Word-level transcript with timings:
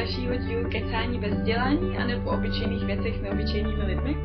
dalšího 0.00 0.36
dílu 0.36 0.70
Kecání 0.70 1.18
bez 1.18 1.34
vzdělání 1.34 1.98
a 1.98 2.06
nebo 2.06 2.30
o 2.30 2.34
obyčejných 2.34 2.84
věcech 2.84 3.16
s 3.16 3.20
neobyčejnými 3.20 3.82
lidmi. 3.84 4.16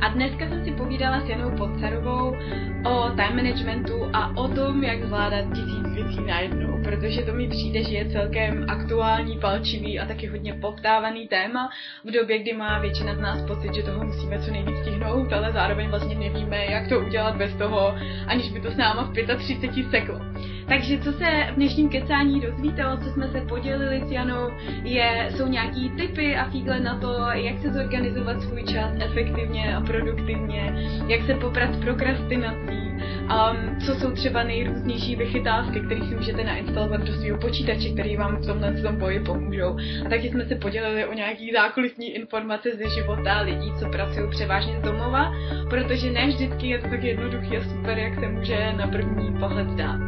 A 0.00 0.08
dneska 0.08 0.48
jsem 0.48 0.64
si 0.64 0.70
povídala 0.70 1.20
s 1.20 1.28
Janou 1.28 1.50
Podcarovou 1.56 2.36
o 2.84 3.10
time 3.10 3.36
managementu 3.36 3.94
a 4.12 4.36
o 4.36 4.48
tom, 4.48 4.84
jak 4.84 5.04
zvládat 5.04 5.44
tisíc 5.54 5.89
věcí 6.10 6.26
najednou, 6.26 6.82
protože 6.84 7.22
to 7.22 7.32
mi 7.32 7.48
přijde, 7.48 7.82
že 7.82 7.96
je 7.96 8.10
celkem 8.10 8.66
aktuální, 8.68 9.38
palčivý 9.38 10.00
a 10.00 10.06
taky 10.06 10.26
hodně 10.26 10.54
poptávaný 10.54 11.28
téma 11.28 11.70
v 12.04 12.10
době, 12.10 12.38
kdy 12.38 12.52
má 12.52 12.78
většina 12.78 13.14
z 13.14 13.18
nás 13.18 13.42
pocit, 13.42 13.74
že 13.74 13.82
toho 13.82 14.04
musíme 14.04 14.38
co 14.38 14.50
nejvíc 14.50 14.76
stihnout, 14.80 15.32
ale 15.32 15.52
zároveň 15.52 15.88
vlastně 15.88 16.14
nevíme, 16.14 16.64
jak 16.64 16.88
to 16.88 17.00
udělat 17.00 17.36
bez 17.36 17.54
toho, 17.54 17.94
aniž 18.26 18.50
by 18.50 18.60
to 18.60 18.70
s 18.70 18.76
náma 18.76 19.02
v 19.02 19.36
35 19.36 19.90
seklo. 19.90 20.20
Takže 20.68 20.98
co 20.98 21.12
se 21.12 21.26
v 21.52 21.54
dnešním 21.54 21.88
kecání 21.88 22.40
dozvíte, 22.40 22.82
co 23.04 23.10
jsme 23.10 23.28
se 23.28 23.40
podělili 23.40 24.02
s 24.06 24.10
Janou, 24.10 24.50
je, 24.84 25.28
jsou 25.30 25.46
nějaký 25.46 25.90
typy 25.90 26.36
a 26.36 26.50
fígle 26.50 26.80
na 26.80 26.98
to, 26.98 27.12
jak 27.32 27.58
se 27.62 27.72
zorganizovat 27.72 28.42
svůj 28.42 28.62
čas 28.62 28.90
efektivně 29.00 29.76
a 29.76 29.80
produktivně, 29.80 30.74
jak 31.08 31.26
se 31.26 31.34
poprat 31.34 31.74
s 31.74 31.80
prokrastinací, 31.80 32.89
um, 33.22 33.80
co 33.80 33.94
jsou 33.94 34.10
třeba 34.10 34.42
nejrůznější 34.42 35.16
vychytávky, 35.16 35.80
které 35.80 36.00
si 36.00 36.14
můžete 36.14 36.44
nainstalovat 36.44 37.00
do 37.00 37.12
svého 37.12 37.38
počítače, 37.38 37.88
které 37.88 38.16
vám 38.16 38.36
v 38.36 38.46
tomhle 38.46 38.82
tom 38.82 38.96
boji 38.96 39.20
pomůžou. 39.20 39.76
A 40.06 40.08
taky 40.08 40.28
jsme 40.28 40.44
se 40.44 40.54
podělili 40.54 41.06
o 41.06 41.12
nějaký 41.12 41.52
zákulisní 41.52 42.14
informace 42.14 42.76
ze 42.76 42.90
života 42.90 43.40
lidí, 43.40 43.72
co 43.78 43.88
pracují 43.88 44.30
převážně 44.30 44.78
z 44.80 44.82
domova, 44.82 45.32
protože 45.70 46.10
ne 46.10 46.26
vždycky 46.26 46.68
je 46.68 46.78
to 46.78 46.88
tak 46.88 47.02
jednoduchý 47.02 47.56
a 47.56 47.64
super, 47.64 47.98
jak 47.98 48.14
se 48.14 48.28
může 48.28 48.72
na 48.72 48.86
první 48.86 49.38
pohled 49.40 49.70
zdát. 49.70 50.00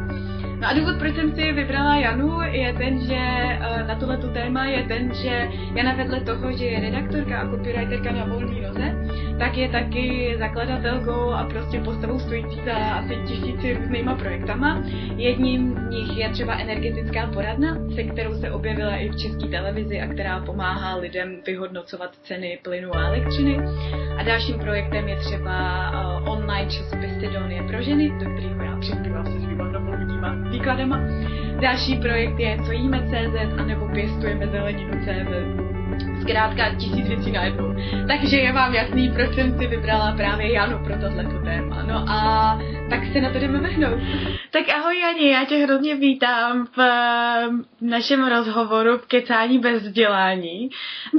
No 0.63 0.69
a 0.69 0.73
důvod, 0.73 0.99
proč 0.99 1.15
jsem 1.15 1.35
si 1.35 1.53
vybrala 1.53 1.97
Janu, 1.97 2.41
je 2.41 2.73
ten, 2.73 3.01
že 3.07 3.19
eh, 3.19 3.85
na 3.87 3.95
tohleto 3.95 4.29
téma 4.29 4.65
je 4.65 4.83
ten, 4.83 5.15
že 5.15 5.49
Jana 5.75 5.95
vedle 5.95 6.21
toho, 6.21 6.53
že 6.53 6.65
je 6.65 6.81
redaktorka 6.81 7.41
a 7.41 7.49
copywriterka 7.51 8.13
na 8.13 8.25
volný 8.25 8.61
noze, 8.61 8.95
tak 9.39 9.57
je 9.57 9.69
taky 9.69 10.37
zakladatelkou 10.39 11.31
a 11.31 11.45
prostě 11.45 11.81
postavou 11.81 12.19
stojící 12.19 12.61
za 12.65 12.75
asi 12.75 13.19
tisíci 13.27 13.75
různýma 13.75 14.15
projektama. 14.15 14.83
Jedním 15.17 15.75
z 15.75 15.91
nich 15.91 16.17
je 16.17 16.31
třeba 16.31 16.55
energetická 16.55 17.27
poradna, 17.27 17.77
se 17.95 18.03
kterou 18.03 18.35
se 18.35 18.51
objevila 18.51 18.97
i 18.97 19.09
v 19.09 19.17
české 19.17 19.47
televizi 19.47 20.01
a 20.01 20.07
která 20.07 20.41
pomáhá 20.41 20.97
lidem 20.97 21.37
vyhodnocovat 21.47 22.11
ceny 22.23 22.59
plynu 22.63 22.97
a 22.97 23.07
elektřiny. 23.07 23.59
A 24.19 24.23
dalším 24.23 24.59
projektem 24.59 25.09
je 25.09 25.17
třeba 25.17 25.91
uh, 25.91 26.29
online 26.29 26.71
časopis 26.71 27.11
Sidonie 27.21 27.63
pro 27.63 27.83
ženy, 27.83 28.11
do 28.11 28.31
kterého 28.31 28.63
já 28.65 28.77
přispívám 28.77 29.27
se 29.27 29.41
svýma 29.41 29.65
novoludíma 29.65 30.52
výkladama. 30.53 31.01
Další 31.61 31.97
projekt 31.97 32.39
je 32.39 32.59
Co 32.67 32.73
jíme 32.73 33.03
CZ, 33.09 33.59
anebo 33.59 33.89
Pěstujeme 33.89 34.47
zeleninu 34.47 34.93
CZ 35.05 35.63
zkrátka 36.23 36.75
tisíc 36.75 37.09
věcí 37.09 37.33
najednou. 37.33 37.75
Takže 38.09 38.37
je 38.37 38.53
vám 38.53 38.75
jasný, 38.75 39.11
proč 39.15 39.35
jsem 39.35 39.59
si 39.59 39.67
vybrala 39.67 40.13
právě 40.17 40.53
Janu 40.53 40.85
pro 40.85 40.95
tohleto 41.01 41.39
téma. 41.45 41.83
No 41.83 42.05
a 42.09 42.59
tak 42.91 43.01
se 43.13 43.21
na 43.21 43.33
to 43.33 43.39
jdeme 43.39 43.59
vrhnout. 43.59 44.01
Tak 44.51 44.69
ahoj 44.69 44.99
Jani, 45.01 45.31
já 45.31 45.45
tě 45.45 45.57
hrozně 45.57 45.95
vítám 45.95 46.67
v 46.77 46.81
našem 47.81 48.29
rozhovoru 48.29 48.99
v 48.99 49.07
Kecání 49.07 49.59
bez 49.59 49.83
vzdělání. 49.83 50.71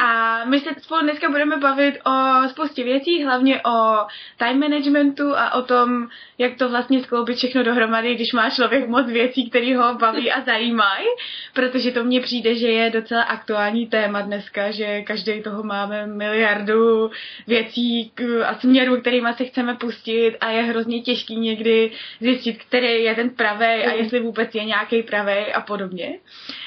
A 0.04 0.42
my 0.46 0.60
se 0.60 0.70
spolu 0.82 1.02
dneska 1.02 1.30
budeme 1.30 1.58
bavit 1.58 2.00
o 2.06 2.48
spoustě 2.50 2.84
věcí, 2.84 3.24
hlavně 3.24 3.62
o 3.62 3.98
time 4.38 4.60
managementu 4.60 5.38
a 5.38 5.54
o 5.54 5.62
tom, 5.62 6.08
jak 6.38 6.56
to 6.58 6.70
vlastně 6.70 7.04
skloubit 7.04 7.38
všechno 7.38 7.64
dohromady, 7.64 8.16
když 8.16 8.34
má 8.34 8.50
člověk 8.50 8.88
moc 8.88 9.08
věcí, 9.08 9.50
které 9.50 9.78
ho 9.78 9.96
baví 9.96 10.32
a 10.32 10.42
zajímají, 10.42 11.08
protože 11.54 11.92
to 11.92 12.04
mně 12.04 12.22
přijde, 12.22 12.56
že 12.56 12.68
je 12.68 12.90
docela 12.90 13.22
aktuální 13.24 13.88
téma 13.88 14.22
dneska, 14.22 14.72
že 14.72 14.93
každý 15.02 15.42
toho 15.42 15.64
máme 15.64 16.08
miliardu 16.08 17.12
věcí 17.48 18.12
a 18.46 18.54
směrů, 18.60 19.02
kterými 19.02 19.34
se 19.34 19.46
chceme 19.46 19.76
pustit 19.76 20.38
a 20.42 20.50
je 20.50 20.64
hrozně 20.64 21.02
těžký 21.02 21.40
někdy 21.40 21.92
zjistit, 22.20 22.64
který 22.64 23.04
je 23.04 23.16
ten 23.16 23.30
pravý 23.30 23.66
a 23.66 23.94
mm. 23.94 24.00
jestli 24.00 24.20
vůbec 24.20 24.56
je 24.56 24.66
nějaký 24.66 25.04
pravý 25.04 25.54
a 25.54 25.62
podobně. 25.62 26.20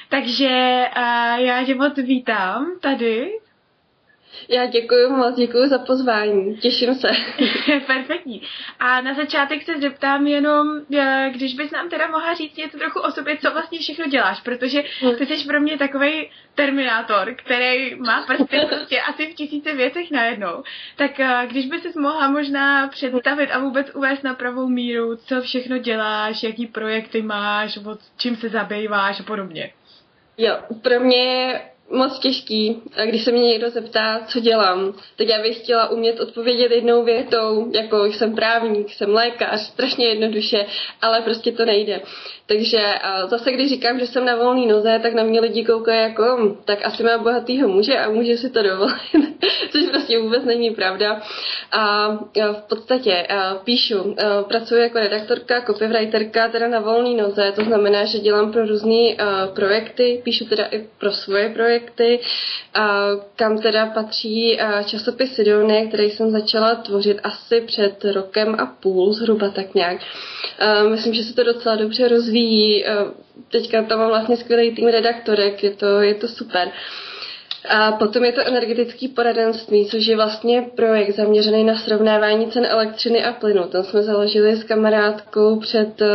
Takže 0.09 0.85
já 1.37 1.65
tě 1.67 1.75
moc 1.75 1.97
vítám 1.97 2.67
tady 2.81 3.31
já 4.49 4.67
děkuji 4.67 5.09
moc, 5.11 5.35
děkuji 5.37 5.69
za 5.69 5.79
pozvání, 5.79 6.57
těším 6.57 6.95
se. 6.95 7.09
Perfektní. 7.87 8.43
A 8.79 9.01
na 9.01 9.15
začátek 9.15 9.63
se 9.63 9.81
zeptám 9.81 10.27
jenom, 10.27 10.81
eh, 10.99 11.31
když 11.35 11.55
bys 11.55 11.71
nám 11.71 11.89
teda 11.89 12.07
mohla 12.07 12.35
říct 12.35 12.57
něco 12.57 12.79
trochu 12.79 13.01
o 13.01 13.11
sobě, 13.11 13.37
co 13.37 13.51
vlastně 13.51 13.79
všechno 13.79 14.07
děláš, 14.07 14.41
protože 14.41 14.83
hm. 15.03 15.17
ty 15.17 15.27
jsi 15.27 15.47
pro 15.47 15.61
mě 15.61 15.79
takový 15.79 16.31
terminátor, 16.55 17.35
který 17.35 17.95
má 17.95 18.27
prsty 18.27 18.61
prostě 18.69 19.01
asi 19.01 19.27
v 19.27 19.35
tisíce 19.35 19.75
věcech 19.75 20.11
najednou. 20.11 20.63
Tak 20.97 21.21
eh, 21.21 21.47
když 21.51 21.67
by 21.67 21.79
si 21.79 21.89
mohla 21.99 22.31
možná 22.31 22.89
představit 22.89 23.51
a 23.51 23.59
vůbec 23.59 23.95
uvést 23.95 24.25
na 24.25 24.35
pravou 24.35 24.69
míru, 24.69 25.17
co 25.17 25.41
všechno 25.41 25.79
děláš, 25.79 26.43
jaký 26.43 26.67
projekty 26.67 27.23
máš, 27.23 27.77
o 27.77 27.99
čím 28.17 28.37
se 28.37 28.49
zabýváš 28.49 29.21
a 29.21 29.23
podobně. 29.23 29.73
Jo, 30.39 30.59
pro 30.83 31.01
mě 31.01 31.61
moc 31.91 32.19
těžký, 32.19 32.83
když 33.05 33.25
se 33.25 33.33
mě 33.33 33.43
někdo 33.43 33.71
zeptá, 33.71 34.21
co 34.29 34.41
dělám, 34.41 34.95
tak 35.17 35.29
já 35.29 35.43
bych 35.43 35.59
chtěla 35.59 35.89
umět 35.89 36.21
odpovědět 36.21 36.71
jednou 36.71 37.05
větou, 37.05 37.71
jako 37.75 38.05
jsem 38.05 38.35
právník, 38.35 38.93
jsem 38.93 39.15
lékař, 39.15 39.61
strašně 39.61 40.07
jednoduše, 40.07 40.67
ale 41.03 41.21
prostě 41.21 41.53
to 41.53 41.65
nejde. 41.65 42.01
Takže 42.47 42.79
zase, 43.27 43.53
když 43.53 43.69
říkám, 43.69 43.99
že 43.99 44.07
jsem 44.07 44.25
na 44.25 44.37
volný 44.37 44.67
noze, 44.67 44.99
tak 45.03 45.15
na 45.15 45.23
mě 45.23 45.41
lidi 45.41 45.65
koukají 45.65 46.01
jako, 46.01 46.37
hm, 46.41 46.57
tak 46.65 46.87
asi 46.87 47.03
má 47.03 47.19
bohatýho 47.19 47.69
muže 47.69 47.99
a 47.99 48.11
může 48.11 48.37
si 48.37 48.51
to 48.51 48.63
dovolit, 48.63 48.97
což 49.71 49.83
prostě 49.91 50.19
vůbec 50.19 50.45
není 50.45 50.71
pravda. 50.71 51.23
A 51.73 52.09
v 52.53 52.63
podstatě 52.69 53.27
píšu, 53.65 54.17
pracuji 54.49 54.83
jako 54.83 54.99
redaktorka, 54.99 55.63
copywriterka, 55.63 56.49
teda 56.49 56.69
na 56.69 56.81
volný 56.81 57.17
noze, 57.17 57.53
to 57.57 57.65
znamená, 57.65 58.05
že 58.05 58.19
dělám 58.19 58.53
pro 58.53 58.67
různé 58.67 59.17
projekty, 59.55 60.21
píšu 60.25 60.45
teda 60.45 60.65
i 60.65 60.87
pro 60.99 61.13
svoje 61.13 61.49
projekty, 61.49 61.76
kam 63.37 63.59
teda 63.59 63.87
patří 63.87 64.59
časopis 64.85 65.35
Sidonie, 65.35 65.87
který 65.87 66.11
jsem 66.11 66.31
začala 66.31 66.75
tvořit 66.75 67.19
asi 67.23 67.61
před 67.61 68.05
rokem 68.05 68.57
a 68.59 68.67
půl, 68.67 69.13
zhruba 69.13 69.49
tak 69.49 69.75
nějak. 69.75 70.01
Myslím, 70.91 71.15
že 71.15 71.23
se 71.25 71.35
to 71.35 71.45
docela 71.45 71.77
dobře 71.77 72.09
rozvíjí 72.09 72.27
rozvíjí. 72.37 72.85
Eh, 72.87 72.91
teďka 73.51 73.83
tam 73.83 73.99
mám 73.99 74.09
vlastně 74.09 74.37
skvělý 74.37 74.75
tým 74.75 74.89
redaktorek, 74.89 75.63
je 75.63 75.71
to, 75.71 76.01
je 76.01 76.15
to 76.15 76.29
super. 76.29 76.69
A 77.69 77.93
potom 77.93 78.25
je 78.25 78.32
to 78.32 78.47
energetický 78.47 79.09
poradenství, 79.09 79.87
což 79.87 80.06
je 80.06 80.16
vlastně 80.16 80.66
projekt 80.75 81.16
zaměřený 81.16 81.65
na 81.65 81.77
srovnávání 81.77 82.50
cen 82.50 82.66
elektřiny 82.66 83.25
a 83.25 83.32
plynu. 83.32 83.62
Ten 83.62 83.84
jsme 83.84 84.03
založili 84.03 84.56
s 84.56 84.65
kamarádkou 84.65 85.60
před 85.60 86.00
uh, 86.00 86.06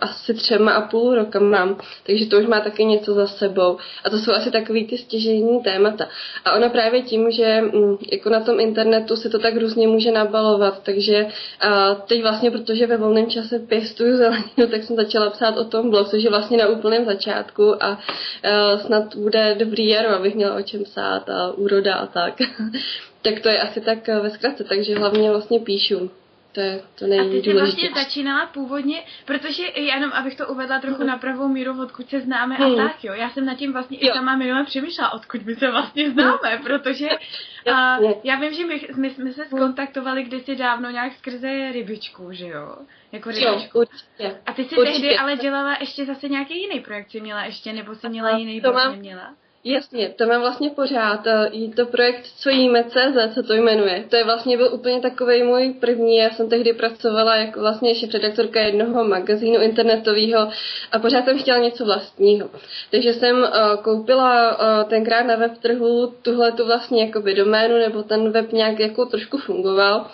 asi 0.00 0.34
třema 0.34 0.72
a 0.72 0.80
půl 0.80 1.14
rokama, 1.14 1.76
takže 2.06 2.26
to 2.26 2.38
už 2.38 2.46
má 2.46 2.60
taky 2.60 2.84
něco 2.84 3.14
za 3.14 3.26
sebou. 3.26 3.76
A 4.04 4.10
to 4.10 4.18
jsou 4.18 4.32
asi 4.32 4.50
takový 4.50 4.86
ty 4.86 4.98
stěžení 4.98 5.60
témata. 5.62 6.08
A 6.44 6.52
ona 6.52 6.68
právě 6.68 7.02
tím, 7.02 7.30
že 7.30 7.62
um, 7.72 7.98
jako 8.12 8.30
na 8.30 8.40
tom 8.40 8.60
internetu 8.60 9.16
se 9.16 9.28
to 9.28 9.38
tak 9.38 9.56
různě 9.56 9.88
může 9.88 10.10
nabalovat, 10.12 10.82
takže 10.82 11.26
uh, 11.26 12.00
teď 12.06 12.22
vlastně, 12.22 12.50
protože 12.50 12.86
ve 12.86 12.96
volném 12.96 13.26
čase 13.26 13.58
pěstuju 13.58 14.16
zeleninu, 14.16 14.66
tak 14.70 14.82
jsem 14.82 14.96
začala 14.96 15.30
psát 15.30 15.56
o 15.56 15.64
tom 15.64 15.90
blog, 15.90 16.08
což 16.08 16.22
je 16.22 16.30
vlastně 16.30 16.58
na 16.58 16.66
úplném 16.66 17.04
začátku 17.04 17.84
a 17.84 17.90
uh, 17.90 18.80
snad 18.80 19.16
bude 19.16 19.54
dobrý 19.58 19.88
jaro, 19.88 20.08
abych 20.08 20.34
měla 20.34 20.54
o 20.54 20.62
čem 20.62 20.84
psát 20.92 21.28
a 21.28 21.52
úroda 21.52 21.94
a 21.94 22.06
tak. 22.06 22.34
tak 23.22 23.40
to 23.40 23.48
je 23.48 23.60
asi 23.60 23.80
tak 23.80 24.08
ve 24.08 24.30
zkratce, 24.30 24.64
takže 24.64 24.98
hlavně 24.98 25.30
vlastně 25.30 25.60
píšu. 25.60 26.10
To 26.52 26.60
je 26.60 26.82
to 26.98 27.04
A 27.04 27.30
ty 27.30 27.42
jsi 27.42 27.52
vlastně 27.52 27.90
začínala 27.94 28.46
původně, 28.46 29.02
protože 29.24 29.62
jenom 29.74 30.12
abych 30.12 30.36
to 30.36 30.46
uvedla 30.46 30.80
trochu 30.80 31.04
na 31.04 31.18
pravou 31.18 31.48
míru, 31.48 31.82
odkud 31.82 32.10
se 32.10 32.20
známe 32.20 32.54
hmm. 32.54 32.80
a 32.80 32.88
tak, 32.88 33.04
jo. 33.04 33.12
Já 33.14 33.30
jsem 33.30 33.46
nad 33.46 33.54
tím 33.54 33.72
vlastně 33.72 33.98
jo. 34.00 34.10
i 34.10 34.16
sama 34.16 34.36
minule 34.36 34.64
přemýšlela, 34.64 35.12
odkud 35.12 35.46
my 35.46 35.54
se 35.54 35.70
vlastně 35.70 36.10
známe, 36.10 36.60
protože 36.62 37.08
a, 37.74 37.98
já 38.24 38.36
vím, 38.40 38.54
že 38.54 38.66
my, 38.66 38.86
my 38.96 39.10
jsme 39.10 39.32
se 39.32 39.44
skontaktovali 39.44 40.22
kdysi 40.22 40.56
dávno 40.56 40.90
nějak 40.90 41.12
skrze 41.12 41.72
rybičku, 41.72 42.32
že 42.32 42.48
jo? 42.48 42.76
Jako 43.12 43.30
rybičku. 43.30 43.78
Jo, 43.78 43.84
určitě. 43.84 44.40
A 44.46 44.52
ty 44.52 44.64
jsi 44.64 44.76
určitě. 44.76 45.00
tehdy 45.00 45.18
ale 45.18 45.36
dělala 45.36 45.76
ještě 45.80 46.04
zase 46.04 46.28
nějaký 46.28 46.60
jiný 46.60 46.80
projekt, 46.80 47.14
měla 47.14 47.44
ještě, 47.44 47.72
nebo 47.72 47.94
jsi 47.94 48.08
měla 48.08 48.38
jiný, 48.38 48.60
to 48.60 48.72
mám, 48.72 48.96
měla? 48.96 49.34
Jasně, 49.64 50.08
to 50.08 50.26
mám 50.26 50.40
vlastně 50.40 50.70
pořád. 50.70 51.20
Je 51.52 51.68
to 51.68 51.86
projekt 51.86 52.26
Co 52.36 52.50
jíme 52.50 52.84
CZ, 52.84 53.34
co 53.34 53.42
to 53.42 53.54
jmenuje. 53.54 54.04
To 54.08 54.16
je 54.16 54.24
vlastně 54.24 54.56
byl 54.56 54.70
úplně 54.72 55.00
takový 55.00 55.42
můj 55.42 55.74
první. 55.80 56.16
Já 56.16 56.30
jsem 56.30 56.48
tehdy 56.48 56.72
pracovala 56.72 57.36
jako 57.36 57.60
vlastně 57.60 57.90
ještě 57.90 58.06
redaktorka 58.12 58.60
jednoho 58.60 59.04
magazínu 59.04 59.60
internetového 59.60 60.48
a 60.92 60.98
pořád 60.98 61.24
jsem 61.24 61.38
chtěla 61.38 61.58
něco 61.58 61.84
vlastního. 61.84 62.50
Takže 62.90 63.12
jsem 63.12 63.36
uh, 63.36 63.48
koupila 63.82 64.58
uh, 64.58 64.90
tenkrát 64.90 65.22
na 65.22 65.36
web 65.36 65.58
trhu 65.58 66.14
tuhle 66.22 66.52
tu 66.52 66.66
vlastně 66.66 67.04
jakoby 67.04 67.34
doménu, 67.34 67.78
nebo 67.78 68.02
ten 68.02 68.30
web 68.30 68.52
nějak 68.52 68.78
jako 68.78 69.06
trošku 69.06 69.38
fungoval. 69.38 70.06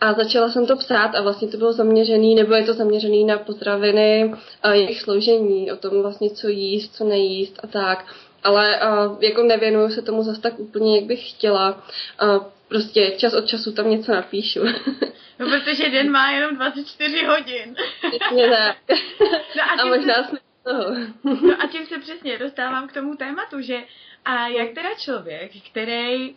A 0.00 0.12
začala 0.12 0.48
jsem 0.48 0.66
to 0.66 0.76
psát 0.76 1.14
a 1.14 1.22
vlastně 1.22 1.48
to 1.48 1.56
bylo 1.56 1.72
zaměřený, 1.72 2.34
nebo 2.34 2.54
je 2.54 2.64
to 2.64 2.72
zaměřený 2.72 3.24
na 3.24 3.38
potraviny 3.38 4.34
jejich 4.72 5.00
složení, 5.00 5.72
o 5.72 5.76
tom 5.76 6.02
vlastně 6.02 6.30
co 6.30 6.48
jíst, 6.48 6.96
co 6.96 7.04
nejíst 7.04 7.60
a 7.62 7.66
tak. 7.66 8.04
Ale 8.44 8.80
uh, 8.80 9.22
jako 9.22 9.42
nevěnuju 9.42 9.88
se 9.88 10.02
tomu 10.02 10.22
zase 10.22 10.40
tak 10.40 10.58
úplně, 10.58 10.96
jak 10.96 11.04
bych 11.04 11.30
chtěla. 11.30 11.84
Uh, 12.22 12.44
prostě 12.68 13.14
čas 13.18 13.34
od 13.34 13.46
času 13.46 13.72
tam 13.72 13.90
něco 13.90 14.12
napíšu. 14.12 14.60
No, 15.38 15.46
protože 15.50 15.90
den 15.90 16.10
má 16.10 16.30
jenom 16.30 16.56
24 16.56 17.24
hodin. 17.24 17.76
Přesně 17.98 18.48
tak. 18.48 18.76
No 19.56 19.62
a, 19.62 19.82
a 19.82 19.86
možná 19.86 20.14
jsme 20.14 20.38
toho. 20.64 20.94
no 21.24 21.62
a 21.62 21.66
tím 21.66 21.86
se 21.86 21.98
přesně 21.98 22.38
dostávám 22.38 22.88
k 22.88 22.92
tomu 22.92 23.16
tématu, 23.16 23.60
že 23.60 23.78
a 24.24 24.46
jak 24.46 24.74
teda 24.74 24.94
člověk, 24.94 25.52
který 25.70 26.36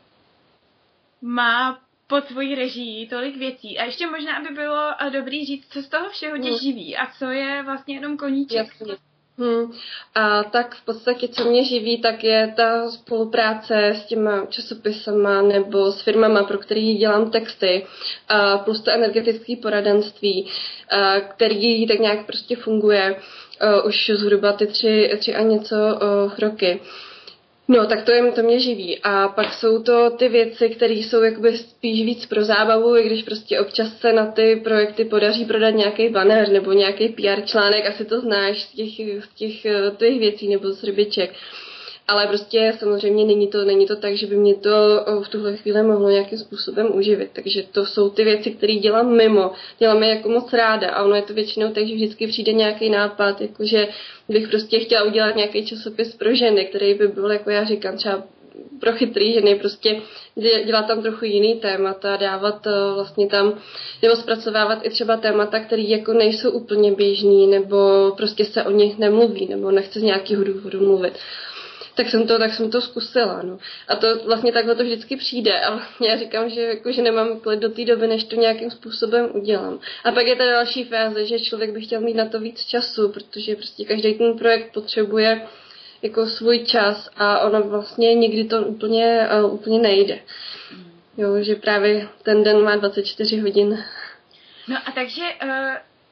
má 1.21 1.79
pod 2.07 2.27
svojí 2.27 2.55
režii 2.55 3.07
tolik 3.07 3.37
věcí. 3.37 3.79
A 3.79 3.83
ještě 3.83 4.07
možná, 4.07 4.37
aby 4.37 4.49
bylo 4.49 4.93
dobrý 5.09 5.45
říct, 5.45 5.67
co 5.69 5.81
z 5.81 5.89
toho 5.89 6.09
všeho 6.09 6.37
tě 6.37 6.49
hmm. 6.49 6.59
živí 6.59 6.97
a 6.97 7.11
co 7.11 7.25
je 7.25 7.63
vlastně 7.63 7.95
jenom 7.95 8.17
koníček. 8.17 8.67
Jasně. 8.79 9.06
Hmm. 9.39 9.71
A 10.15 10.43
tak 10.43 10.75
v 10.75 10.85
podstatě, 10.85 11.27
co 11.27 11.45
mě 11.45 11.63
živí, 11.63 12.01
tak 12.01 12.23
je 12.23 12.53
ta 12.55 12.89
spolupráce 12.91 13.87
s 13.87 14.05
těma 14.05 14.45
časopisama 14.45 15.41
nebo 15.41 15.91
s 15.91 16.01
firmama, 16.01 16.43
pro 16.43 16.57
který 16.57 16.97
dělám 16.97 17.31
texty, 17.31 17.85
a 18.29 18.57
plus 18.57 18.81
to 18.81 18.91
energetické 18.91 19.55
poradenství, 19.61 20.47
a 20.89 21.19
který 21.19 21.87
tak 21.87 21.99
nějak 21.99 22.25
prostě 22.25 22.55
funguje 22.55 23.15
uh, 23.15 23.87
už 23.87 24.11
zhruba 24.15 24.51
ty 24.51 24.67
tři, 24.67 25.11
tři 25.19 25.35
a 25.35 25.41
něco 25.41 25.75
uh, 25.75 26.33
roky. 26.39 26.79
No, 27.69 27.85
tak 27.85 28.05
to, 28.05 28.11
je, 28.11 28.31
to 28.31 28.43
mě 28.43 28.59
živí. 28.59 28.99
A 29.03 29.27
pak 29.27 29.53
jsou 29.53 29.83
to 29.83 30.09
ty 30.09 30.29
věci, 30.29 30.69
které 30.69 30.93
jsou 30.93 31.23
jakoby 31.23 31.57
spíš 31.57 32.05
víc 32.05 32.25
pro 32.25 32.43
zábavu, 32.43 32.97
i 32.97 33.03
když 33.05 33.23
prostě 33.23 33.59
občas 33.59 33.99
se 33.99 34.13
na 34.13 34.25
ty 34.31 34.55
projekty 34.63 35.05
podaří 35.05 35.45
prodat 35.45 35.69
nějaký 35.69 36.09
banner 36.09 36.49
nebo 36.49 36.73
nějaký 36.73 37.09
PR 37.09 37.41
článek, 37.45 37.85
asi 37.85 38.05
to 38.05 38.19
znáš 38.19 38.63
z 38.63 38.71
těch, 38.71 38.89
z 39.23 39.35
těch, 39.35 39.65
eh, 39.65 39.91
těch 39.97 40.19
věcí 40.19 40.47
nebo 40.47 40.71
z 40.71 40.83
rybiček. 40.83 41.33
Ale 42.09 42.27
prostě 42.27 42.73
samozřejmě 42.79 43.25
není 43.25 43.47
to, 43.47 43.65
není 43.65 43.85
to 43.85 43.95
tak, 43.95 44.15
že 44.15 44.27
by 44.27 44.35
mě 44.35 44.55
to 44.55 44.69
v 45.23 45.27
tuhle 45.27 45.57
chvíli 45.57 45.83
mohlo 45.83 46.09
nějakým 46.09 46.37
způsobem 46.37 46.95
uživit. 46.95 47.29
Takže 47.33 47.63
to 47.71 47.85
jsou 47.85 48.09
ty 48.09 48.23
věci, 48.23 48.51
které 48.51 48.73
dělám 48.73 49.15
mimo. 49.15 49.51
Dělám 49.79 50.03
je 50.03 50.09
jako 50.09 50.29
moc 50.29 50.53
ráda 50.53 50.89
a 50.89 51.03
ono 51.03 51.15
je 51.15 51.21
to 51.21 51.33
většinou 51.33 51.71
tak, 51.71 51.87
že 51.87 51.95
vždycky 51.95 52.27
přijde 52.27 52.53
nějaký 52.53 52.89
nápad, 52.89 53.41
jakože 53.41 53.87
bych 54.29 54.47
prostě 54.47 54.79
chtěla 54.79 55.03
udělat 55.03 55.35
nějaký 55.35 55.65
časopis 55.65 56.15
pro 56.15 56.35
ženy, 56.35 56.65
který 56.65 56.93
by 56.93 57.07
byl, 57.07 57.31
jako 57.31 57.49
já 57.49 57.63
říkám, 57.63 57.97
třeba 57.97 58.23
pro 58.79 58.91
chytrý 58.91 59.33
ženy, 59.33 59.55
prostě 59.55 60.01
dělat 60.65 60.87
tam 60.87 61.01
trochu 61.01 61.25
jiný 61.25 61.55
témata, 61.55 62.15
dávat 62.15 62.67
vlastně 62.95 63.27
tam, 63.27 63.59
nebo 64.01 64.15
zpracovávat 64.15 64.85
i 64.85 64.89
třeba 64.89 65.17
témata, 65.17 65.59
které 65.59 65.81
jako 65.81 66.13
nejsou 66.13 66.51
úplně 66.51 66.91
běžný, 66.91 67.47
nebo 67.47 67.77
prostě 68.17 68.45
se 68.45 68.63
o 68.63 68.71
nich 68.71 68.97
nemluví, 68.97 69.47
nebo 69.47 69.71
nechce 69.71 69.99
z 69.99 70.03
nějakého 70.03 70.43
důvodu 70.43 70.79
mluvit 70.79 71.13
tak 71.97 72.09
jsem 72.09 72.27
to, 72.27 72.39
tak 72.39 72.53
jsem 72.53 72.71
to 72.71 72.81
zkusila, 72.81 73.41
no. 73.43 73.57
A 73.87 73.95
to 73.95 74.07
vlastně 74.25 74.51
takhle 74.51 74.75
to 74.75 74.83
vždycky 74.83 75.17
přijde 75.17 75.59
a 75.59 75.75
vlastně 75.75 76.07
já 76.09 76.17
říkám, 76.17 76.49
že, 76.49 76.61
jako, 76.61 76.91
že 76.91 77.01
nemám 77.01 77.39
klid 77.39 77.59
do 77.59 77.69
té 77.69 77.85
doby, 77.85 78.07
než 78.07 78.23
to 78.23 78.35
nějakým 78.35 78.71
způsobem 78.71 79.29
udělám. 79.33 79.79
A 80.03 80.11
pak 80.11 80.27
je 80.27 80.35
ta 80.35 80.45
další 80.45 80.83
fáze, 80.83 81.25
že 81.25 81.39
člověk 81.39 81.71
by 81.71 81.81
chtěl 81.81 82.01
mít 82.01 82.13
na 82.13 82.25
to 82.25 82.39
víc 82.39 82.65
času, 82.65 83.09
protože 83.09 83.55
prostě 83.55 83.85
každý 83.85 84.13
ten 84.13 84.37
projekt 84.37 84.73
potřebuje 84.73 85.41
jako 86.01 86.25
svůj 86.25 86.59
čas 86.59 87.09
a 87.15 87.39
ono 87.39 87.61
vlastně 87.63 88.15
nikdy 88.15 88.43
to 88.43 88.61
úplně, 88.61 89.29
uh, 89.43 89.53
úplně 89.53 89.79
nejde. 89.79 90.19
Jo, 91.17 91.43
že 91.43 91.55
právě 91.55 92.07
ten 92.23 92.43
den 92.43 92.63
má 92.63 92.75
24 92.75 93.39
hodin. 93.39 93.83
No 94.67 94.77
a 94.85 94.91
takže 94.91 95.21
uh, 95.43 95.49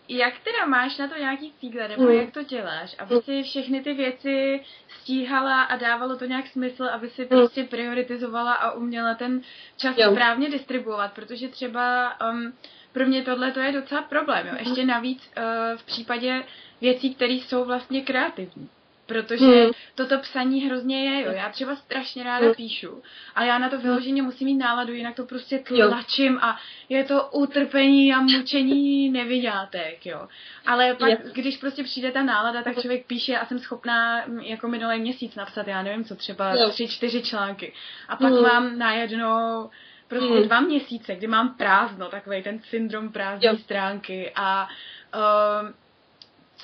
jak 0.08 0.34
teda 0.40 0.66
máš 0.66 0.98
na 0.98 1.08
to 1.08 1.20
nějaký 1.20 1.54
cíle, 1.60 1.88
nebo 1.88 2.04
mm. 2.04 2.12
jak 2.12 2.32
to 2.32 2.44
děláš, 2.44 2.96
aby 3.00 3.16
si 3.22 3.44
všechny 3.44 3.82
ty 3.82 3.94
věci 3.94 4.64
stíhala 4.88 5.64
a 5.64 5.76
dávalo 5.76 6.18
to 6.18 6.26
nějak 6.26 6.48
smysl, 6.48 6.84
aby 6.86 7.10
si 7.10 7.22
mm. 7.22 7.28
prostě 7.28 7.64
prioritizovala 7.64 8.54
a 8.54 8.72
uměla 8.72 9.14
ten 9.14 9.42
čas 9.78 9.98
jo. 9.98 10.12
správně 10.12 10.50
distribuovat, 10.50 11.14
protože 11.14 11.48
třeba 11.48 12.16
um, 12.32 12.54
pro 12.92 13.06
mě 13.06 13.24
tohle 13.24 13.52
to 13.52 13.60
je 13.60 13.72
docela 13.72 14.02
problém. 14.02 14.48
Jo. 14.48 14.54
Mm. 14.54 14.60
Ještě 14.60 14.86
navíc 14.86 15.32
uh, 15.38 15.44
v 15.78 15.86
případě 15.86 16.44
věcí, 16.82 17.16
které 17.16 17.34
jsou 17.34 17.66
vlastně 17.66 18.02
kreativní. 18.02 18.70
Protože 19.06 19.46
hmm. 19.46 19.72
toto 19.96 20.20
psaní 20.20 20.62
hrozně 20.62 21.10
je, 21.10 21.26
jo. 21.26 21.32
Já 21.32 21.50
třeba 21.50 21.76
strašně 21.76 22.24
ráda 22.24 22.46
hmm. 22.46 22.56
píšu, 22.56 23.02
ale 23.36 23.48
já 23.48 23.58
na 23.58 23.70
to 23.70 23.80
vyloženě 23.80 24.22
musím 24.22 24.46
mít 24.46 24.58
náladu, 24.58 24.94
jinak 24.94 25.16
to 25.16 25.26
prostě 25.26 25.60
tlačím 25.60 26.34
jo. 26.34 26.40
a 26.42 26.60
je 26.90 27.04
to 27.04 27.30
utrpení 27.32 28.14
a 28.14 28.22
mučení 28.22 29.10
nevydělátek, 29.10 30.06
jo. 30.06 30.28
Ale 30.66 30.96
pak, 30.96 31.10
je. 31.10 31.18
když 31.34 31.58
prostě 31.58 31.84
přijde 31.84 32.12
ta 32.12 32.24
nálada, 32.24 32.64
tak 32.64 32.82
člověk 32.82 33.06
píše 33.06 33.38
a 33.38 33.46
jsem 33.46 33.60
schopná 33.60 34.24
jako 34.42 34.68
minulý 34.68 35.00
měsíc 35.00 35.36
napsat, 35.36 35.68
já 35.68 35.84
nevím 35.84 36.04
co, 36.06 36.16
třeba 36.16 36.56
jo. 36.56 36.70
tři, 36.70 36.88
čtyři 36.88 37.22
články. 37.22 37.74
A 38.08 38.16
pak 38.16 38.32
hmm. 38.32 38.44
mám 38.44 38.78
najednou 38.78 39.70
prostě 40.08 40.34
hmm. 40.34 40.44
dva 40.44 40.60
měsíce, 40.60 41.16
kdy 41.16 41.28
mám 41.28 41.56
prázdno, 41.56 42.10
takový 42.10 42.44
ten 42.44 42.60
syndrom 42.60 43.12
prázdné 43.12 43.58
stránky 43.58 44.32
a 44.36 44.68
uh, 45.16 45.70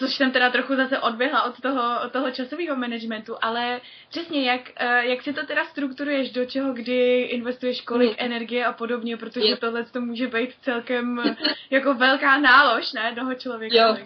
což 0.01 0.15
jsem 0.15 0.31
teda 0.31 0.49
trochu 0.49 0.75
zase 0.75 0.99
odběhla 0.99 1.43
od 1.43 1.61
toho, 1.61 1.81
od 2.05 2.11
toho 2.11 2.31
časového 2.31 2.75
managementu, 2.75 3.35
ale 3.41 3.81
přesně 4.09 4.43
jak, 4.51 4.61
eh, 4.75 5.05
jak 5.05 5.21
si 5.21 5.33
to 5.33 5.45
teda 5.45 5.65
strukturuješ, 5.65 6.31
do 6.31 6.45
čeho 6.45 6.73
kdy 6.73 7.21
investuješ 7.21 7.81
kolik 7.81 8.09
mm. 8.09 8.15
energie 8.17 8.65
a 8.65 8.73
podobně, 8.73 9.17
protože 9.17 9.47
yep. 9.47 9.59
tohle 9.59 9.83
to 9.83 10.01
může 10.01 10.27
být 10.27 10.49
celkem 10.61 11.35
jako 11.69 11.93
velká 11.93 12.39
nálož 12.39 12.93
na 12.93 13.07
jednoho 13.07 13.33
člověka. 13.33 13.75
Jo. 13.77 13.97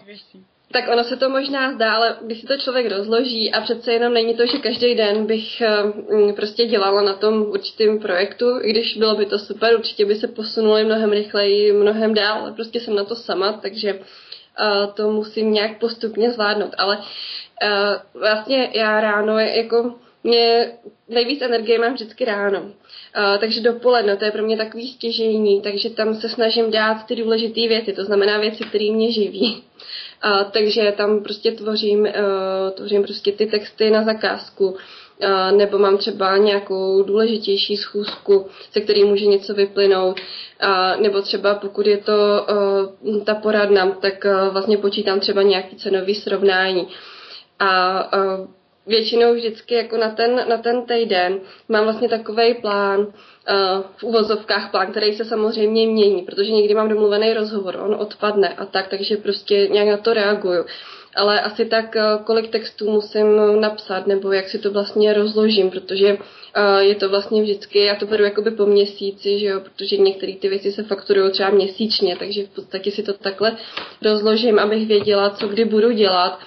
Tak 0.72 0.84
ono 0.92 1.04
se 1.04 1.16
to 1.16 1.30
možná 1.30 1.72
zdá, 1.72 1.94
ale 1.94 2.16
když 2.22 2.40
si 2.40 2.46
to 2.46 2.56
člověk 2.56 2.92
rozloží 2.92 3.52
a 3.52 3.60
přece 3.60 3.92
jenom 3.92 4.12
není 4.12 4.36
to, 4.36 4.46
že 4.46 4.58
každý 4.58 4.94
den 4.94 5.26
bych 5.26 5.62
uh, 6.10 6.32
prostě 6.32 6.66
dělala 6.66 7.02
na 7.02 7.14
tom 7.14 7.42
určitým 7.42 7.98
projektu, 7.98 8.46
i 8.62 8.70
když 8.70 8.96
bylo 8.96 9.14
by 9.14 9.26
to 9.26 9.38
super, 9.38 9.74
určitě 9.74 10.04
by 10.04 10.14
se 10.14 10.28
posunuli 10.28 10.84
mnohem 10.84 11.10
rychleji, 11.12 11.72
mnohem 11.72 12.14
dál, 12.14 12.38
ale 12.38 12.52
prostě 12.52 12.80
jsem 12.80 12.94
na 12.94 13.04
to 13.04 13.16
sama, 13.16 13.52
takže 13.52 14.00
to 14.94 15.10
musím 15.10 15.52
nějak 15.52 15.78
postupně 15.78 16.30
zvládnout. 16.30 16.74
Ale 16.78 16.98
uh, 16.98 18.20
vlastně 18.20 18.70
já 18.74 19.00
ráno, 19.00 19.38
jako 19.38 19.94
mě 20.24 20.72
nejvíc 21.08 21.42
energie 21.42 21.78
mám 21.78 21.94
vždycky 21.94 22.24
ráno. 22.24 22.60
Uh, 22.60 23.38
takže 23.40 23.60
dopoledne, 23.60 24.16
to 24.16 24.24
je 24.24 24.30
pro 24.30 24.42
mě 24.42 24.56
takový 24.56 24.88
stěžení, 24.88 25.62
takže 25.62 25.90
tam 25.90 26.14
se 26.14 26.28
snažím 26.28 26.70
dát 26.70 27.06
ty 27.06 27.16
důležité 27.16 27.60
věci, 27.68 27.92
to 27.92 28.04
znamená 28.04 28.38
věci, 28.38 28.64
které 28.64 28.90
mě 28.92 29.12
živí. 29.12 29.62
Uh, 30.24 30.50
takže 30.50 30.94
tam 30.96 31.22
prostě 31.22 31.52
tvořím, 31.52 32.00
uh, 32.00 32.08
tvořím 32.74 33.02
prostě 33.02 33.32
ty 33.32 33.46
texty 33.46 33.90
na 33.90 34.02
zakázku, 34.02 34.76
nebo 35.50 35.78
mám 35.78 35.96
třeba 35.98 36.36
nějakou 36.36 37.02
důležitější 37.02 37.76
schůzku, 37.76 38.46
se 38.70 38.80
který 38.80 39.04
může 39.04 39.26
něco 39.26 39.54
vyplynout, 39.54 40.20
nebo 41.00 41.22
třeba 41.22 41.54
pokud 41.54 41.86
je 41.86 41.96
to 41.98 42.46
ta 43.24 43.34
poradna, 43.34 43.90
tak 43.90 44.26
vlastně 44.50 44.78
počítám 44.78 45.20
třeba 45.20 45.42
nějaký 45.42 45.76
cenový 45.76 46.14
srovnání. 46.14 46.88
A 47.58 48.10
většinou 48.86 49.34
vždycky 49.34 49.74
jako 49.74 49.96
na 49.96 50.10
ten, 50.10 50.48
na 50.48 50.56
ten 50.56 50.82
týden 50.86 51.40
mám 51.68 51.84
vlastně 51.84 52.08
takový 52.08 52.54
plán, 52.54 53.06
v 53.96 54.02
uvozovkách 54.02 54.70
plán, 54.70 54.90
který 54.90 55.12
se 55.14 55.24
samozřejmě 55.24 55.86
mění, 55.86 56.22
protože 56.22 56.52
někdy 56.52 56.74
mám 56.74 56.88
domluvený 56.88 57.34
rozhovor, 57.34 57.76
on 57.76 57.94
odpadne 57.98 58.48
a 58.48 58.66
tak, 58.66 58.88
takže 58.88 59.16
prostě 59.16 59.68
nějak 59.72 59.88
na 59.88 59.96
to 59.96 60.14
reaguju 60.14 60.64
ale 61.16 61.40
asi 61.40 61.64
tak, 61.64 61.96
eh, 61.96 62.02
kolik 62.24 62.50
textů 62.50 62.90
musím 62.90 63.60
napsat, 63.60 64.06
nebo 64.06 64.32
jak 64.32 64.48
si 64.48 64.58
to 64.58 64.70
vlastně 64.70 65.12
rozložím, 65.12 65.70
protože 65.70 66.18
eh, 66.54 66.84
je 66.84 66.94
to 66.94 67.08
vlastně 67.08 67.42
vždycky, 67.42 67.84
já 67.84 67.94
to 67.94 68.06
beru 68.06 68.24
jakoby 68.24 68.50
po 68.50 68.66
měsíci, 68.66 69.38
že 69.38 69.46
jo, 69.46 69.60
protože 69.60 69.96
některé 69.96 70.32
ty 70.34 70.48
věci 70.48 70.72
se 70.72 70.82
fakturují 70.82 71.32
třeba 71.32 71.50
měsíčně, 71.50 72.16
takže 72.16 72.46
v 72.46 72.50
podstatě 72.50 72.90
si 72.90 73.02
to 73.02 73.12
takhle 73.12 73.56
rozložím, 74.02 74.58
abych 74.58 74.88
věděla, 74.88 75.30
co 75.30 75.48
kdy 75.48 75.64
budu 75.64 75.92
dělat. 75.92 76.38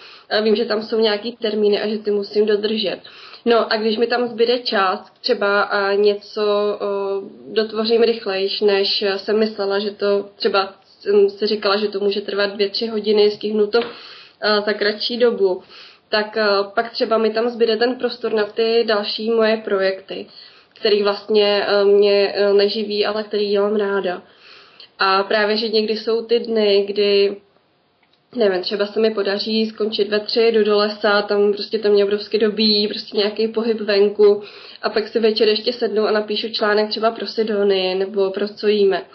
Vím, 0.44 0.56
že 0.56 0.66
tam 0.66 0.84
jsou 0.84 1.00
nějaký 1.00 1.38
termíny 1.42 1.82
a 1.82 1.88
že 1.88 1.98
ty 1.98 2.12
musím 2.12 2.46
dodržet. 2.46 3.00
No 3.46 3.74
a 3.74 3.78
když 3.78 3.98
mi 3.98 4.08
tam 4.08 4.28
zbyde 4.28 4.60
čas, 4.60 5.12
třeba 5.22 5.62
a 5.62 5.94
něco 5.94 6.42
o, 6.42 7.22
dotvořím 7.54 8.02
rychlejš, 8.04 8.62
než 8.62 9.04
jsem 9.18 9.40
myslela, 9.40 9.80
že 9.80 9.92
to 9.92 10.30
třeba 10.36 10.74
jsem 11.00 11.30
si 11.30 11.48
říkala, 11.48 11.78
že 11.78 11.88
to 11.88 12.00
může 12.00 12.22
trvat 12.22 12.54
dvě, 12.54 12.70
tři 12.70 12.88
hodiny, 12.88 13.32
stihnu 13.32 13.68
to 13.68 13.80
Eh, 13.82 14.19
za 14.66 14.74
kratší 14.74 15.18
dobu, 15.18 15.64
tak 16.10 16.38
eh, 16.38 16.48
pak 16.76 16.92
třeba 16.92 17.18
mi 17.18 17.30
tam 17.30 17.50
zbyde 17.50 17.78
ten 17.78 17.96
prostor 17.96 18.34
na 18.34 18.44
ty 18.44 18.84
další 18.88 19.32
moje 19.32 19.58
projekty, 19.58 20.26
který 20.74 21.04
vlastně 21.04 21.66
eh, 21.68 21.86
mě 21.86 22.36
neživí, 22.54 23.06
ale 23.06 23.24
který 23.24 23.50
dělám 23.50 23.76
ráda. 23.76 24.22
A 25.00 25.24
právě, 25.24 25.58
že 25.58 25.70
někdy 25.70 25.98
jsou 25.98 26.26
ty 26.26 26.40
dny, 26.40 26.86
kdy 26.88 27.38
nevím, 28.36 28.62
třeba 28.62 28.86
se 28.86 29.00
mi 29.00 29.12
podaří 29.12 29.66
skončit 29.66 30.10
ve 30.10 30.20
tři, 30.20 30.48
jdu 30.48 30.64
do 30.64 30.78
lesa, 30.78 31.22
tam 31.22 31.54
prostě 31.54 31.80
to 31.80 31.90
mě 31.90 32.04
obrovsky 32.06 32.38
dobíjí, 32.38 32.88
prostě 32.88 33.18
nějaký 33.18 33.48
pohyb 33.48 33.82
venku 33.82 34.44
a 34.82 34.90
pak 34.90 35.08
si 35.08 35.20
večer 35.20 35.48
ještě 35.48 35.74
sednu 35.74 36.08
a 36.08 36.12
napíšu 36.12 36.50
článek 36.50 36.90
třeba 36.90 37.12
pro 37.12 37.28
Sidony 37.28 37.96
nebo 37.96 38.32
pro 38.32 38.48
co 38.48 38.68
jíme 38.68 39.06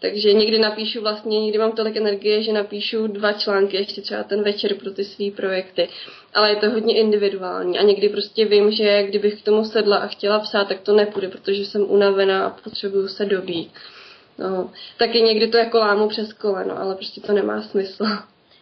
Takže 0.00 0.32
někdy 0.32 0.58
napíšu 0.58 1.00
vlastně, 1.00 1.40
někdy 1.40 1.58
mám 1.58 1.72
tolik 1.72 1.96
energie, 1.96 2.42
že 2.42 2.52
napíšu 2.52 3.06
dva 3.06 3.32
články, 3.32 3.76
ještě 3.76 4.02
třeba 4.02 4.22
ten 4.22 4.42
večer 4.42 4.74
pro 4.74 4.90
ty 4.90 5.04
své 5.04 5.30
projekty. 5.30 5.88
Ale 6.34 6.50
je 6.50 6.56
to 6.56 6.70
hodně 6.70 6.98
individuální 6.98 7.78
a 7.78 7.82
někdy 7.82 8.08
prostě 8.08 8.44
vím, 8.44 8.70
že 8.70 9.02
kdybych 9.02 9.42
k 9.42 9.44
tomu 9.44 9.64
sedla 9.64 9.96
a 9.96 10.06
chtěla 10.06 10.38
psát, 10.38 10.68
tak 10.68 10.80
to 10.80 10.94
nepůjde, 10.94 11.28
protože 11.28 11.64
jsem 11.64 11.90
unavená 11.90 12.46
a 12.46 12.50
potřebuju 12.50 13.08
se 13.08 13.24
dobít. 13.24 13.70
No, 14.38 14.70
taky 14.96 15.22
někdy 15.22 15.48
to 15.48 15.56
jako 15.56 15.78
lámu 15.78 16.08
přes 16.08 16.32
koleno, 16.32 16.78
ale 16.78 16.94
prostě 16.94 17.20
to 17.20 17.32
nemá 17.32 17.62
smysl. 17.62 18.04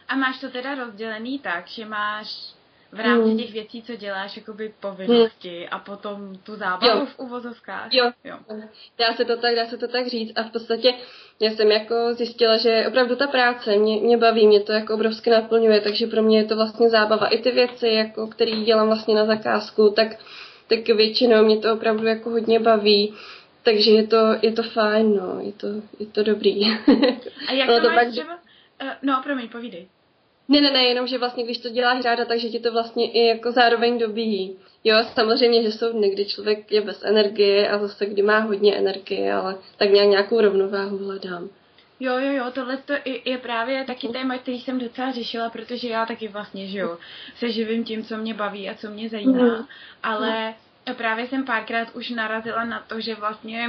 A 0.08 0.16
máš 0.16 0.40
to 0.40 0.48
teda 0.50 0.74
rozdělený 0.74 1.38
tak, 1.38 1.68
že 1.68 1.84
máš 1.84 2.53
v 2.94 3.00
rámci 3.00 3.28
hmm. 3.28 3.38
těch 3.38 3.52
věcí, 3.52 3.82
co 3.82 3.96
děláš, 3.96 4.36
jakoby 4.36 4.74
povinnosti 4.80 5.58
hmm. 5.58 5.68
a 5.70 5.78
potom 5.78 6.38
tu 6.38 6.56
zábavu 6.56 7.00
jo. 7.00 7.06
v 7.06 7.18
uvozovkách. 7.18 7.88
Jo. 7.92 8.10
jo. 8.24 8.36
Dá 8.98 9.14
se 9.16 9.24
to 9.24 9.36
tak, 9.36 9.54
dá 9.54 9.66
se 9.66 9.78
to 9.78 9.88
tak 9.88 10.06
říct 10.06 10.32
a 10.36 10.42
v 10.42 10.50
podstatě 10.50 10.94
já 11.40 11.50
jsem 11.50 11.70
jako 11.70 12.14
zjistila, 12.14 12.56
že 12.56 12.84
opravdu 12.88 13.16
ta 13.16 13.26
práce 13.26 13.76
mě, 13.76 14.00
mě 14.00 14.16
baví, 14.16 14.46
mě 14.46 14.60
to 14.60 14.72
jako 14.72 14.94
obrovsky 14.94 15.30
naplňuje, 15.30 15.80
takže 15.80 16.06
pro 16.06 16.22
mě 16.22 16.38
je 16.38 16.44
to 16.44 16.56
vlastně 16.56 16.90
zábava. 16.90 17.26
I 17.26 17.38
ty 17.38 17.50
věci, 17.50 17.88
jako, 17.88 18.26
které 18.26 18.50
dělám 18.50 18.86
vlastně 18.86 19.14
na 19.14 19.26
zakázku, 19.26 19.90
tak, 19.90 20.08
tak 20.68 20.88
většinou 20.88 21.44
mě 21.44 21.58
to 21.58 21.72
opravdu 21.72 22.06
jako 22.06 22.30
hodně 22.30 22.60
baví. 22.60 23.14
Takže 23.62 23.90
je 23.90 24.06
to, 24.06 24.16
je 24.42 24.52
to 24.52 24.62
fajn, 24.62 25.16
no, 25.16 25.40
je 25.40 25.52
to, 25.52 25.66
je 25.98 26.06
to 26.06 26.22
dobrý. 26.22 26.66
A 27.48 27.52
jak 27.52 27.68
to, 27.68 27.80
to 27.80 27.88
máš 27.88 27.94
pak, 27.94 28.08
třeba? 28.08 28.34
Uh, 28.82 28.88
no, 29.02 29.20
promiň, 29.24 29.48
povídej. 29.48 29.88
Ne, 30.48 30.60
ne, 30.60 30.70
ne, 30.70 30.84
jenom, 30.84 31.06
že 31.06 31.18
vlastně, 31.18 31.44
když 31.44 31.58
to 31.58 31.68
děláš 31.68 32.04
ráda, 32.04 32.24
takže 32.24 32.48
ti 32.48 32.60
to 32.60 32.72
vlastně 32.72 33.10
i 33.10 33.26
jako 33.26 33.52
zároveň 33.52 33.98
dobíjí. 33.98 34.56
Jo, 34.84 34.96
samozřejmě, 35.14 35.62
že 35.62 35.72
jsou 35.72 35.92
dny, 35.92 36.10
kdy 36.10 36.24
člověk 36.24 36.72
je 36.72 36.80
bez 36.80 37.04
energie 37.04 37.68
a 37.68 37.78
zase, 37.78 38.06
kdy 38.06 38.22
má 38.22 38.38
hodně 38.38 38.76
energie, 38.76 39.32
ale 39.32 39.56
tak 39.76 39.90
nějak 39.90 40.08
nějakou 40.08 40.40
rovnováhu 40.40 40.98
hledám. 40.98 41.48
Jo, 42.00 42.18
jo, 42.18 42.32
jo, 42.32 42.44
tohle 42.52 42.76
to 42.76 42.92
je 43.24 43.38
právě 43.38 43.84
taky 43.84 44.08
téma, 44.08 44.38
který 44.38 44.60
jsem 44.60 44.78
docela 44.78 45.12
řešila, 45.12 45.50
protože 45.50 45.88
já 45.88 46.06
taky 46.06 46.28
vlastně, 46.28 46.66
že 46.66 46.78
jo, 46.78 46.98
se 47.36 47.50
živím 47.50 47.84
tím, 47.84 48.04
co 48.04 48.16
mě 48.16 48.34
baví 48.34 48.70
a 48.70 48.74
co 48.74 48.90
mě 48.90 49.08
zajímá, 49.08 49.58
mm. 49.58 49.66
ale 50.02 50.54
právě 50.96 51.26
jsem 51.26 51.44
párkrát 51.44 51.88
už 51.94 52.10
narazila 52.10 52.64
na 52.64 52.84
to, 52.88 53.00
že 53.00 53.14
vlastně 53.14 53.68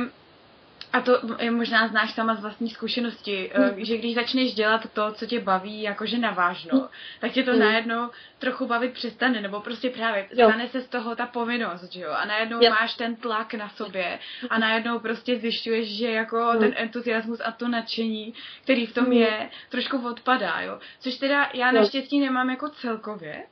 a 0.95 1.01
to 1.01 1.19
je 1.39 1.51
možná 1.51 1.87
znáš 1.87 2.13
sama 2.13 2.35
z 2.35 2.41
vlastní 2.41 2.69
zkušenosti, 2.69 3.51
mm. 3.57 3.85
že 3.85 3.97
když 3.97 4.15
začneš 4.15 4.53
dělat 4.53 4.81
to, 4.93 5.11
co 5.11 5.25
tě 5.25 5.39
baví, 5.39 5.81
jakože 5.81 6.17
navážno, 6.17 6.79
mm. 6.79 6.87
tak 7.19 7.31
tě 7.31 7.43
to 7.43 7.53
mm. 7.53 7.59
najednou 7.59 8.09
trochu 8.39 8.67
bavit 8.67 8.93
přestane, 8.93 9.41
nebo 9.41 9.61
prostě 9.61 9.89
právě 9.89 10.27
jo. 10.31 10.49
stane 10.49 10.67
se 10.67 10.81
z 10.81 10.87
toho 10.87 11.15
ta 11.15 11.25
povinnost, 11.25 11.91
že 11.91 12.01
jo, 12.01 12.11
a 12.11 12.25
najednou 12.25 12.63
jo. 12.63 12.69
máš 12.69 12.93
ten 12.93 13.15
tlak 13.15 13.53
na 13.53 13.69
sobě 13.69 14.19
a 14.49 14.59
najednou 14.59 14.99
prostě 14.99 15.39
zjišťuješ, 15.39 15.97
že 15.97 16.11
jako 16.11 16.51
mm. 16.53 16.59
ten 16.59 16.73
entuziasmus 16.75 17.41
a 17.45 17.51
to 17.51 17.67
nadšení, 17.67 18.33
který 18.63 18.85
v 18.85 18.93
tom 18.93 19.05
mm. 19.05 19.13
je, 19.13 19.49
trošku 19.69 20.07
odpadá, 20.07 20.61
jo, 20.61 20.79
což 20.99 21.17
teda 21.17 21.49
já 21.53 21.71
naštěstí 21.71 22.19
nemám 22.19 22.49
jako 22.49 22.69
celkově, 22.69 23.43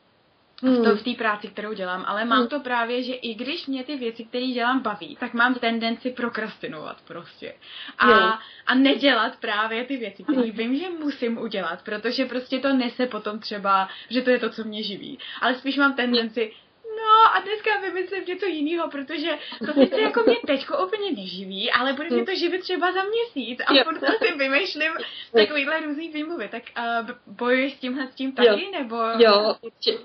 v, 0.63 0.83
to, 0.83 0.95
v 0.95 1.03
té 1.03 1.13
práci, 1.13 1.47
kterou 1.47 1.73
dělám, 1.73 2.05
ale 2.07 2.25
mám 2.25 2.47
to 2.47 2.59
právě, 2.59 3.03
že 3.03 3.13
i 3.13 3.33
když 3.33 3.67
mě 3.67 3.83
ty 3.83 3.97
věci, 3.97 4.23
které 4.23 4.47
dělám, 4.47 4.79
baví, 4.79 5.17
tak 5.19 5.33
mám 5.33 5.55
tendenci 5.55 6.11
prokrastinovat 6.11 6.97
prostě. 7.07 7.53
A, 7.99 8.39
a 8.67 8.75
nedělat 8.75 9.35
právě 9.39 9.83
ty 9.83 9.97
věci, 9.97 10.23
které 10.23 10.51
vím, 10.51 10.75
že 10.75 10.89
musím 10.89 11.37
udělat, 11.37 11.81
protože 11.83 12.25
prostě 12.25 12.59
to 12.59 12.73
nese 12.73 13.05
potom 13.05 13.39
třeba, 13.39 13.89
že 14.09 14.21
to 14.21 14.29
je 14.29 14.39
to, 14.39 14.49
co 14.49 14.63
mě 14.63 14.83
živí. 14.83 15.19
Ale 15.41 15.55
spíš 15.55 15.77
mám 15.77 15.93
tendenci, 15.93 16.51
no 16.97 17.35
a 17.35 17.39
dneska 17.39 17.69
vymyslím 17.81 18.25
něco 18.25 18.45
jiného, 18.45 18.89
protože 18.89 19.29
to 19.65 19.73
sice 19.73 20.01
jako 20.01 20.23
mě 20.23 20.35
teďko 20.47 20.85
úplně 20.85 21.11
neživí, 21.11 21.71
ale 21.71 21.93
bude 21.93 22.09
mě 22.09 22.25
to 22.25 22.35
živit 22.35 22.61
třeba 22.61 22.91
za 22.91 23.03
měsíc 23.03 23.59
a 23.67 23.83
furt 23.83 23.99
si 23.99 24.37
vymýšlím 24.37 24.91
takovýhle 25.33 25.81
různý 25.81 26.09
výmluvy. 26.09 26.49
Tak 26.51 26.63
uh, 26.77 27.09
bojuješ 27.27 27.73
s 27.73 27.79
tímhle 27.79 28.07
s 28.07 28.15
tím 28.15 28.31
taky, 28.31 28.47
jo. 28.49 28.71
nebo? 28.79 28.95
Jo, 29.17 29.55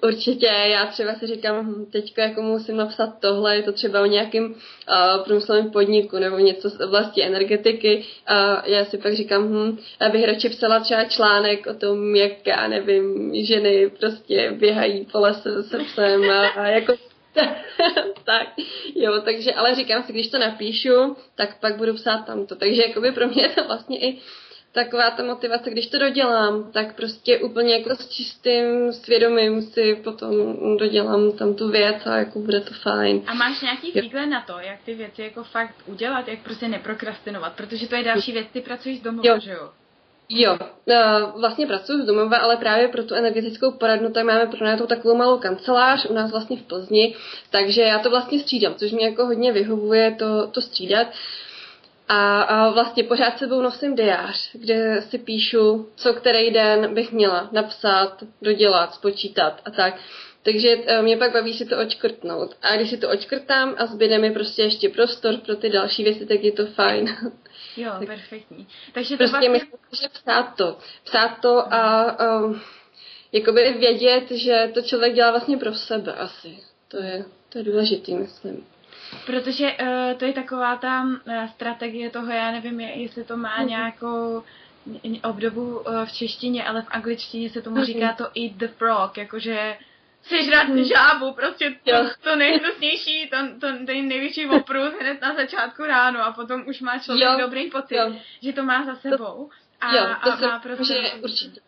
určitě. 0.03 0.47
Já 0.47 0.87
třeba 0.87 1.15
si 1.15 1.27
říkám, 1.27 1.67
hm, 1.67 1.87
teďko 1.93 2.21
jako 2.21 2.43
musím 2.43 2.77
napsat 2.77 3.21
tohle, 3.21 3.57
je 3.57 3.63
to 3.63 3.73
třeba 3.73 4.03
o 4.03 4.07
nějakým 4.07 4.45
uh, 4.45 5.25
průmyslovém 5.25 5.71
podniku 5.71 6.19
nebo 6.19 6.39
něco 6.39 6.71
z 6.71 6.81
oblasti 6.81 7.23
energetiky 7.23 8.05
a 8.27 8.67
já 8.67 8.85
si 8.85 8.99
pak 8.99 9.15
říkám, 9.15 9.43
hm, 9.49 9.79
abych 10.01 10.25
radši 10.25 10.49
psala 10.49 10.81
třeba 10.81 11.05
článek 11.05 11.67
o 11.67 11.75
tom, 11.75 12.17
jak 12.17 12.47
já 12.47 12.69
nevím, 12.69 13.31
ženy 13.45 13.91
prostě 13.99 14.53
běhají 14.53 15.07
po 15.13 15.21
lese 15.21 15.63
se 15.63 15.79
psem 15.79 16.31
a, 16.31 16.49
a 16.49 16.67
jako 16.81 16.95
tak, 18.25 18.49
jo, 18.95 19.21
takže, 19.25 19.55
ale 19.55 19.75
říkám 19.75 20.03
si, 20.03 20.13
když 20.13 20.29
to 20.29 20.39
napíšu, 20.39 21.17
tak 21.35 21.61
pak 21.61 21.77
budu 21.77 21.95
psát 21.95 22.19
tamto. 22.19 22.57
Takže 22.57 22.83
jakoby 22.83 23.13
pro 23.13 23.29
mě 23.29 23.43
je 23.43 23.49
to 23.49 23.65
vlastně 23.65 23.99
i 23.99 24.19
taková 24.73 25.11
ta 25.11 25.23
motivace, 25.23 25.71
když 25.71 25.87
to 25.87 25.99
dodělám, 25.99 26.73
tak 26.73 26.97
prostě 26.97 27.39
úplně 27.39 27.79
jako 27.79 27.97
s 27.97 28.09
čistým 28.09 28.93
svědomím 28.93 29.63
si 29.63 29.95
potom 30.05 30.33
dodělám 30.77 31.33
tam 31.33 31.55
tu 31.55 31.69
věc 31.69 32.07
a 32.07 32.17
jako 32.17 32.39
bude 32.39 32.61
to 32.61 32.75
fajn. 32.75 33.23
A 33.27 33.35
máš 33.35 33.61
nějaký 33.61 33.93
výhled 33.93 34.27
na 34.27 34.41
to, 34.41 34.59
jak 34.59 34.83
ty 34.83 34.95
věci 34.95 35.23
jako 35.23 35.45
fakt 35.45 35.75
udělat, 35.87 36.29
jak 36.29 36.39
prostě 36.39 36.69
neprokrastinovat, 36.69 37.53
protože 37.53 37.89
to 37.89 37.95
je 37.95 38.05
další 38.05 38.33
věc, 38.33 38.47
ty 38.53 38.61
pracuješ 38.61 39.01
domů, 39.01 39.23
jo. 39.25 39.39
že 39.41 39.53
jo? 39.53 39.71
Jo, 40.31 40.59
vlastně 41.37 41.67
pracuji 41.67 42.03
z 42.03 42.07
domova, 42.07 42.37
ale 42.37 42.57
právě 42.57 42.89
pro 42.89 43.05
tu 43.05 43.15
energetickou 43.15 43.73
poradnu 43.73 44.11
tak 44.11 44.25
máme 44.25 44.47
pronajatou 44.47 44.87
takovou 44.87 45.15
malou 45.15 45.39
kancelář 45.39 46.07
u 46.07 46.13
nás 46.13 46.31
vlastně 46.31 46.57
v 46.57 46.63
Plzni, 46.63 47.15
takže 47.51 47.83
já 47.83 47.99
to 47.99 48.11
vlastně 48.11 48.39
střídám, 48.39 48.75
což 48.75 48.93
mě 48.93 49.07
jako 49.07 49.27
hodně 49.27 49.53
vyhovuje 49.53 50.17
to, 50.19 50.47
to 50.47 50.61
střídat. 50.61 51.07
A, 52.09 52.43
a 52.43 52.71
vlastně 52.71 53.05
pořád 53.05 53.39
sebou 53.39 53.63
nosím 53.63 53.95
diář, 53.95 54.51
kde 54.53 55.03
si 55.03 55.19
píšu, 55.19 55.89
co 55.97 56.15
který 56.15 56.51
den 56.51 56.95
bych 56.95 57.13
měla 57.13 57.49
napsat, 57.53 58.25
dodělat, 58.43 58.95
spočítat 58.95 59.61
a 59.65 59.71
tak. 59.71 59.95
Takže 60.43 60.69
e, 60.87 61.03
mě 61.03 61.17
pak 61.17 61.33
baví 61.33 61.53
si 61.53 61.67
to 61.67 61.79
očkrtnout. 61.79 62.55
A 62.63 62.77
když 62.77 62.91
si 62.91 62.97
to 62.97 63.11
očkrtám 63.11 63.75
a 63.79 63.87
zbyde 63.87 64.19
mi 64.19 64.31
prostě 64.31 64.63
ještě 64.63 64.89
prostor 64.89 65.37
pro 65.37 65.57
ty 65.57 65.71
další 65.71 66.05
věci, 66.05 66.27
tak 66.27 66.43
je 66.43 66.53
to 66.53 66.67
fajn. 66.67 67.17
Jo, 67.79 67.93
tak 67.99 68.09
perfektní. 68.09 68.67
Takže 68.93 69.15
to 69.15 69.19
prostě 69.19 69.33
vlastně... 69.33 69.49
myslím, 69.49 69.79
že 70.03 70.09
psát 70.09 70.55
to. 70.57 70.79
Psát 71.05 71.41
to 71.41 71.75
a 71.75 72.17
um, 72.41 72.61
jakoby 73.33 73.73
vědět, 73.79 74.31
že 74.31 74.71
to 74.75 74.83
člověk 74.83 75.15
dělá 75.15 75.31
vlastně 75.31 75.57
pro 75.57 75.75
sebe 75.75 76.13
asi. 76.13 76.59
To 76.89 76.97
je, 76.97 77.25
to 77.49 77.59
je 77.59 77.65
důležitý, 77.65 78.15
myslím. 78.15 78.67
Protože 79.27 79.67
uh, 79.73 80.19
to 80.19 80.25
je 80.25 80.33
taková 80.33 80.77
ta 80.77 81.03
uh, 81.03 81.47
strategie 81.47 82.11
toho, 82.11 82.33
já 82.33 82.51
nevím, 82.51 82.81
jestli 82.81 83.25
to 83.25 83.37
má 83.37 83.61
mm. 83.61 83.69
nějakou 83.69 84.43
obdobu 85.25 85.79
uh, 85.79 86.05
v 86.05 86.13
češtině, 86.13 86.65
ale 86.65 86.83
v 86.83 86.89
angličtině 86.89 87.51
se 87.51 87.63
tomu 87.63 87.77
mm. 87.77 87.85
říká 87.85 88.13
to 88.13 88.25
eat 88.25 88.53
the 88.53 88.69
frog, 88.69 89.19
jakože 89.19 89.77
sežrat 90.23 90.69
žábu, 90.77 91.33
prostě 91.33 91.75
to, 91.85 91.97
to 92.21 92.37
nejhnusnější, 92.37 93.31
to, 93.31 93.37
to, 93.61 93.67
ten 93.87 94.09
největší 94.09 94.47
oprus 94.47 94.93
hned 95.01 95.21
na 95.23 95.35
začátku 95.35 95.85
ráno 95.85 96.25
a 96.25 96.33
potom 96.33 96.65
už 96.67 96.81
má 96.81 96.99
člověk 96.99 97.29
jo. 97.31 97.39
dobrý 97.41 97.71
pocit, 97.71 97.97
jo. 97.97 98.13
že 98.43 98.53
to 98.53 98.63
má 98.63 98.85
za 98.85 98.95
sebou. 98.95 99.51
A, 99.81 99.97
jo, 99.97 100.07
to 100.25 100.33
a 100.33 100.37
se, 100.37 100.47
má 100.47 100.59
prostě... 100.59 100.95
Že 100.95 101.13
určitě. 101.23 101.61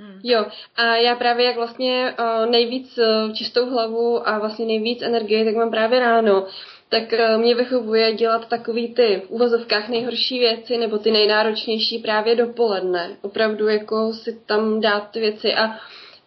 Hmm. 0.00 0.20
Jo, 0.24 0.46
a 0.76 0.96
já 0.96 1.14
právě 1.14 1.46
jak 1.46 1.56
vlastně 1.56 2.14
uh, 2.18 2.50
nejvíc 2.50 2.98
uh, 2.98 3.32
čistou 3.32 3.70
hlavu 3.70 4.28
a 4.28 4.38
vlastně 4.38 4.66
nejvíc 4.66 5.02
energie, 5.02 5.44
tak 5.44 5.54
mám 5.54 5.70
právě 5.70 6.00
ráno, 6.00 6.46
tak 6.88 7.02
uh, 7.12 7.40
mě 7.40 7.54
vychovuje 7.54 8.12
dělat 8.12 8.48
takový 8.48 8.94
ty 8.94 9.22
v 9.26 9.30
uvozovkách 9.30 9.88
nejhorší 9.88 10.38
věci 10.38 10.78
nebo 10.78 10.98
ty 10.98 11.10
nejnáročnější 11.10 11.98
právě 11.98 12.36
dopoledne. 12.36 13.16
Opravdu 13.22 13.68
jako 13.68 14.12
si 14.12 14.40
tam 14.46 14.80
dát 14.80 15.10
ty 15.10 15.20
věci 15.20 15.54
a 15.54 15.78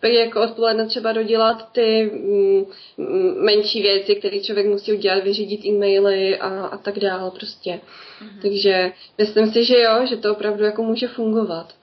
pak 0.01 0.11
jako 0.11 0.41
odpoledne 0.41 0.85
třeba 0.85 1.11
dodělat 1.11 1.71
ty 1.71 2.11
mm, 2.13 2.65
mm, 2.97 3.45
menší 3.45 3.81
věci, 3.81 4.15
které 4.15 4.39
člověk 4.39 4.67
musí 4.67 4.93
udělat, 4.93 5.23
vyřídit 5.23 5.65
e-maily 5.65 6.37
a, 6.37 6.65
a 6.65 6.77
tak 6.77 6.99
dále 6.99 7.31
prostě. 7.31 7.71
Mm-hmm. 7.71 8.41
Takže 8.41 8.91
myslím 9.17 9.51
si, 9.51 9.65
že 9.65 9.81
jo, 9.81 10.05
že 10.05 10.17
to 10.17 10.31
opravdu 10.31 10.63
jako 10.63 10.83
může 10.83 11.07
fungovat. 11.07 11.73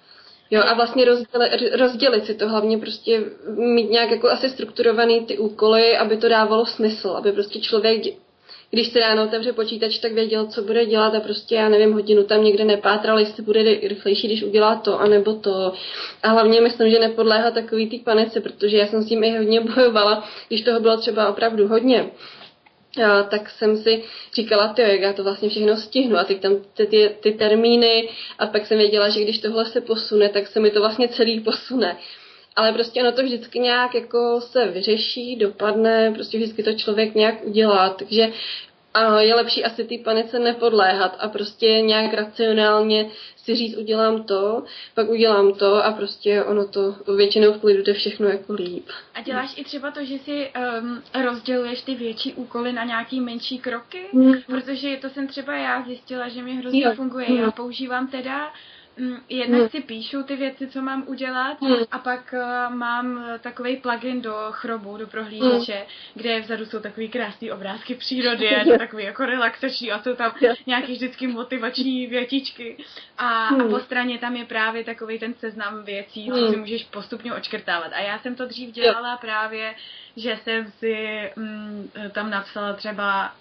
Jo, 0.50 0.62
a 0.66 0.74
vlastně 0.74 1.04
rozdělit, 1.04 1.50
rozdělit 1.72 2.26
si 2.26 2.34
to, 2.34 2.48
hlavně 2.48 2.78
prostě 2.78 3.24
mít 3.48 3.90
nějak 3.90 4.10
jako 4.10 4.28
asi 4.28 4.50
strukturovaný 4.50 5.26
ty 5.26 5.38
úkoly, 5.38 5.96
aby 5.96 6.16
to 6.16 6.28
dávalo 6.28 6.66
smysl, 6.66 7.08
aby 7.10 7.32
prostě 7.32 7.60
člověk 7.60 8.02
když 8.70 8.88
se 8.88 9.00
ráno 9.00 9.24
otevře 9.24 9.52
počítač, 9.52 9.98
tak 9.98 10.12
věděl, 10.12 10.46
co 10.46 10.62
bude 10.62 10.86
dělat 10.86 11.14
a 11.14 11.20
prostě, 11.20 11.54
já 11.54 11.68
nevím, 11.68 11.92
hodinu 11.92 12.24
tam 12.24 12.44
někde 12.44 12.64
nepátral, 12.64 13.18
jestli 13.18 13.42
bude 13.42 13.62
rychlejší, 13.62 14.26
když 14.26 14.42
udělá 14.42 14.76
to, 14.76 15.00
anebo 15.00 15.34
to. 15.34 15.72
A 16.22 16.28
hlavně 16.28 16.60
myslím, 16.60 16.90
že 16.90 16.98
nepodléhá 16.98 17.50
takový 17.50 17.88
ty 17.88 17.98
panice, 17.98 18.40
protože 18.40 18.76
já 18.76 18.86
jsem 18.86 19.02
s 19.02 19.08
tím 19.08 19.24
i 19.24 19.36
hodně 19.38 19.60
bojovala, 19.74 20.28
když 20.48 20.62
toho 20.62 20.80
bylo 20.80 20.96
třeba 20.96 21.28
opravdu 21.28 21.68
hodně. 21.68 22.10
A, 23.04 23.22
tak 23.22 23.50
jsem 23.50 23.76
si 23.76 24.02
říkala, 24.34 24.68
ty, 24.68 24.82
jak 24.82 25.00
já 25.00 25.12
to 25.12 25.24
vlastně 25.24 25.48
všechno 25.48 25.76
stihnu 25.76 26.16
a 26.16 26.24
teď 26.24 26.40
tam 26.40 26.56
ty, 26.74 26.86
ty, 26.86 27.10
ty 27.20 27.32
termíny 27.32 28.08
a 28.38 28.46
pak 28.46 28.66
jsem 28.66 28.78
věděla, 28.78 29.08
že 29.08 29.20
když 29.20 29.38
tohle 29.38 29.66
se 29.66 29.80
posune, 29.80 30.28
tak 30.28 30.46
se 30.46 30.60
mi 30.60 30.70
to 30.70 30.80
vlastně 30.80 31.08
celý 31.08 31.40
posune 31.40 31.96
ale 32.58 32.72
prostě 32.72 33.00
ono 33.00 33.12
to 33.12 33.22
vždycky 33.22 33.58
nějak 33.58 33.94
jako 33.94 34.40
se 34.40 34.66
vyřeší, 34.66 35.36
dopadne, 35.36 36.12
prostě 36.14 36.38
vždycky 36.38 36.62
to 36.62 36.72
člověk 36.72 37.14
nějak 37.14 37.44
udělá, 37.44 37.88
takže 37.88 38.32
a 38.94 39.20
je 39.20 39.34
lepší 39.34 39.64
asi 39.64 39.84
té 39.84 39.94
panice 40.04 40.38
nepodléhat 40.38 41.16
a 41.20 41.28
prostě 41.28 41.66
nějak 41.66 42.14
racionálně 42.14 43.10
si 43.36 43.54
říct, 43.54 43.76
udělám 43.76 44.22
to, 44.22 44.62
pak 44.94 45.08
udělám 45.08 45.54
to 45.54 45.84
a 45.84 45.92
prostě 45.92 46.44
ono 46.44 46.68
to 46.68 46.94
většinou 47.16 47.52
v 47.52 47.60
klidu 47.60 47.82
jde 47.82 47.94
všechno 47.94 48.28
jako 48.28 48.52
líp. 48.52 48.88
A 49.14 49.22
děláš 49.22 49.54
i 49.56 49.64
třeba 49.64 49.90
to, 49.90 50.04
že 50.04 50.18
si 50.18 50.50
um, 50.80 51.02
rozděluješ 51.24 51.82
ty 51.82 51.94
větší 51.94 52.34
úkoly 52.34 52.72
na 52.72 52.84
nějaký 52.84 53.20
menší 53.20 53.58
kroky? 53.58 54.00
Mm. 54.12 54.34
Protože 54.46 54.96
to 54.96 55.10
jsem 55.10 55.28
třeba 55.28 55.56
já 55.56 55.82
zjistila, 55.82 56.28
že 56.28 56.42
mi 56.42 56.54
hrozně 56.54 56.84
jo. 56.84 56.92
funguje. 56.94 57.34
Já 57.40 57.50
používám 57.50 58.06
teda 58.06 58.38
Mm, 58.46 58.52
jednak 59.28 59.60
hmm. 59.60 59.68
si 59.68 59.80
píšu 59.80 60.22
ty 60.22 60.36
věci, 60.36 60.68
co 60.68 60.82
mám 60.82 61.04
udělat 61.06 61.60
hmm. 61.60 61.76
a 61.90 61.98
pak 61.98 62.34
uh, 62.38 62.74
mám 62.74 63.24
eh, 63.28 63.38
takový 63.38 63.76
plugin 63.76 64.22
do 64.22 64.34
chrobu, 64.50 64.96
do 64.96 65.06
prohlížeče, 65.06 65.74
hmm. 65.74 65.86
kde 66.14 66.40
vzadu 66.40 66.66
jsou 66.66 66.80
takový 66.80 67.08
krásný 67.08 67.52
obrázky 67.52 67.94
přírody 67.94 68.56
a 68.56 68.64
to 68.72 68.78
takový 68.78 69.04
jako 69.04 69.26
relaxační 69.26 69.92
a 69.92 70.02
jsou 70.02 70.14
tam 70.14 70.32
nějaký 70.66 70.92
vždycky 70.92 71.26
motivační 71.26 72.06
větičky 72.06 72.76
a, 73.18 73.46
hmm. 73.46 73.60
a 73.60 73.68
po 73.68 73.78
straně 73.78 74.18
tam 74.18 74.36
je 74.36 74.44
právě 74.44 74.84
takový 74.84 75.18
ten 75.18 75.34
seznam 75.34 75.84
věcí, 75.84 76.30
co 76.34 76.40
hmm. 76.40 76.50
si 76.50 76.56
můžeš 76.56 76.84
postupně 76.84 77.34
očkrtávat. 77.34 77.92
A 77.92 78.00
já 78.00 78.18
jsem 78.18 78.34
to 78.34 78.46
dřív 78.46 78.74
dělala 78.74 79.16
právě, 79.16 79.74
že 80.16 80.38
jsem 80.44 80.70
si 80.70 81.20
mm, 81.36 81.90
tam 82.12 82.30
napsala 82.30 82.72
třeba 82.72 83.32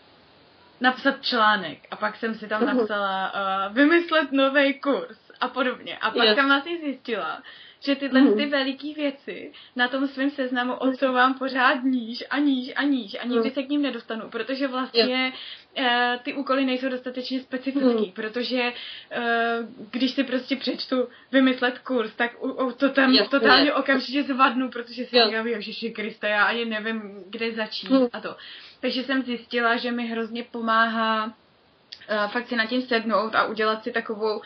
napsat 0.81 1.21
článek 1.21 1.79
a 1.91 1.95
pak 1.95 2.15
jsem 2.15 2.35
si 2.35 2.47
tam 2.47 2.63
mhm. 2.63 2.77
napsala 2.77 3.33
uh, 3.33 3.75
vymyslet 3.75 4.31
nový 4.31 4.73
kurz 4.73 5.26
a 5.41 5.47
podobně. 5.47 5.97
A 5.97 6.11
pak 6.11 6.25
yes. 6.25 6.35
jsem 6.35 6.45
vlastně 6.45 6.77
zjistila, 6.77 7.43
že 7.79 7.95
tyhle 7.95 8.21
mm. 8.21 8.37
ty 8.37 8.45
veliký 8.45 8.93
věci 8.93 9.51
na 9.75 9.87
tom 9.87 10.07
svém 10.07 10.29
seznamu 10.29 10.73
odsouvám 10.73 11.33
pořád 11.33 11.83
níž 11.83 12.23
a 12.29 12.37
níž 12.37 12.73
a 12.75 12.83
níž 12.83 13.15
a 13.19 13.25
nikdy 13.25 13.49
mm. 13.49 13.53
se 13.53 13.63
k 13.63 13.69
ním 13.69 13.81
nedostanu, 13.81 14.29
protože 14.29 14.67
vlastně 14.67 15.33
yeah. 15.75 16.15
uh, 16.15 16.23
ty 16.23 16.33
úkoly 16.33 16.65
nejsou 16.65 16.89
dostatečně 16.89 17.39
specifický, 17.39 18.05
mm. 18.05 18.11
protože 18.11 18.73
uh, 19.17 19.67
když 19.91 20.11
si 20.11 20.23
prostě 20.23 20.55
přečtu 20.55 21.07
vymyslet 21.31 21.79
kurz, 21.79 22.15
tak 22.15 22.31
uh, 22.39 22.71
to 22.71 22.89
tam 22.89 23.13
yes, 23.13 23.29
totálně 23.29 23.65
yeah. 23.65 23.79
okamžitě 23.79 24.23
zvadnu, 24.23 24.69
protože 24.69 25.05
si 25.05 25.15
yeah. 25.15 25.29
říkám, 25.29 25.47
Ježiši 25.47 25.91
Krista, 25.91 26.27
já 26.27 26.45
ani 26.45 26.65
nevím, 26.65 27.23
kde 27.29 27.51
začít 27.51 27.89
mm. 27.89 28.07
a 28.13 28.21
to. 28.21 28.35
Takže 28.79 29.03
jsem 29.03 29.23
zjistila, 29.23 29.77
že 29.77 29.91
mi 29.91 30.07
hrozně 30.07 30.43
pomáhá 30.43 31.25
uh, 31.25 32.31
fakt 32.31 32.47
si 32.47 32.55
na 32.55 32.65
tím 32.65 32.81
sednout 32.81 33.35
a 33.35 33.45
udělat 33.45 33.83
si 33.83 33.91
takovou 33.91 34.41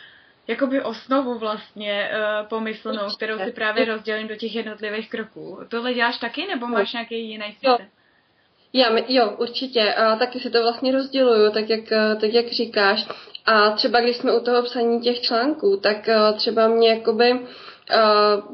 jakoby 0.52 0.82
osnovu 0.82 1.38
vlastně 1.38 2.12
uh, 2.12 2.48
pomyslnou, 2.48 3.10
kterou 3.16 3.40
si 3.40 3.52
právě 3.52 3.86
rozdělím 3.86 4.28
do 4.28 4.36
těch 4.36 4.56
jednotlivých 4.56 5.10
kroků. 5.10 5.60
Tohle 5.68 5.94
děláš 5.94 6.18
taky, 6.18 6.48
nebo 6.48 6.68
máš 6.68 6.94
nějaký 6.94 7.30
jiný 7.30 7.46
systém? 7.52 7.88
Já, 8.74 8.90
jo, 9.08 9.36
určitě. 9.38 9.94
A 9.94 10.16
taky 10.16 10.40
si 10.40 10.50
to 10.50 10.62
vlastně 10.62 10.92
rozděluju, 10.92 11.52
tak 11.52 11.70
jak, 11.70 11.92
eh, 11.92 12.16
tak 12.16 12.34
jak 12.34 12.48
říkáš. 12.48 13.08
A 13.46 13.72
třeba 13.72 14.02
když 14.02 14.18
jsme 14.18 14.38
u 14.38 14.44
toho 14.44 14.64
psaní 14.64 15.02
těch 15.02 15.22
článků, 15.22 15.80
tak 15.84 15.98
uh, 16.08 16.38
třeba 16.38 16.68
mě 16.68 16.90
jakoby 16.90 17.32
Uh, 17.32 17.48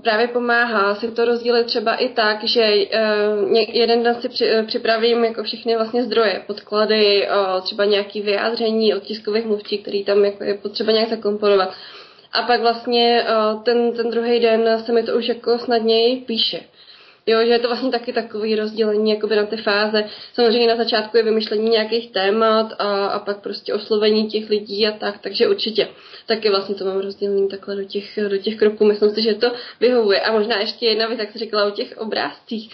právě 0.04 0.28
pomáhá 0.28 0.96
si 0.96 1.12
to 1.12 1.26
rozdělit 1.26 1.64
třeba 1.64 1.96
i 1.96 2.10
tak, 2.10 2.44
že 2.44 2.62
uh, 2.64 3.58
jeden 3.58 4.04
den 4.04 4.16
si 4.16 4.30
při, 4.30 4.50
připravím 4.68 5.24
jako 5.24 5.44
všechny 5.44 5.76
vlastně 5.76 6.04
zdroje, 6.04 6.44
podklady, 6.48 7.28
uh, 7.28 7.62
třeba 7.62 7.86
nějaký 7.86 8.22
vyjádření 8.22 8.94
od 8.94 9.04
tiskových 9.04 9.46
mluvčí, 9.46 9.78
který 9.78 10.04
tam 10.04 10.26
jako 10.26 10.44
je 10.44 10.54
potřeba 10.54 10.92
nějak 10.92 11.10
zakomponovat. 11.10 11.74
A 12.34 12.42
pak 12.42 12.62
vlastně 12.62 13.26
ten, 13.64 13.92
ten 13.92 14.10
druhý 14.10 14.40
den 14.40 14.84
se 14.86 14.92
mi 14.92 15.04
to 15.04 15.18
už 15.18 15.28
jako 15.28 15.60
snadněji 15.60 16.16
píše. 16.16 16.60
Jo, 17.30 17.40
že 17.46 17.52
je 17.52 17.60
to 17.60 17.68
vlastně 17.68 17.92
taky 17.92 18.14
takový 18.14 18.56
rozdělení 18.56 19.12
jakoby 19.12 19.36
na 19.36 19.46
ty 19.46 19.58
fáze. 19.58 20.06
Samozřejmě 20.34 20.68
na 20.68 20.76
začátku 20.76 21.18
je 21.18 21.24
vymyšlení 21.24 21.70
nějakých 21.70 22.12
témat 22.12 22.74
a, 22.80 23.06
a 23.06 23.20
pak 23.20 23.42
prostě 23.42 23.74
oslovení 23.74 24.28
těch 24.28 24.50
lidí 24.50 24.88
a 24.88 24.92
tak, 24.92 25.18
takže 25.22 25.48
určitě 25.48 25.88
taky 26.26 26.50
vlastně 26.50 26.76
to 26.76 26.86
mám 26.86 27.00
rozdělení 27.00 27.50
takhle 27.50 27.76
do 27.76 27.84
těch, 27.84 28.20
do 28.28 28.38
těch 28.38 28.56
kroků. 28.56 28.86
Myslím 28.86 29.10
si, 29.10 29.22
že 29.22 29.34
to 29.34 29.52
vyhovuje. 29.80 30.22
A 30.22 30.32
možná 30.32 30.60
ještě 30.60 30.86
jedna 30.86 31.08
věc, 31.08 31.20
jak 31.20 31.32
jsi 31.32 31.40
říkala 31.40 31.66
o 31.66 31.72
těch 31.72 31.98
obrázcích. 31.98 32.70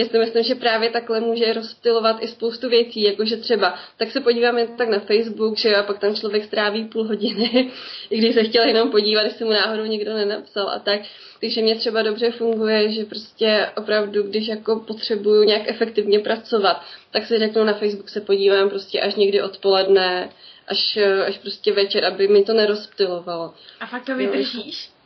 Já 0.00 0.06
si 0.06 0.18
myslím, 0.18 0.42
že 0.42 0.54
právě 0.54 0.90
takhle 0.90 1.20
může 1.20 1.52
rozptilovat 1.52 2.16
i 2.20 2.28
spoustu 2.28 2.68
věcí, 2.68 3.02
jakože 3.02 3.36
třeba, 3.36 3.74
tak 3.96 4.10
se 4.10 4.20
podíváme 4.20 4.66
tak 4.66 4.88
na 4.88 4.98
Facebook, 4.98 5.56
že 5.56 5.68
jo, 5.68 5.76
a 5.78 5.82
pak 5.82 5.98
tam 5.98 6.14
člověk 6.14 6.44
stráví 6.44 6.84
půl 6.84 7.04
hodiny, 7.04 7.70
i 8.10 8.18
když 8.18 8.34
se 8.34 8.44
chtěl 8.44 8.68
jenom 8.68 8.90
podívat, 8.90 9.22
jestli 9.22 9.44
mu 9.44 9.50
náhodou 9.50 9.84
někdo 9.84 10.14
nenapsal 10.14 10.68
a 10.70 10.78
tak. 10.78 11.00
Takže 11.40 11.62
mě 11.62 11.76
třeba 11.76 12.02
dobře 12.02 12.30
funguje, 12.30 12.92
že 12.92 13.04
prostě 13.04 13.70
opravdu, 13.76 14.22
když 14.22 14.48
jako 14.48 14.76
potřebuju 14.76 15.42
nějak 15.42 15.62
efektivně 15.66 16.18
pracovat, 16.18 16.82
tak 17.10 17.26
si 17.26 17.38
řeknu 17.38 17.64
na 17.64 17.74
Facebook 17.74 18.08
se 18.08 18.20
podívám 18.20 18.70
prostě 18.70 19.00
až 19.00 19.14
někdy 19.14 19.42
odpoledne, 19.42 20.30
až, 20.68 20.98
až 21.26 21.38
prostě 21.38 21.72
večer, 21.72 22.04
aby 22.04 22.28
mi 22.28 22.44
to 22.44 22.54
nerozptilovalo. 22.54 23.54
A 23.80 23.86
fakt 23.86 24.04
to 24.04 24.16
vydržíš? 24.16 24.88
No, 24.88 24.99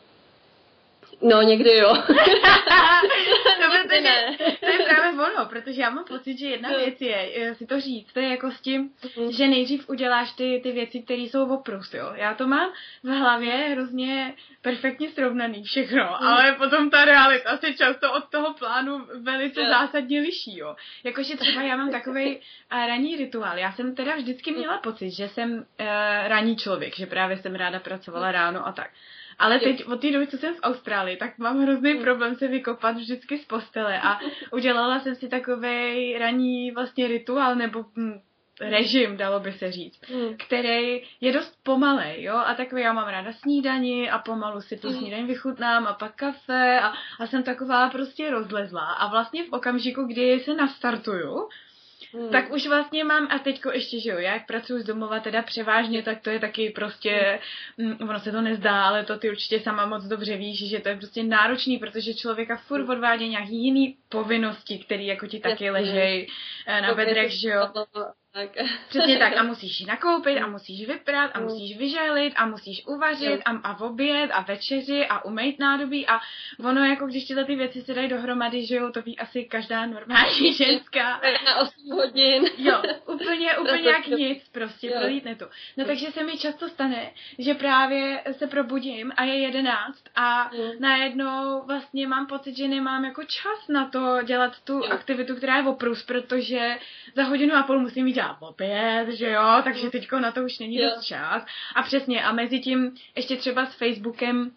někdy 1.43 1.77
jo. 1.77 1.95
no, 3.61 3.71
protože 3.83 4.01
ne. 4.01 4.37
to 4.61 4.67
je 4.67 4.79
právě 4.89 5.11
ono, 5.13 5.47
protože 5.47 5.81
já 5.83 5.91
mám 5.91 6.05
pocit, 6.05 6.39
že 6.39 6.47
jedna 6.47 6.69
věc 6.69 7.01
je 7.01 7.55
si 7.55 7.67
to 7.67 7.81
říct, 7.81 8.13
to 8.13 8.21
je 8.21 8.29
jako 8.29 8.51
s 8.51 8.61
tím, 8.61 8.91
mm. 9.17 9.33
že 9.33 9.49
nejdřív 9.49 9.89
uděláš 9.89 10.33
ty, 10.33 10.61
ty 10.63 10.73
věci, 10.73 11.03
které 11.03 11.23
jsou 11.23 11.55
oprus, 11.55 11.95
jo. 11.95 12.13
Já 12.15 12.35
to 12.35 12.47
mám 12.47 12.73
v 13.03 13.09
hlavě 13.09 13.53
hrozně 13.53 14.35
perfektně 14.63 15.11
srovnaný 15.11 15.63
všechno, 15.63 16.05
mm. 16.05 16.27
ale 16.27 16.53
potom 16.53 16.91
ta 16.91 17.05
realita 17.05 17.57
se 17.57 17.73
často 17.73 18.13
od 18.13 18.25
toho 18.29 18.55
plánu 18.55 19.07
velice 19.23 19.61
yeah. 19.61 19.73
zásadně 19.73 20.21
liší, 20.21 20.59
jo. 20.59 20.77
Jakože 21.05 21.37
třeba 21.37 21.63
já 21.63 21.77
mám 21.77 21.91
takový 21.91 22.37
uh, 22.37 22.43
ranní 22.87 23.17
rituál. 23.17 23.59
Já 23.59 23.73
jsem 23.73 23.95
teda 23.95 24.17
vždycky 24.17 24.53
měla 24.53 24.79
pocit, 24.79 25.11
že 25.11 25.29
jsem 25.29 25.53
uh, 25.53 25.87
ranní 26.27 26.57
člověk, 26.57 26.97
že 26.97 27.07
právě 27.07 27.37
jsem 27.37 27.55
ráda 27.55 27.81
pracovala 27.81 28.33
ráno 28.33 28.67
a 28.67 28.73
tak. 28.73 28.91
Ale 29.39 29.59
teď 29.59 29.87
od 29.87 30.01
té 30.01 30.11
doby, 30.11 30.27
co 30.27 30.39
jsem 30.39 30.55
v 30.55 30.63
Austrálii, 30.63 31.17
tak 31.17 31.39
mám 31.39 31.63
hrozný 31.63 31.93
hmm. 31.93 32.03
problém 32.03 32.35
se 32.35 32.49
vykopat 32.49 32.97
vždycky 32.97 33.39
z 33.39 33.45
postele 33.45 34.01
a 34.01 34.19
udělala 34.53 35.01
jsem 35.01 35.15
si 35.15 35.29
takový 35.29 36.19
ranní 36.19 36.71
vlastně 36.71 37.09
rituál 37.09 37.55
nebo 37.55 37.85
hm, 37.97 38.21
režim, 38.61 39.17
dalo 39.17 39.41
by 39.41 39.53
se 39.53 39.73
říct, 39.73 40.01
mm. 40.11 40.37
který 40.47 41.03
je 41.21 41.33
dost 41.33 41.59
pomalej, 41.63 42.23
jo, 42.23 42.37
a 42.37 42.55
takový 42.55 42.83
já 42.83 42.93
mám 42.93 43.09
ráda 43.09 43.33
snídani 43.33 44.11
a 44.11 44.19
pomalu 44.19 44.61
si 44.61 44.77
tu 44.77 44.89
mm. 44.89 44.95
snídaní 44.95 45.25
vychutnám 45.25 45.87
a 45.87 45.93
pak 45.93 46.15
kafe 46.15 46.81
a, 46.81 46.93
a 47.21 47.27
jsem 47.27 47.43
taková 47.43 47.91
prostě 47.91 48.31
rozlezlá 48.31 48.93
a 48.93 49.11
vlastně 49.11 49.45
v 49.45 49.53
okamžiku, 49.53 50.05
kdy 50.05 50.41
se 50.41 50.55
nastartuju, 50.55 51.49
Hmm. 52.15 52.31
Tak 52.31 52.53
už 52.53 52.67
vlastně 52.67 53.05
mám, 53.05 53.29
a 53.31 53.39
teďko 53.39 53.71
ještě, 53.71 54.01
že 54.01 54.11
jo, 54.11 54.19
já 54.19 54.35
jak 54.35 54.47
pracuji 54.47 54.79
z 54.83 54.85
domova 54.85 55.21
teda 55.21 55.43
převážně, 55.43 56.03
tak 56.03 56.21
to 56.21 56.31
je 56.31 56.41
taky 56.41 56.71
prostě, 56.71 57.41
mm, 57.77 57.97
ono 58.09 58.21
se 58.21 58.33
to 58.33 58.41
nezdá, 58.41 58.85
ale 58.85 59.05
to 59.05 59.19
ty 59.19 59.31
určitě 59.31 59.61
sama 59.61 59.87
moc 59.87 60.05
dobře 60.05 60.37
víš, 60.37 60.69
že 60.69 60.81
to 60.81 60.89
je 60.89 60.97
prostě 60.97 61.23
náročný, 61.23 61.79
protože 61.79 62.15
člověka 62.15 62.57
furt 62.57 62.81
hmm. 62.81 62.91
odvádí 62.91 63.29
nějaký 63.29 63.65
jiný 63.65 63.97
povinnosti, 64.09 64.79
které 64.79 65.03
jako 65.03 65.27
ti 65.27 65.41
taky 65.41 65.71
ležejí 65.71 66.27
eh, 66.67 66.81
na 66.81 66.95
bedrech, 66.95 67.33
že 67.33 67.49
jo. 67.49 67.69
Tak. 68.35 68.51
Přesně 68.89 69.19
tak. 69.19 69.37
A 69.37 69.43
musíš 69.53 69.81
ji 69.81 69.87
nakoupit, 69.87 70.39
a 70.39 70.47
musíš 70.47 70.87
vyprat, 70.87 71.31
a 71.35 71.41
musíš 71.41 71.79
vyželit, 71.79 72.33
a 72.37 72.47
musíš 72.47 72.87
uvařit, 72.87 73.41
a, 73.45 73.51
a 73.51 73.75
v 73.75 73.81
oběd, 73.83 74.31
a 74.33 74.41
večeři, 74.41 75.07
a 75.07 75.25
umýt 75.25 75.59
nádobí. 75.59 76.07
A 76.07 76.21
ono, 76.65 76.85
jako 76.85 77.07
když 77.07 77.25
tyhle 77.25 77.45
ty 77.45 77.55
věci 77.55 77.83
se 77.83 77.95
dají 77.95 78.09
dohromady, 78.09 78.67
že 78.67 78.77
jo, 78.77 78.91
to 78.91 79.03
ví 79.03 79.19
asi 79.19 79.45
každá 79.45 79.87
normální 79.87 80.53
ženská. 80.57 81.21
Na 81.45 81.57
8 81.57 81.93
hodin. 81.93 82.45
Jo, 82.59 82.83
úplně, 83.07 83.59
úplně 83.59 83.91
jak 83.91 84.07
nic, 84.07 84.49
prostě, 84.53 84.91
prolítne 84.91 85.35
to. 85.35 85.49
No 85.77 85.85
takže 85.85 86.11
se 86.11 86.25
mi 86.25 86.39
často 86.39 86.69
stane, 86.69 87.11
že 87.39 87.55
právě 87.55 88.23
se 88.33 88.47
probudím 88.47 89.13
a 89.17 89.25
je 89.25 89.39
jedenáct 89.39 90.05
a 90.15 90.51
mm. 90.55 90.71
najednou 90.81 91.63
vlastně 91.67 92.09
mám 92.09 92.27
pocit, 92.27 92.57
že 92.57 92.69
nemám 92.69 93.05
jako 93.05 93.23
čas 93.25 93.69
na 93.69 93.89
to 93.89 94.23
dělat 94.23 94.53
tu 94.65 94.73
jo. 94.73 94.85
aktivitu, 94.91 95.37
která 95.37 95.57
je 95.57 95.63
oprus, 95.63 96.03
protože 96.03 96.79
za 97.15 97.25
hodinu 97.25 97.55
a 97.55 97.63
půl 97.63 97.81
musím 97.81 98.07
jít 98.07 98.24
dělat 98.25 98.37
opět, 98.41 99.07
že 99.09 99.31
jo, 99.31 99.61
takže 99.65 99.91
teďko 99.91 100.21
na 100.21 100.33
to 100.33 100.41
už 100.41 100.59
není 100.59 100.77
jo. 100.77 100.91
dost 100.91 101.05
čas. 101.05 101.47
A 101.75 101.83
přesně, 101.83 102.25
a 102.25 102.33
mezi 102.33 102.61
tím 102.61 102.95
ještě 103.17 103.37
třeba 103.37 103.67
s 103.67 103.75
Facebookem 103.75 104.51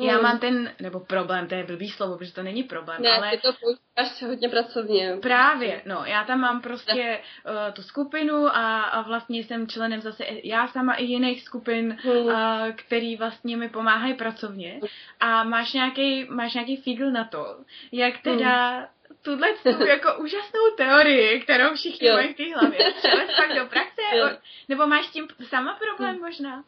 já 0.00 0.14
hmm. 0.14 0.22
mám 0.22 0.38
ten, 0.38 0.72
nebo 0.80 1.00
problém, 1.00 1.48
to 1.48 1.54
je 1.54 1.64
blbý 1.64 1.88
slovo, 1.88 2.18
protože 2.18 2.32
to 2.32 2.42
není 2.42 2.62
problém, 2.62 3.02
ne, 3.02 3.10
ale... 3.10 3.30
ty 3.30 3.36
to 3.36 3.52
používáš 3.52 4.22
hodně 4.22 4.48
pracovně. 4.48 5.16
Právě, 5.22 5.82
no, 5.86 6.02
já 6.04 6.24
tam 6.24 6.40
mám 6.40 6.60
prostě 6.60 7.18
uh, 7.46 7.74
tu 7.74 7.82
skupinu 7.82 8.46
a, 8.46 8.82
a 8.82 9.02
vlastně 9.02 9.38
jsem 9.38 9.68
členem 9.68 10.00
zase 10.00 10.24
já 10.44 10.68
sama 10.68 10.94
i 10.94 11.04
jiných 11.04 11.42
skupin, 11.42 11.98
hmm. 12.02 12.16
uh, 12.16 12.32
který 12.74 13.16
vlastně 13.16 13.56
mi 13.56 13.68
pomáhají 13.68 14.14
pracovně. 14.14 14.80
A 15.20 15.44
máš 15.44 15.72
nějaký, 15.72 16.24
máš 16.24 16.54
nějaký 16.54 16.76
fígl 16.76 17.10
na 17.10 17.24
to, 17.24 17.56
jak 17.92 18.18
teda 18.22 18.76
hmm 18.76 18.86
tuhle 19.22 19.48
tu 19.62 19.86
jako 19.86 20.14
úžasnou 20.18 20.60
teorii, 20.76 21.40
kterou 21.40 21.74
všichni 21.74 22.10
mají 22.10 22.34
v 22.34 22.36
té 22.36 22.54
hlavě, 22.54 22.92
převést 22.96 23.36
pak 23.36 23.56
do 23.56 23.66
praxe? 23.66 24.02
Jo. 24.16 24.30
Nebo 24.68 24.86
máš 24.86 25.06
s 25.06 25.10
tím 25.10 25.28
sama 25.48 25.78
problém 25.78 26.20
možná? 26.20 26.64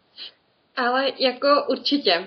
Ale 0.77 1.13
jako 1.19 1.65
určitě. 1.69 2.27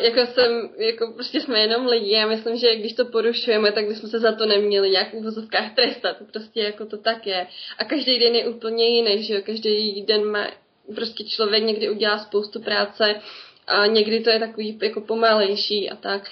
jako 0.00 0.26
jsem, 0.26 0.70
jako 0.78 1.12
prostě 1.12 1.40
jsme 1.40 1.60
jenom 1.60 1.86
lidi. 1.86 2.12
Já 2.12 2.26
myslím, 2.26 2.56
že 2.56 2.76
když 2.76 2.92
to 2.92 3.04
porušujeme, 3.04 3.72
tak 3.72 3.86
bychom 3.86 4.10
se 4.10 4.18
za 4.18 4.32
to 4.32 4.46
neměli 4.46 4.90
nějak 4.90 5.10
v 5.10 5.14
uvozovkách 5.14 5.74
trestat. 5.74 6.16
Prostě 6.32 6.60
jako 6.60 6.86
to 6.86 6.98
tak 6.98 7.26
je. 7.26 7.46
A 7.78 7.84
každý 7.84 8.18
den 8.18 8.34
je 8.34 8.48
úplně 8.48 8.88
jiný, 8.88 9.22
že 9.22 9.34
jo. 9.34 9.40
Každý 9.46 10.02
den 10.02 10.24
má 10.24 10.46
prostě 10.94 11.24
člověk 11.24 11.64
někdy 11.64 11.90
udělá 11.90 12.18
spoustu 12.18 12.60
práce 12.60 13.20
a 13.66 13.86
někdy 13.86 14.20
to 14.20 14.30
je 14.30 14.38
takový 14.38 14.78
jako 14.82 15.00
pomalejší 15.00 15.90
a 15.90 15.96
tak. 15.96 16.30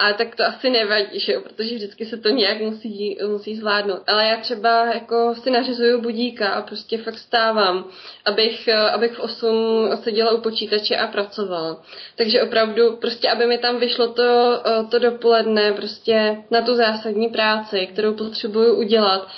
A 0.00 0.12
tak 0.12 0.36
to 0.36 0.44
asi 0.44 0.70
nevadí, 0.70 1.20
že 1.20 1.32
jo, 1.32 1.40
protože 1.40 1.74
vždycky 1.74 2.06
se 2.06 2.16
to 2.16 2.28
nějak 2.28 2.60
musí, 2.60 3.18
musí 3.26 3.56
zvládnout. 3.56 4.02
Ale 4.06 4.26
já 4.26 4.36
třeba 4.36 4.84
jako 4.94 5.34
si 5.42 5.50
nařizuju 5.50 6.00
budíka 6.00 6.48
a 6.48 6.62
prostě 6.62 6.98
fakt 6.98 7.18
stávám, 7.18 7.84
abych, 8.24 8.68
abych 8.68 9.12
v 9.12 9.20
8 9.20 9.90
seděla 10.02 10.32
u 10.32 10.40
počítače 10.40 10.96
a 10.96 11.06
pracovala. 11.06 11.82
Takže 12.16 12.42
opravdu 12.42 12.96
prostě, 12.96 13.30
aby 13.30 13.46
mi 13.46 13.58
tam 13.58 13.78
vyšlo 13.78 14.08
to, 14.08 14.62
to 14.90 14.98
dopoledne 14.98 15.72
prostě 15.72 16.36
na 16.50 16.62
tu 16.62 16.74
zásadní 16.74 17.28
práci, 17.28 17.88
kterou 17.92 18.14
potřebuju 18.14 18.74
udělat. 18.74 19.28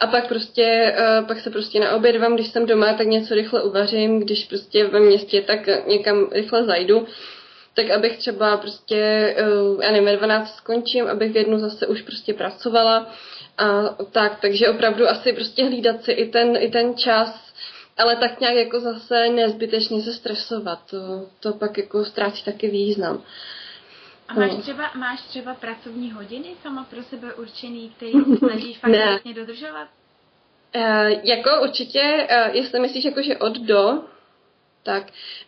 A 0.00 0.06
pak 0.06 0.28
prostě, 0.28 0.96
pak 1.28 1.40
se 1.40 1.50
prostě 1.50 1.80
naobědvám, 1.80 2.34
když 2.34 2.48
jsem 2.48 2.66
doma, 2.66 2.92
tak 2.92 3.06
něco 3.06 3.34
rychle 3.34 3.62
uvařím, 3.62 4.20
když 4.20 4.44
prostě 4.44 4.86
ve 4.86 5.00
městě, 5.00 5.42
tak 5.42 5.86
někam 5.86 6.28
rychle 6.32 6.64
zajdu 6.64 7.06
tak 7.76 7.90
abych 7.90 8.18
třeba 8.18 8.56
prostě, 8.56 8.96
eh, 9.36 9.84
já 9.84 9.92
nevím, 9.92 10.18
12 10.18 10.56
skončím, 10.56 11.06
abych 11.08 11.32
v 11.32 11.36
jednu 11.36 11.58
zase 11.58 11.86
už 11.86 12.02
prostě 12.02 12.34
pracovala 12.34 13.06
a 13.58 13.88
tak, 14.10 14.40
takže 14.40 14.68
opravdu 14.68 15.08
asi 15.08 15.32
prostě 15.32 15.64
hlídat 15.64 16.04
si 16.04 16.12
i 16.12 16.28
ten, 16.28 16.56
i 16.60 16.70
ten 16.70 16.96
čas, 16.96 17.52
ale 17.96 18.16
tak 18.16 18.40
nějak 18.40 18.54
jako 18.54 18.80
zase 18.80 19.28
nezbytečně 19.28 20.02
se 20.02 20.12
stresovat, 20.12 20.78
to, 20.90 21.28
to 21.40 21.52
pak 21.52 21.78
jako 21.78 22.04
ztrácí 22.04 22.44
taky 22.44 22.68
význam. 22.68 23.22
A 24.28 24.34
máš 24.34 24.50
no. 24.52 24.62
třeba, 24.62 24.90
máš 24.94 25.22
třeba 25.22 25.54
pracovní 25.54 26.10
hodiny 26.12 26.48
sama 26.62 26.84
pro 26.84 27.02
sebe 27.02 27.34
určený, 27.34 27.92
který 27.96 28.12
se 28.24 28.36
snažíš 28.36 28.78
fakt 28.78 28.90
vlastně 28.90 29.34
dodržovat? 29.34 29.88
Uh, 30.76 30.82
jako 31.22 31.50
určitě, 31.62 32.28
uh, 32.30 32.56
jestli 32.56 32.80
myslíš 32.80 33.04
jako, 33.04 33.22
že 33.22 33.36
od 33.36 33.58
do, 33.58 34.02
tak, 34.86 35.02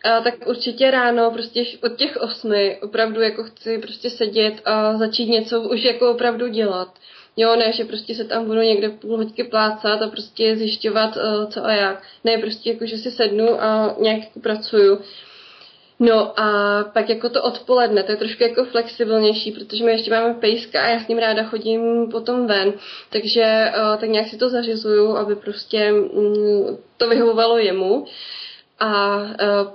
a, 0.04 0.20
tak 0.20 0.34
určitě 0.46 0.90
ráno, 0.90 1.30
prostě 1.30 1.64
od 1.82 1.96
těch 1.96 2.16
osmi, 2.16 2.78
opravdu 2.82 3.20
jako 3.20 3.44
chci 3.44 3.78
prostě 3.78 4.10
sedět 4.10 4.54
a 4.64 4.98
začít 4.98 5.26
něco 5.26 5.60
už 5.60 5.82
jako 5.82 6.10
opravdu 6.10 6.48
dělat. 6.48 6.88
Jo, 7.36 7.56
ne, 7.56 7.72
že 7.72 7.84
prostě 7.84 8.14
se 8.14 8.24
tam 8.24 8.44
budu 8.44 8.60
někde 8.60 8.88
půl 8.88 9.16
hodky 9.16 9.44
plácat 9.44 10.02
a 10.02 10.08
prostě 10.08 10.56
zjišťovat, 10.56 11.16
uh, 11.16 11.50
co 11.50 11.64
a 11.64 11.72
jak. 11.72 12.02
Ne, 12.24 12.38
prostě 12.38 12.70
jako, 12.70 12.86
že 12.86 12.98
si 12.98 13.10
sednu 13.10 13.62
a 13.62 13.96
nějak 14.00 14.18
jako 14.18 14.40
pracuju. 14.40 14.98
No 16.00 16.40
a 16.40 16.84
pak 16.92 17.08
jako 17.08 17.28
to 17.28 17.42
odpoledne, 17.42 18.02
to 18.02 18.12
je 18.12 18.16
trošku 18.16 18.42
jako 18.42 18.64
flexibilnější, 18.64 19.52
protože 19.52 19.84
my 19.84 19.92
ještě 19.92 20.10
máme 20.10 20.34
pejska 20.34 20.82
a 20.82 20.88
já 20.88 21.00
s 21.00 21.08
ním 21.08 21.18
ráda 21.18 21.42
chodím 21.42 22.10
potom 22.10 22.46
ven, 22.46 22.72
takže 23.10 23.72
uh, 23.76 24.00
tak 24.00 24.08
nějak 24.08 24.28
si 24.28 24.36
to 24.36 24.48
zařizuju, 24.48 25.16
aby 25.16 25.36
prostě 25.36 25.92
um, 25.92 26.78
to 26.96 27.08
vyhovovalo 27.08 27.58
jemu. 27.58 28.06
A 28.80 29.16
uh, 29.16 29.26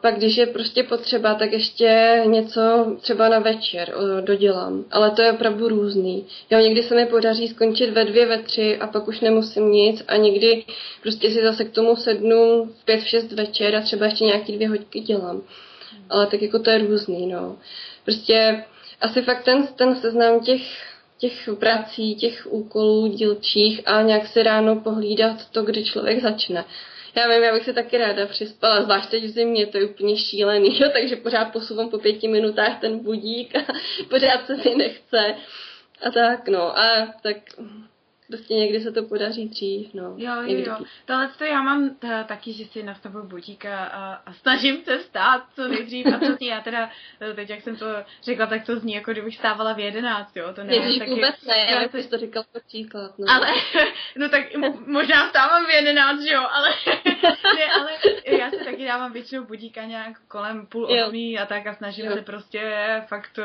pak, 0.01 0.17
když 0.17 0.37
je 0.37 0.45
prostě 0.45 0.83
potřeba, 0.83 1.33
tak 1.33 1.51
ještě 1.51 2.21
něco 2.25 2.61
třeba 3.01 3.29
na 3.29 3.39
večer 3.39 3.93
dodělám. 4.21 4.85
Ale 4.91 5.11
to 5.11 5.21
je 5.21 5.31
opravdu 5.31 5.67
různý. 5.67 6.25
Jo, 6.49 6.59
někdy 6.59 6.83
se 6.83 6.95
mi 6.95 7.05
podaří 7.05 7.47
skončit 7.47 7.91
ve 7.91 8.05
dvě, 8.05 8.25
ve 8.25 8.37
tři 8.37 8.77
a 8.77 8.87
pak 8.87 9.07
už 9.07 9.19
nemusím 9.19 9.71
nic 9.71 10.03
a 10.07 10.15
někdy 10.15 10.63
prostě 11.01 11.31
si 11.31 11.43
zase 11.43 11.65
k 11.65 11.71
tomu 11.71 11.95
sednu 11.95 12.65
v 12.81 12.85
pět, 12.85 13.01
v 13.01 13.07
šest 13.07 13.31
večer 13.31 13.75
a 13.75 13.81
třeba 13.81 14.05
ještě 14.05 14.25
nějaký 14.25 14.53
dvě 14.55 14.69
hodky 14.69 14.99
dělám. 14.99 15.41
Ale 16.09 16.27
tak 16.27 16.41
jako 16.41 16.59
to 16.59 16.69
je 16.69 16.77
různý, 16.77 17.27
no. 17.27 17.55
Prostě 18.05 18.63
asi 19.01 19.21
fakt 19.21 19.43
ten, 19.43 19.67
ten 19.67 19.95
seznam 19.95 20.39
těch 20.39 20.61
těch 21.17 21.49
prací, 21.59 22.15
těch 22.15 22.47
úkolů 22.49 23.07
dílčích 23.07 23.81
a 23.85 24.01
nějak 24.01 24.27
si 24.27 24.43
ráno 24.43 24.75
pohlídat 24.75 25.49
to, 25.51 25.63
kdy 25.63 25.83
člověk 25.83 26.21
začne. 26.21 26.65
Já 27.15 27.27
vím, 27.27 27.43
já 27.43 27.53
bych 27.53 27.65
se 27.65 27.73
taky 27.73 27.97
ráda 27.97 28.25
přispala, 28.25 28.81
zvlášť 28.81 29.09
teď 29.09 29.23
v 29.23 29.29
zimě, 29.29 29.67
to 29.67 29.77
je 29.77 29.85
úplně 29.85 30.17
šílený, 30.17 30.79
jo, 30.79 30.89
takže 30.93 31.15
pořád 31.15 31.45
posouvám 31.45 31.89
po 31.89 31.97
pěti 31.97 32.27
minutách 32.27 32.79
ten 32.81 32.99
budík 32.99 33.55
a 33.55 33.73
pořád 34.09 34.45
se 34.45 34.55
mi 34.55 34.75
nechce. 34.75 35.35
A 36.01 36.11
tak, 36.11 36.47
no, 36.47 36.79
a 36.79 37.13
tak 37.23 37.37
prostě 38.33 38.53
někdy 38.53 38.81
se 38.81 38.91
to 38.91 39.03
podaří 39.03 39.49
dřív, 39.49 39.93
no. 39.93 40.15
Jo, 40.17 40.41
jo, 40.41 40.63
jo. 40.67 40.77
Tohle 41.05 41.29
to 41.37 41.43
já 41.43 41.61
mám 41.61 41.89
t- 41.89 42.25
taky, 42.27 42.53
že 42.53 42.65
si 42.65 42.83
nastavuju 42.83 43.25
budíka 43.25 43.85
a, 43.85 44.13
a 44.13 44.33
snažím 44.33 44.83
se 44.83 44.99
stát 44.99 45.43
co 45.55 45.67
nejdřív 45.67 46.05
a 46.07 46.19
co 46.19 46.37
já 46.41 46.61
teda, 46.61 46.89
eh, 47.21 47.33
teď 47.33 47.49
jak 47.49 47.61
jsem 47.61 47.75
to 47.75 47.85
řekla, 48.23 48.45
tak 48.45 48.65
to 48.65 48.79
zní 48.79 48.93
jako 48.93 49.11
kdybych 49.11 49.35
stávala 49.35 49.73
v 49.73 49.79
jedenáct, 49.79 50.35
jo, 50.35 50.53
to 50.53 50.63
ne. 50.63 50.75
Ježiš, 50.75 50.99
taky, 50.99 51.11
vůbec 51.11 51.35
ne, 51.47 51.57
já 51.71 51.87
bych 51.87 52.09
to 52.09 52.17
říkal 52.17 52.43
jako 52.53 52.67
příklad, 52.67 53.19
no. 53.19 53.25
Ale, 53.29 53.47
no 54.15 54.29
tak 54.29 54.55
možná 54.87 55.25
vstávám 55.25 55.65
v 55.65 55.69
jedenáct, 55.69 56.25
jo, 56.25 56.47
ale, 56.51 56.69
ne, 57.55 57.65
ale 57.79 57.91
já 58.25 58.49
se 58.49 58.57
taky 58.57 58.85
dávám 58.85 59.11
většinou 59.13 59.43
budíka 59.43 59.83
nějak 59.85 60.19
kolem 60.27 60.65
půl 60.65 60.85
osmí 60.85 61.39
a 61.39 61.45
tak 61.45 61.67
a 61.67 61.73
snažím 61.73 62.05
jo. 62.05 62.13
se 62.13 62.21
prostě 62.21 62.83
fakt 63.07 63.37
uh, 63.37 63.43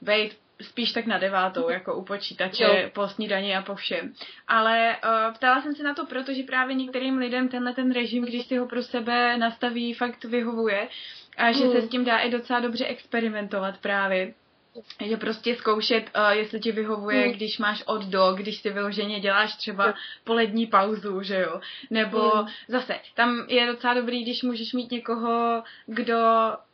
být 0.00 0.36
spíš 0.62 0.92
tak 0.92 1.06
na 1.06 1.18
devátou, 1.18 1.70
jako 1.70 1.94
u 1.94 2.04
počítače, 2.04 2.64
jo. 2.64 2.90
po 2.92 3.08
snídani 3.08 3.56
a 3.56 3.62
po 3.62 3.74
všem. 3.74 4.12
Ale 4.48 4.96
uh, 5.04 5.34
ptala 5.34 5.62
jsem 5.62 5.74
se 5.74 5.82
na 5.82 5.94
to 5.94 6.06
proto, 6.06 6.34
že 6.34 6.42
právě 6.42 6.74
některým 6.74 7.18
lidem 7.18 7.48
tenhle 7.48 7.74
ten 7.74 7.92
režim, 7.92 8.24
když 8.24 8.46
si 8.46 8.56
ho 8.56 8.66
pro 8.66 8.82
sebe 8.82 9.36
nastaví, 9.36 9.94
fakt 9.94 10.24
vyhovuje 10.24 10.88
a 11.36 11.52
že 11.52 11.64
mm. 11.64 11.72
se 11.72 11.80
s 11.80 11.88
tím 11.88 12.04
dá 12.04 12.18
i 12.18 12.30
docela 12.30 12.60
dobře 12.60 12.86
experimentovat 12.86 13.78
právě. 13.78 14.34
Že 15.04 15.16
prostě 15.16 15.56
zkoušet, 15.56 16.10
uh, 16.16 16.30
jestli 16.30 16.60
ti 16.60 16.72
vyhovuje, 16.72 17.26
mm. 17.26 17.32
když 17.32 17.58
máš 17.58 17.82
od 17.86 18.04
do, 18.04 18.32
když 18.32 18.56
si 18.60 18.70
vyloženě 18.70 19.20
děláš 19.20 19.56
třeba 19.56 19.94
polední 20.24 20.66
pauzu, 20.66 21.22
že 21.22 21.40
jo. 21.40 21.60
Nebo 21.90 22.32
mm. 22.36 22.46
zase, 22.68 23.00
tam 23.14 23.46
je 23.48 23.66
docela 23.66 23.94
dobrý, 23.94 24.22
když 24.22 24.42
můžeš 24.42 24.72
mít 24.72 24.90
někoho, 24.90 25.62
kdo 25.86 26.16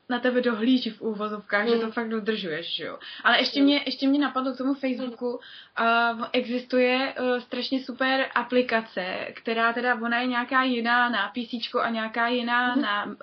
na 0.08 0.18
tebe 0.20 0.40
dohlíží 0.40 0.90
v 0.90 1.00
úvozovkách, 1.00 1.64
mm. 1.64 1.70
že 1.70 1.76
to 1.78 1.86
mm. 1.86 1.92
fakt 1.92 2.08
dodržuješ, 2.08 2.76
že 2.76 2.84
jo. 2.84 2.98
Ale 3.24 3.38
ještě 3.38 3.62
mě, 3.62 3.82
ještě 3.86 4.08
mě 4.08 4.18
napadlo 4.18 4.52
k 4.52 4.58
tomu 4.58 4.74
Facebooku, 4.74 5.30
uh, 5.30 6.24
existuje 6.32 7.14
uh, 7.20 7.40
strašně 7.40 7.84
super 7.84 8.26
aplikace, 8.34 9.28
která 9.34 9.72
teda, 9.72 9.94
ona 9.94 10.20
je 10.20 10.26
nějaká 10.26 10.62
jiná 10.62 11.08
na 11.08 11.28
PC 11.28 11.74
a 11.82 11.90
nějaká 11.90 12.28
jiná 12.28 12.74
mm. 12.74 12.82
na 12.82 13.04
uh, 13.04 13.14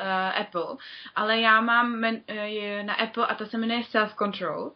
Apple, 0.41 0.75
ale 1.15 1.39
já 1.39 1.61
mám 1.61 1.91
men, 1.91 2.21
uh, 2.29 2.85
na 2.85 2.93
Apple 2.93 3.27
a 3.27 3.35
to 3.35 3.45
se 3.45 3.57
jmenuje 3.57 3.83
Self 3.83 4.15
Control. 4.15 4.71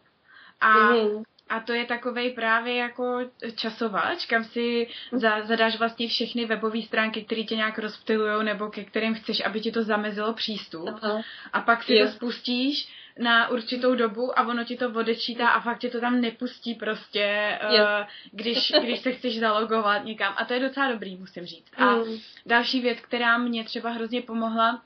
A 0.60 0.74
mm. 0.74 1.22
A 1.48 1.60
to 1.60 1.72
je 1.72 1.84
takovej 1.84 2.30
právě 2.30 2.74
jako 2.74 3.18
časovač, 3.54 4.26
kam 4.26 4.44
si 4.44 4.86
za, 5.12 5.42
zadáš 5.42 5.78
vlastně 5.78 6.08
všechny 6.08 6.44
webové 6.44 6.82
stránky, 6.82 7.24
které 7.24 7.42
tě 7.42 7.56
nějak 7.56 7.78
rozptilujou 7.78 8.42
nebo 8.42 8.68
ke 8.68 8.84
kterým 8.84 9.14
chceš, 9.14 9.40
aby 9.44 9.60
ti 9.60 9.72
to 9.72 9.82
zamezilo 9.82 10.32
přístup. 10.32 10.88
Aha. 11.02 11.22
A 11.52 11.60
pak 11.60 11.82
si 11.82 11.94
je. 11.94 12.06
to 12.06 12.12
spustíš 12.12 12.88
na 13.18 13.48
určitou 13.48 13.94
dobu 13.94 14.38
a 14.38 14.46
ono 14.46 14.64
ti 14.64 14.76
to 14.76 14.90
odečítá 14.90 15.48
a 15.48 15.60
fakt 15.60 15.78
tě 15.78 15.88
to 15.88 16.00
tam 16.00 16.20
nepustí 16.20 16.74
prostě, 16.74 17.58
uh, 17.64 18.06
když, 18.32 18.72
když 18.82 19.00
se 19.00 19.12
chceš 19.12 19.38
zalogovat 19.38 20.04
někam. 20.04 20.34
A 20.36 20.44
to 20.44 20.54
je 20.54 20.60
docela 20.60 20.92
dobrý, 20.92 21.16
musím 21.16 21.46
říct. 21.46 21.72
A 21.76 21.94
mm. 21.94 22.18
další 22.46 22.80
věc, 22.80 22.98
která 23.00 23.38
mě 23.38 23.64
třeba 23.64 23.90
hrozně 23.90 24.22
pomohla, 24.22 24.82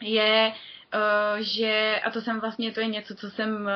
je 0.00 0.52
Uh, 0.52 0.71
že, 1.40 2.00
a 2.04 2.10
to 2.10 2.20
jsem 2.20 2.40
vlastně, 2.40 2.72
to 2.72 2.80
je 2.80 2.86
něco, 2.86 3.14
co 3.14 3.30
jsem 3.30 3.68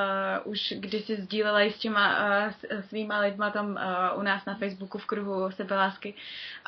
uh, 0.44 0.52
už 0.52 0.74
kdysi 0.76 1.16
sdílela 1.16 1.62
i 1.62 1.70
s 1.70 1.78
těma 1.78 2.18
uh, 2.18 2.80
svýma 2.88 3.20
lidma 3.20 3.50
tam 3.50 3.66
uh, 3.70 4.20
u 4.20 4.22
nás 4.22 4.44
na 4.44 4.54
Facebooku 4.54 4.98
v 4.98 5.06
kruhu 5.06 5.50
sebelásky, 5.50 6.14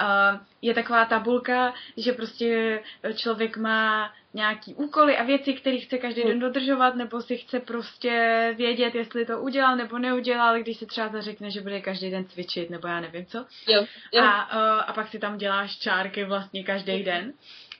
uh, 0.00 0.40
je 0.62 0.74
taková 0.74 1.04
tabulka, 1.04 1.74
že 1.96 2.12
prostě 2.12 2.80
člověk 3.14 3.56
má 3.56 4.12
nějaký 4.34 4.74
úkoly 4.74 5.16
a 5.16 5.22
věci, 5.22 5.52
které 5.54 5.76
chce 5.76 5.98
každý 5.98 6.22
den 6.22 6.38
dodržovat, 6.38 6.94
nebo 6.94 7.22
si 7.22 7.36
chce 7.36 7.60
prostě 7.60 8.54
vědět, 8.56 8.94
jestli 8.94 9.26
to 9.26 9.40
udělal 9.40 9.76
nebo 9.76 9.98
neudělal, 9.98 10.58
když 10.58 10.76
se 10.76 10.86
třeba 10.86 11.08
zařekne, 11.08 11.50
že 11.50 11.60
bude 11.60 11.80
každý 11.80 12.10
den 12.10 12.24
cvičit, 12.24 12.70
nebo 12.70 12.88
já 12.88 13.00
nevím 13.00 13.26
co. 13.26 13.38
Jo, 13.68 13.86
jo. 14.12 14.22
A, 14.22 14.52
uh, 14.52 14.82
a 14.86 14.92
pak 14.92 15.08
si 15.08 15.18
tam 15.18 15.38
děláš 15.38 15.78
čárky 15.78 16.24
vlastně 16.24 16.64
každý 16.64 17.02
den 17.02 17.32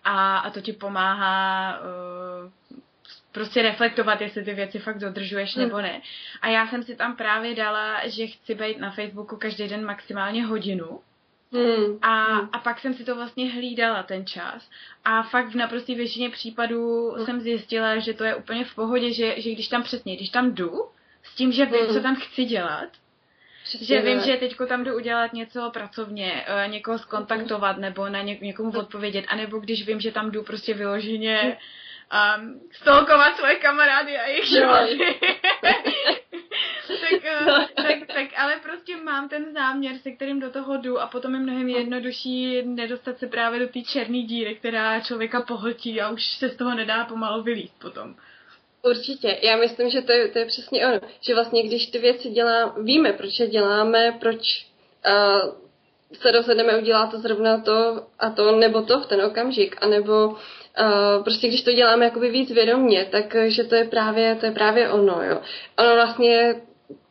a, 0.04 0.38
a 0.38 0.50
to 0.50 0.60
ti 0.60 0.72
pomáhá 0.72 1.78
uh, 1.80 2.78
prostě 3.32 3.62
reflektovat, 3.62 4.20
jestli 4.20 4.44
ty 4.44 4.54
věci 4.54 4.78
fakt 4.78 4.98
dodržuješ 4.98 5.56
hmm. 5.56 5.64
nebo 5.64 5.80
ne. 5.80 6.00
A 6.40 6.48
já 6.48 6.66
jsem 6.66 6.82
si 6.82 6.96
tam 6.96 7.16
právě 7.16 7.54
dala, 7.54 8.08
že 8.08 8.26
chci 8.26 8.54
být 8.54 8.78
na 8.78 8.90
Facebooku 8.90 9.36
každý 9.36 9.68
den 9.68 9.84
maximálně 9.84 10.46
hodinu. 10.46 11.00
Hmm. 11.52 11.98
A, 12.02 12.24
hmm. 12.24 12.48
a 12.52 12.58
pak 12.58 12.80
jsem 12.80 12.94
si 12.94 13.04
to 13.04 13.14
vlastně 13.14 13.50
hlídala 13.52 14.02
ten 14.02 14.26
čas. 14.26 14.70
A 15.04 15.22
fakt 15.22 15.48
v 15.48 15.54
naprostý 15.54 15.94
většině 15.94 16.30
případů 16.30 17.10
hmm. 17.10 17.24
jsem 17.24 17.40
zjistila, 17.40 17.98
že 17.98 18.14
to 18.14 18.24
je 18.24 18.34
úplně 18.34 18.64
v 18.64 18.74
pohodě, 18.74 19.12
že, 19.12 19.40
že 19.40 19.50
když 19.50 19.68
tam 19.68 19.82
přesně, 19.82 20.16
když 20.16 20.30
tam 20.30 20.54
jdu, 20.54 20.84
s 21.22 21.34
tím, 21.34 21.52
že 21.52 21.66
vím, 21.66 21.84
hmm. 21.84 21.94
co 21.94 22.00
tam 22.00 22.16
chci 22.16 22.44
dělat, 22.44 22.88
že 23.80 24.00
vím, 24.00 24.20
že 24.20 24.36
teďko 24.36 24.66
tam 24.66 24.84
jdu 24.84 24.96
udělat 24.96 25.32
něco 25.32 25.70
pracovně, 25.70 26.46
uh, 26.48 26.72
někoho 26.72 26.98
skontaktovat 26.98 27.78
nebo 27.78 28.08
na 28.08 28.22
ně, 28.22 28.38
někomu 28.40 28.78
odpovědět, 28.78 29.24
anebo 29.28 29.58
když 29.58 29.86
vím, 29.86 30.00
že 30.00 30.12
tam 30.12 30.30
jdu 30.30 30.42
prostě 30.42 30.74
vyloženě 30.74 31.58
um, 32.38 32.60
stolkovat 32.72 33.36
svoje 33.36 33.54
kamarády 33.54 34.18
a 34.18 34.26
jejich 34.26 34.44
životy. 34.48 34.98
tak, 36.88 37.46
uh, 37.46 37.64
tak, 37.74 38.06
tak, 38.14 38.28
ale 38.36 38.56
prostě 38.62 38.96
mám 38.96 39.28
ten 39.28 39.52
záměr, 39.52 39.98
se 39.98 40.10
kterým 40.10 40.40
do 40.40 40.50
toho 40.50 40.76
jdu 40.76 41.00
a 41.00 41.06
potom 41.06 41.34
je 41.34 41.40
mnohem 41.40 41.68
jednodušší 41.68 42.62
nedostat 42.62 43.18
se 43.18 43.26
právě 43.26 43.60
do 43.60 43.68
té 43.68 43.80
černé 43.80 44.22
díry, 44.22 44.54
která 44.54 45.00
člověka 45.00 45.40
pohltí 45.42 46.00
a 46.00 46.10
už 46.10 46.26
se 46.26 46.48
z 46.48 46.56
toho 46.56 46.74
nedá 46.74 47.04
pomalu 47.04 47.42
vylít 47.42 47.72
potom. 47.78 48.14
Určitě. 48.82 49.38
Já 49.42 49.56
myslím, 49.56 49.90
že 49.90 50.02
to 50.02 50.12
je, 50.12 50.28
to 50.28 50.38
je 50.38 50.46
přesně 50.46 50.86
ono. 50.86 51.00
Že 51.20 51.34
vlastně, 51.34 51.62
když 51.62 51.86
ty 51.86 51.98
věci 51.98 52.28
děláme, 52.30 52.72
víme, 52.82 53.12
proč 53.12 53.40
je 53.40 53.46
děláme, 53.46 54.16
proč 54.20 54.66
uh, 55.08 55.54
se 56.12 56.30
rozhodneme 56.30 56.78
udělat 56.78 57.10
to 57.10 57.18
zrovna 57.18 57.60
to 57.60 58.06
a 58.18 58.30
to, 58.30 58.52
nebo 58.52 58.82
to 58.82 59.00
v 59.00 59.06
ten 59.06 59.22
okamžik, 59.22 59.76
anebo 59.80 60.26
uh, 60.28 61.24
prostě 61.24 61.48
když 61.48 61.62
to 61.62 61.72
děláme 61.72 62.04
jakoby 62.04 62.30
víc 62.30 62.50
vědomně, 62.50 63.04
tak 63.10 63.36
že 63.46 63.64
to 63.64 63.74
je 63.74 63.84
právě, 63.84 64.34
to 64.34 64.46
je 64.46 64.52
právě 64.52 64.90
ono, 64.90 65.22
jo. 65.22 65.40
Ono 65.78 65.94
vlastně 65.94 66.54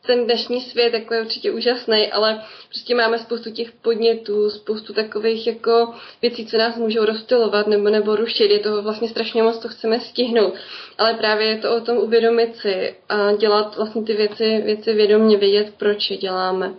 ten 0.08 0.24
dnešní 0.24 0.60
svět 0.60 0.94
jako 0.94 1.14
je 1.14 1.22
určitě 1.22 1.50
úžasný, 1.50 2.12
ale 2.12 2.44
prostě 2.68 2.94
máme 2.94 3.18
spoustu 3.18 3.50
těch 3.50 3.72
podnětů, 3.72 4.50
spoustu 4.50 4.92
takových 4.92 5.46
jako 5.46 5.94
věcí, 6.22 6.46
co 6.46 6.58
nás 6.58 6.76
můžou 6.76 7.04
rozstylovat 7.04 7.66
nebo, 7.66 7.88
nebo 7.90 8.16
rušit. 8.16 8.50
Je 8.50 8.58
toho 8.58 8.82
vlastně 8.82 9.08
strašně 9.08 9.42
moc, 9.42 9.58
to 9.58 9.68
chceme 9.68 10.00
stihnout. 10.00 10.54
Ale 10.98 11.14
právě 11.14 11.46
je 11.46 11.58
to 11.58 11.76
o 11.76 11.80
tom 11.80 11.96
uvědomit 11.96 12.56
si 12.56 12.96
a 13.08 13.32
dělat 13.32 13.76
vlastně 13.76 14.02
ty 14.02 14.14
věci, 14.14 14.62
věci 14.64 14.94
vědomě, 14.94 15.36
vědět, 15.36 15.74
proč 15.78 16.10
je 16.10 16.16
děláme. 16.16 16.74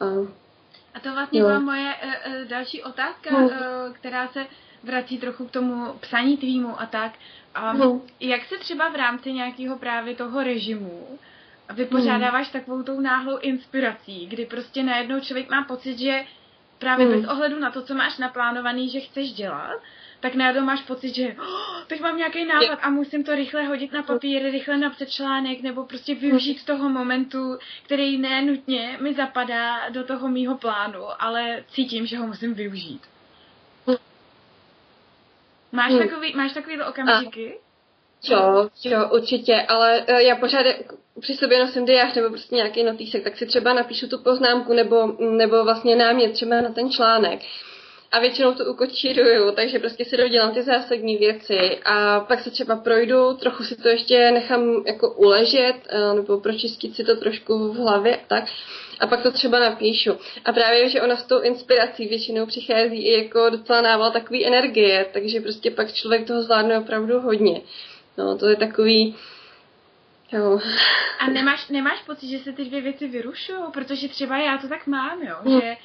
A, 0.00 0.04
a 0.94 1.00
to 1.00 1.12
vlastně 1.12 1.40
jo. 1.40 1.46
byla 1.46 1.60
moje 1.60 1.94
uh, 2.04 2.48
další 2.48 2.82
otázka, 2.82 3.38
uh, 3.38 3.50
která 3.92 4.28
se 4.28 4.46
vrací 4.82 5.18
trochu 5.18 5.46
k 5.48 5.50
tomu 5.50 5.92
psaní 6.00 6.36
tvýmu 6.36 6.80
a 6.80 6.86
tak. 6.86 7.12
Um, 7.74 7.80
uh, 7.80 8.00
jak 8.20 8.44
se 8.44 8.58
třeba 8.58 8.88
v 8.88 8.96
rámci 8.96 9.32
nějakého 9.32 9.78
právě 9.78 10.14
toho 10.14 10.42
režimu 10.42 11.18
vypořádáváš 11.72 12.52
hmm. 12.52 12.60
takovou 12.60 12.82
tou 12.82 13.00
náhlou 13.00 13.38
inspirací, 13.38 14.26
kdy 14.26 14.46
prostě 14.46 14.82
najednou 14.82 15.20
člověk 15.20 15.50
má 15.50 15.64
pocit, 15.64 15.98
že 15.98 16.24
právě 16.78 17.06
hmm. 17.06 17.20
bez 17.20 17.30
ohledu 17.30 17.58
na 17.58 17.70
to, 17.70 17.82
co 17.82 17.94
máš 17.94 18.18
naplánovaný, 18.18 18.90
že 18.90 19.00
chceš 19.00 19.32
dělat, 19.32 19.80
tak 20.20 20.34
najednou 20.34 20.62
máš 20.62 20.80
pocit, 20.80 21.14
že 21.14 21.36
oh, 21.40 21.84
teď 21.86 22.00
mám 22.00 22.16
nějaký 22.16 22.44
nápad 22.44 22.78
a 22.82 22.90
musím 22.90 23.24
to 23.24 23.34
rychle 23.34 23.64
hodit 23.64 23.92
na 23.92 24.02
papír, 24.02 24.42
rychle 24.42 24.76
napsat 24.76 25.08
článek, 25.08 25.62
nebo 25.62 25.84
prostě 25.84 26.14
využít 26.14 26.64
toho 26.64 26.88
momentu, 26.88 27.58
který 27.82 28.18
nenutně 28.18 28.98
mi 29.00 29.14
zapadá 29.14 29.88
do 29.88 30.04
toho 30.04 30.28
mýho 30.28 30.58
plánu, 30.58 31.02
ale 31.18 31.64
cítím, 31.68 32.06
že 32.06 32.18
ho 32.18 32.26
musím 32.26 32.54
využít. 32.54 33.00
Máš 35.72 35.92
hmm. 35.92 36.08
takový, 36.08 36.34
máš 36.34 36.52
takový 36.52 36.82
okamžiky? 36.82 37.58
Jo, 38.28 38.68
jo, 38.84 39.08
určitě, 39.12 39.62
ale 39.68 40.04
uh, 40.08 40.16
já 40.16 40.36
pořád 40.36 40.66
při 41.20 41.34
sobě 41.34 41.58
nosím 41.58 41.84
diář 41.84 42.14
nebo 42.14 42.28
prostě 42.28 42.54
nějaký 42.54 42.82
notýsek, 42.82 43.24
tak 43.24 43.36
si 43.36 43.46
třeba 43.46 43.72
napíšu 43.72 44.08
tu 44.08 44.18
poznámku 44.18 44.72
nebo, 44.72 45.16
nebo 45.18 45.64
vlastně 45.64 45.96
námět 45.96 46.32
třeba 46.32 46.60
na 46.60 46.68
ten 46.68 46.90
článek. 46.90 47.40
A 48.12 48.20
většinou 48.20 48.54
to 48.54 48.64
ukočíruju, 48.64 49.52
takže 49.52 49.78
prostě 49.78 50.04
si 50.04 50.16
dodělám 50.16 50.54
ty 50.54 50.62
zásadní 50.62 51.16
věci 51.16 51.78
a 51.84 52.20
pak 52.20 52.40
se 52.40 52.50
třeba 52.50 52.76
projdu, 52.76 53.34
trochu 53.34 53.64
si 53.64 53.76
to 53.76 53.88
ještě 53.88 54.30
nechám 54.30 54.82
jako 54.86 55.14
uležet 55.14 55.74
uh, 55.74 56.16
nebo 56.16 56.40
pročistit 56.40 56.96
si 56.96 57.04
to 57.04 57.16
trošku 57.16 57.72
v 57.72 57.76
hlavě 57.76 58.18
tak. 58.28 58.44
A 59.00 59.06
pak 59.06 59.22
to 59.22 59.32
třeba 59.32 59.60
napíšu. 59.60 60.12
A 60.44 60.52
právě, 60.52 60.88
že 60.88 61.02
ona 61.02 61.16
s 61.16 61.24
tou 61.24 61.40
inspirací 61.40 62.08
většinou 62.08 62.46
přichází 62.46 63.06
i 63.06 63.22
jako 63.22 63.50
docela 63.50 63.80
nával 63.80 64.10
takový 64.10 64.46
energie, 64.46 65.06
takže 65.12 65.40
prostě 65.40 65.70
pak 65.70 65.92
člověk 65.92 66.26
toho 66.26 66.42
zvládne 66.42 66.78
opravdu 66.78 67.20
hodně. 67.20 67.60
No, 68.18 68.38
to 68.38 68.48
je 68.48 68.56
takový, 68.56 69.16
Jo. 70.32 70.60
A 71.18 71.26
nemáš, 71.30 71.68
nemáš 71.68 72.02
pocit, 72.02 72.28
že 72.28 72.38
se 72.38 72.52
ty 72.52 72.64
dvě 72.64 72.80
věci 72.80 73.08
vyrušují? 73.08 73.58
Protože 73.72 74.08
třeba 74.08 74.38
já 74.38 74.58
to 74.58 74.68
tak 74.68 74.86
mám, 74.86 75.22
jo, 75.22 75.36
mm. 75.42 75.60
že 75.60 75.76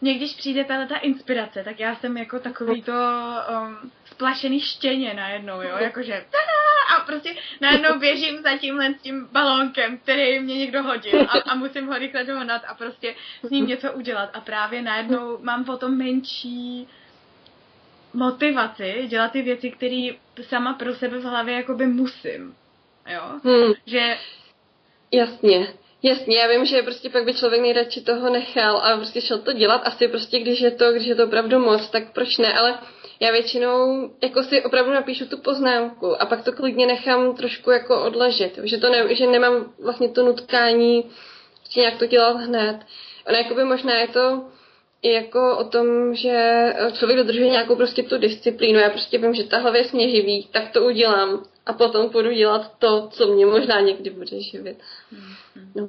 mě 0.00 0.14
když 0.14 0.34
přijde 0.34 0.64
tahle 0.64 0.86
ta 0.86 0.96
inspirace, 0.96 1.64
tak 1.64 1.80
já 1.80 1.96
jsem 1.96 2.16
jako 2.16 2.38
takový 2.38 2.82
to 2.82 2.92
um, 2.92 3.90
splašený 4.04 4.60
štěně 4.60 5.14
najednou, 5.14 5.62
jo, 5.62 5.76
jakože 5.78 6.24
a 6.96 7.00
prostě 7.00 7.34
najednou 7.60 7.98
běžím 7.98 8.42
za 8.42 8.56
tímhle 8.56 8.94
s 8.94 9.02
tím 9.02 9.28
balónkem, 9.32 9.98
který 9.98 10.40
mě 10.40 10.58
někdo 10.58 10.82
hodil 10.82 11.20
a, 11.28 11.50
a 11.50 11.54
musím 11.54 11.86
ho 11.86 11.98
rychle 11.98 12.24
dohnat 12.24 12.62
a 12.66 12.74
prostě 12.74 13.14
s 13.42 13.50
ním 13.50 13.66
něco 13.66 13.92
udělat 13.92 14.30
a 14.32 14.40
právě 14.40 14.82
najednou 14.82 15.38
mám 15.40 15.64
potom 15.64 15.98
menší 15.98 16.88
motivaci 18.16 19.06
dělat 19.08 19.32
ty 19.32 19.42
věci, 19.42 19.70
které 19.70 20.08
sama 20.48 20.74
pro 20.74 20.94
sebe 20.94 21.18
v 21.18 21.22
hlavě 21.22 21.54
jakoby 21.54 21.86
musím. 21.86 22.54
Jo? 23.06 23.22
Hmm. 23.44 23.72
Že... 23.86 24.16
Jasně. 25.12 25.74
Jasně, 26.02 26.36
já 26.36 26.48
vím, 26.48 26.64
že 26.64 26.82
prostě 26.82 27.10
pak 27.10 27.24
by 27.24 27.34
člověk 27.34 27.62
nejradši 27.62 28.00
toho 28.00 28.30
nechal 28.30 28.76
a 28.76 28.96
prostě 28.96 29.20
šel 29.20 29.38
to 29.38 29.52
dělat. 29.52 29.82
Asi 29.84 30.08
prostě, 30.08 30.38
když 30.38 30.60
je 30.60 30.70
to, 30.70 30.92
když 30.92 31.06
je 31.06 31.14
to 31.14 31.24
opravdu 31.24 31.58
moc, 31.58 31.90
tak 31.90 32.12
proč 32.12 32.38
ne, 32.38 32.52
ale 32.52 32.78
já 33.20 33.32
většinou 33.32 34.10
jako 34.22 34.42
si 34.42 34.62
opravdu 34.62 34.92
napíšu 34.92 35.26
tu 35.26 35.38
poznámku 35.38 36.22
a 36.22 36.26
pak 36.26 36.44
to 36.44 36.52
klidně 36.52 36.86
nechám 36.86 37.36
trošku 37.36 37.70
jako 37.70 38.02
odležet, 38.02 38.58
že 38.62 38.78
to 38.78 38.90
ne, 38.90 39.14
že 39.14 39.26
nemám 39.26 39.72
vlastně 39.78 40.08
to 40.08 40.24
nutkání 40.24 41.04
prostě 41.58 41.80
nějak 41.80 41.98
to 41.98 42.06
dělat 42.06 42.36
hned. 42.36 42.78
Ono 43.26 43.36
jakoby 43.36 43.64
možná 43.64 43.94
je 43.94 44.08
to 44.08 44.44
i 45.06 45.12
jako 45.12 45.56
o 45.58 45.64
tom, 45.64 46.14
že 46.14 46.72
člověk 46.92 47.18
dodržuje 47.18 47.50
nějakou 47.50 47.76
prostě 47.76 48.02
tu 48.02 48.18
disciplínu. 48.18 48.78
Já 48.78 48.90
prostě 48.90 49.18
vím, 49.18 49.34
že 49.34 49.44
tahle 49.44 49.72
věc 49.72 49.92
mě 49.92 50.10
živí, 50.10 50.48
tak 50.50 50.72
to 50.72 50.84
udělám 50.84 51.42
a 51.66 51.72
potom 51.72 52.10
půjdu 52.10 52.32
dělat 52.32 52.72
to, 52.78 53.08
co 53.10 53.26
mě 53.26 53.46
možná 53.46 53.80
někdy 53.80 54.10
bude 54.10 54.40
živit. 54.40 54.78
Mm-hmm. 55.12 55.70
No. 55.74 55.88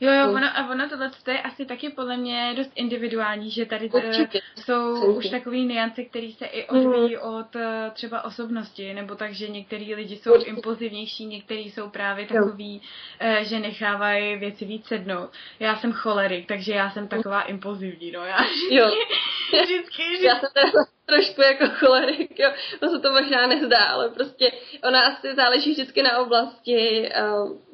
Jo, 0.00 0.12
jo, 0.12 0.28
ono, 0.28 0.46
a 0.54 0.70
ono 0.70 0.88
tohle 0.88 1.10
je 1.28 1.42
asi 1.42 1.66
taky 1.66 1.88
podle 1.88 2.16
mě 2.16 2.54
dost 2.56 2.70
individuální, 2.74 3.50
že 3.50 3.66
tady 3.66 3.90
eh, 3.94 4.40
jsou 4.54 4.90
Určitě. 4.90 5.18
už 5.18 5.28
takový 5.28 5.64
niance, 5.64 6.04
které 6.04 6.30
se 6.38 6.46
i 6.46 6.66
odvíjí 6.68 7.16
mm. 7.16 7.22
od 7.22 7.56
eh, 7.56 7.90
třeba 7.94 8.24
osobnosti, 8.24 8.94
nebo 8.94 9.14
tak, 9.14 9.34
že 9.34 9.48
některý 9.48 9.94
lidi 9.94 10.16
jsou 10.16 10.32
Určitě. 10.32 10.50
impulzivnější, 10.50 11.26
někteří 11.26 11.70
jsou 11.70 11.90
právě 11.90 12.26
takový, 12.26 12.74
jo. 12.74 12.80
Eh, 13.20 13.44
že 13.44 13.58
nechávají 13.58 14.36
věci 14.36 14.64
víc 14.64 14.86
sednout. 14.86 15.30
Já 15.60 15.76
jsem 15.76 15.92
cholerik, 15.92 16.48
takže 16.48 16.72
já 16.72 16.90
jsem 16.90 17.08
taková 17.08 17.42
impulzivní, 17.42 18.12
no 18.12 18.24
já 18.24 18.38
jo. 18.70 18.86
vždycky, 19.64 20.02
vždycky. 20.02 20.26
Já 20.26 20.38
jsem 20.38 20.48
teda 20.54 20.84
trošku 21.06 21.42
jako 21.42 21.64
cholerik, 21.78 22.38
jo. 22.38 22.50
To 22.80 22.88
se 22.88 22.98
to 22.98 23.12
možná 23.12 23.46
nezdá, 23.46 23.84
ale 23.90 24.08
prostě 24.08 24.52
ona 24.82 25.00
asi 25.00 25.34
záleží 25.34 25.72
vždycky 25.72 26.02
na 26.02 26.18
oblasti, 26.18 27.10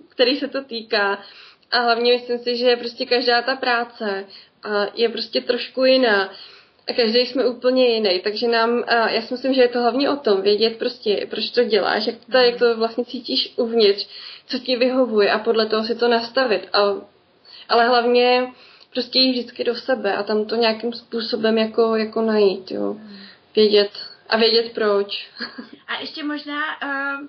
který 0.09 0.37
se 0.37 0.49
to 0.49 0.65
týká. 0.65 1.19
A 1.73 1.81
hlavně 1.81 2.13
myslím 2.13 2.39
si, 2.39 2.57
že 2.57 2.77
prostě 2.77 3.07
každá 3.07 3.43
ta 3.43 3.57
práce 3.57 4.25
je 4.95 5.09
prostě 5.09 5.41
trošku 5.41 5.85
jiná. 5.85 6.33
A 6.89 6.93
každý 6.93 7.19
jsme 7.19 7.47
úplně 7.47 7.89
jiný, 7.89 8.21
takže 8.21 8.49
nám, 8.49 8.85
já 9.09 9.23
si 9.23 9.35
myslím, 9.35 9.55
že 9.55 9.63
je 9.63 9.69
to 9.69 9.81
hlavně 9.81 10.11
o 10.11 10.17
tom, 10.17 10.43
vědět 10.43 10.79
prostě, 10.79 11.27
proč 11.31 11.51
to 11.51 11.65
děláš, 11.65 12.07
jak 12.07 12.17
to, 12.31 12.37
jak 12.37 12.57
to 12.57 12.77
vlastně 12.77 13.05
cítíš 13.05 13.53
uvnitř, 13.57 14.09
co 14.47 14.59
ti 14.59 14.77
vyhovuje 14.77 15.33
a 15.33 15.39
podle 15.39 15.67
toho 15.67 15.85
si 15.85 15.95
to 15.95 16.09
nastavit. 16.09 16.69
A, 16.73 16.81
ale 17.69 17.89
hlavně 17.89 18.53
prostě 18.93 19.19
jít 19.19 19.33
vždycky 19.33 19.65
do 19.65 19.75
sebe 19.75 20.17
a 20.17 20.23
tam 20.23 20.45
to 20.45 20.57
nějakým 20.57 20.93
způsobem 20.93 21.59
jako, 21.59 21.97
jako 21.97 22.23
najít, 22.23 22.71
jo. 22.71 22.97
Vědět 23.57 23.91
a 24.29 24.37
vědět 24.37 24.73
proč. 24.73 25.31
A 25.89 26.01
ještě 26.01 26.25
možná 26.25 26.63
uh, 26.83 27.27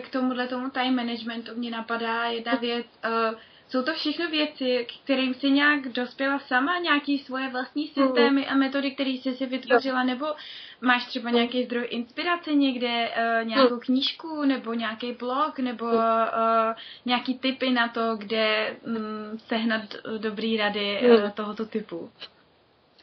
k 0.00 0.10
tomuhle 0.10 0.48
tomu 0.48 0.70
time 0.70 0.96
managementu 0.96 1.50
mě 1.54 1.70
napadá 1.70 2.24
jedna 2.24 2.54
věc, 2.54 2.86
uh, 3.04 3.38
jsou 3.68 3.82
to 3.82 3.94
všechno 3.94 4.28
věci, 4.30 4.86
k 4.88 5.04
kterým 5.04 5.34
si 5.34 5.50
nějak 5.50 5.88
dospěla 5.88 6.38
sama, 6.38 6.78
nějaký 6.78 7.18
svoje 7.18 7.48
vlastní 7.48 7.92
mhm. 7.96 8.06
systémy 8.06 8.46
a 8.46 8.54
metody, 8.54 8.90
které 8.90 9.10
jsi 9.10 9.34
si 9.34 9.46
vytvořila, 9.46 10.02
nebo 10.02 10.26
máš 10.80 11.06
třeba 11.06 11.30
nějaký 11.30 11.64
zdroj 11.64 11.86
inspirace 11.90 12.54
někde, 12.54 13.08
uh, 13.08 13.48
nějakou 13.48 13.74
mhm. 13.74 13.80
knížku, 13.80 14.44
nebo 14.44 14.74
nějaký 14.74 15.12
blog, 15.12 15.58
nebo 15.58 15.84
uh, 15.86 16.00
nějaký 17.04 17.38
typy 17.38 17.70
na 17.70 17.88
to, 17.88 18.16
kde 18.16 18.76
um, 18.86 19.38
sehnat 19.38 19.82
dobrý 20.18 20.56
rady 20.56 21.00
uh, 21.00 21.30
tohoto 21.30 21.66
typu? 21.66 22.10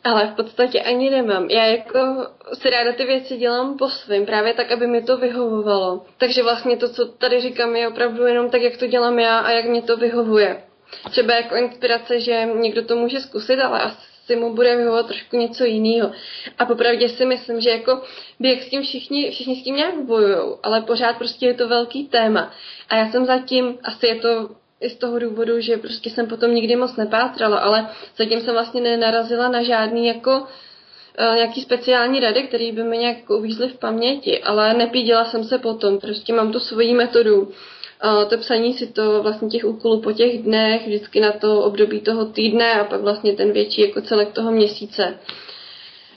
Ale 0.06 0.28
v 0.28 0.36
podstatě 0.36 0.82
ani 0.82 1.10
nemám. 1.10 1.50
Já 1.50 1.66
jako 1.66 2.28
si 2.54 2.70
ráda 2.70 2.94
ty 2.94 3.06
věci 3.06 3.38
dělám 3.38 3.78
po 3.78 3.90
svým, 3.90 4.26
právě 4.26 4.54
tak, 4.54 4.72
aby 4.72 4.88
mi 4.88 5.04
to 5.04 5.18
vyhovovalo. 5.18 6.06
Takže 6.18 6.44
vlastně 6.44 6.78
to, 6.78 6.90
co 6.90 7.06
tady 7.06 7.42
říkám, 7.42 7.76
je 7.76 7.88
opravdu 7.88 8.26
jenom 8.26 8.50
tak, 8.50 8.62
jak 8.62 8.78
to 8.78 8.88
dělám 8.88 9.20
já 9.20 9.40
a 9.40 9.52
jak 9.52 9.66
mě 9.66 9.82
to 9.82 9.98
vyhovuje. 9.98 10.64
Třeba 11.12 11.34
jako 11.34 11.56
inspirace, 11.56 12.20
že 12.20 12.48
někdo 12.56 12.86
to 12.86 12.96
může 12.96 13.20
zkusit, 13.20 13.60
ale 13.60 13.82
asi 13.82 14.36
mu 14.36 14.54
bude 14.54 14.76
vyhovovat 14.76 15.08
trošku 15.08 15.38
něco 15.38 15.66
jiného. 15.66 16.12
A 16.58 16.66
popravdě 16.66 17.10
si 17.10 17.26
myslím, 17.26 17.62
že 17.62 17.70
jako 17.70 18.02
jak 18.40 18.62
s 18.62 18.70
tím 18.70 18.82
všichni, 18.82 19.32
všichni 19.32 19.56
s 19.56 19.64
tím 19.64 19.76
nějak 19.76 19.96
bojují, 19.98 20.56
ale 20.64 20.82
pořád 20.82 21.18
prostě 21.18 21.46
je 21.46 21.54
to 21.54 21.68
velký 21.68 22.08
téma. 22.08 22.54
A 22.90 22.96
já 22.96 23.12
jsem 23.12 23.26
zatím, 23.26 23.78
asi 23.84 24.08
je 24.08 24.16
to 24.16 24.50
i 24.82 24.90
z 24.90 24.96
toho 24.96 25.20
důvodu, 25.20 25.60
že 25.60 25.78
prostě 25.78 26.10
jsem 26.10 26.28
potom 26.28 26.56
nikdy 26.56 26.76
moc 26.76 26.96
nepátrala, 26.96 27.58
ale 27.58 27.90
zatím 28.18 28.42
jsem 28.42 28.54
vlastně 28.54 28.82
nenarazila 28.82 29.50
na 29.50 29.64
žádný 29.64 30.08
jako 30.08 30.40
uh, 30.40 31.36
nějaký 31.36 31.62
speciální 31.62 32.20
rady, 32.20 32.44
které 32.44 32.72
by 32.72 32.84
mi 32.84 32.98
nějak 32.98 33.30
uvízly 33.30 33.70
v 33.70 33.78
paměti, 33.78 34.44
ale 34.44 34.74
nepíděla 34.74 35.26
jsem 35.26 35.44
se 35.44 35.58
potom, 35.58 36.00
prostě 36.00 36.34
mám 36.34 36.52
tu 36.52 36.60
svoji 36.60 36.94
metodu. 36.94 37.42
Uh, 37.42 38.26
to 38.30 38.38
psaní 38.38 38.74
si 38.74 38.88
to 38.88 39.24
vlastně 39.24 39.48
těch 39.48 39.66
úkolů 39.66 40.02
po 40.02 40.12
těch 40.12 40.44
dnech, 40.44 40.88
vždycky 40.88 41.20
na 41.20 41.32
to 41.32 41.62
období 41.62 42.02
toho 42.02 42.26
týdne 42.26 42.74
a 42.74 42.84
pak 42.84 43.02
vlastně 43.02 43.34
ten 43.34 43.52
větší 43.52 43.82
jako 43.82 44.02
celek 44.02 44.32
toho 44.32 44.52
měsíce. 44.52 45.20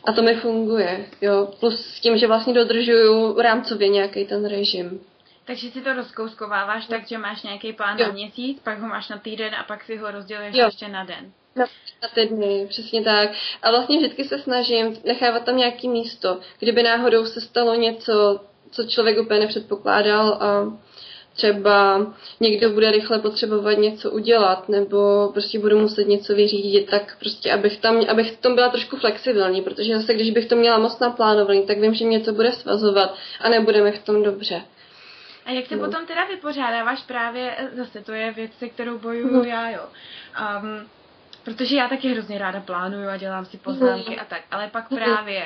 A 0.04 0.12
to 0.12 0.22
mi 0.22 0.34
funguje, 0.34 1.06
jo. 1.20 1.48
Plus 1.60 1.80
s 1.80 2.00
tím, 2.00 2.18
že 2.18 2.26
vlastně 2.26 2.54
dodržuju 2.54 3.40
rámcově 3.40 3.88
nějaký 3.88 4.24
ten 4.24 4.44
režim. 4.44 5.00
Takže 5.48 5.70
si 5.70 5.80
to 5.80 5.92
rozkouskováváš 5.92 6.86
tak, 6.86 7.08
že 7.08 7.18
máš 7.18 7.42
nějaký 7.42 7.72
plán 7.72 7.98
jo. 7.98 8.06
na 8.06 8.12
měsíc, 8.12 8.60
pak 8.64 8.80
ho 8.80 8.88
máš 8.88 9.08
na 9.08 9.18
týden 9.18 9.54
a 9.54 9.64
pak 9.64 9.84
si 9.84 9.96
ho 9.96 10.10
rozděluješ 10.10 10.56
jo. 10.56 10.64
ještě 10.64 10.88
na 10.88 11.04
den. 11.04 11.32
Na, 11.56 11.64
na 12.02 12.08
ty 12.14 12.26
dny, 12.26 12.66
přesně 12.68 13.02
tak. 13.04 13.30
A 13.62 13.70
vlastně 13.70 13.98
vždycky 13.98 14.24
se 14.24 14.38
snažím 14.38 14.96
nechávat 15.04 15.44
tam 15.44 15.56
nějaký 15.56 15.88
místo, 15.88 16.40
kdyby 16.58 16.82
náhodou 16.82 17.26
se 17.26 17.40
stalo 17.40 17.74
něco, 17.74 18.40
co 18.70 18.84
člověk 18.84 19.18
úplně 19.18 19.40
nepředpokládal 19.40 20.32
a 20.32 20.78
třeba 21.36 22.06
někdo 22.40 22.70
bude 22.70 22.90
rychle 22.90 23.18
potřebovat 23.18 23.78
něco 23.78 24.10
udělat, 24.10 24.68
nebo 24.68 25.30
prostě 25.32 25.58
budu 25.58 25.78
muset 25.78 26.08
něco 26.08 26.34
vyřídit, 26.34 26.90
tak 26.90 27.16
prostě 27.18 27.52
abych 27.52 27.78
tam, 27.78 28.04
abych 28.08 28.32
v 28.32 28.40
tom 28.40 28.54
byla 28.54 28.68
trošku 28.68 28.96
flexibilní, 28.96 29.62
protože 29.62 29.96
zase 29.96 30.14
když 30.14 30.30
bych 30.30 30.46
to 30.46 30.56
měla 30.56 30.78
moc 30.78 30.98
naplánovaný, 30.98 31.66
tak 31.66 31.78
vím, 31.78 31.94
že 31.94 32.04
mě 32.04 32.20
to 32.20 32.32
bude 32.32 32.52
svazovat 32.52 33.14
a 33.40 33.48
nebudeme 33.48 33.92
v 33.92 34.04
tom 34.04 34.22
dobře. 34.22 34.62
A 35.48 35.52
jak 35.52 35.66
se 35.66 35.76
no. 35.76 35.84
potom 35.84 36.06
teda 36.06 36.24
vypořádáváš 36.24 37.02
právě, 37.02 37.56
zase 37.72 38.00
to 38.00 38.12
je 38.12 38.32
věc, 38.32 38.58
se 38.58 38.68
kterou 38.68 38.98
bojuju 38.98 39.42
mm. 39.42 39.44
já, 39.44 39.70
jo. 39.70 39.88
Um, 40.62 40.88
protože 41.48 41.76
já 41.76 41.88
taky 41.88 42.08
hrozně 42.08 42.38
ráda 42.38 42.60
plánuju 42.60 43.08
a 43.08 43.16
dělám 43.16 43.44
si 43.44 43.58
poznámky 43.58 44.10
mm. 44.10 44.20
a 44.20 44.24
tak, 44.24 44.42
ale 44.50 44.68
pak 44.68 44.90
mm. 44.90 44.98
právě 44.98 45.44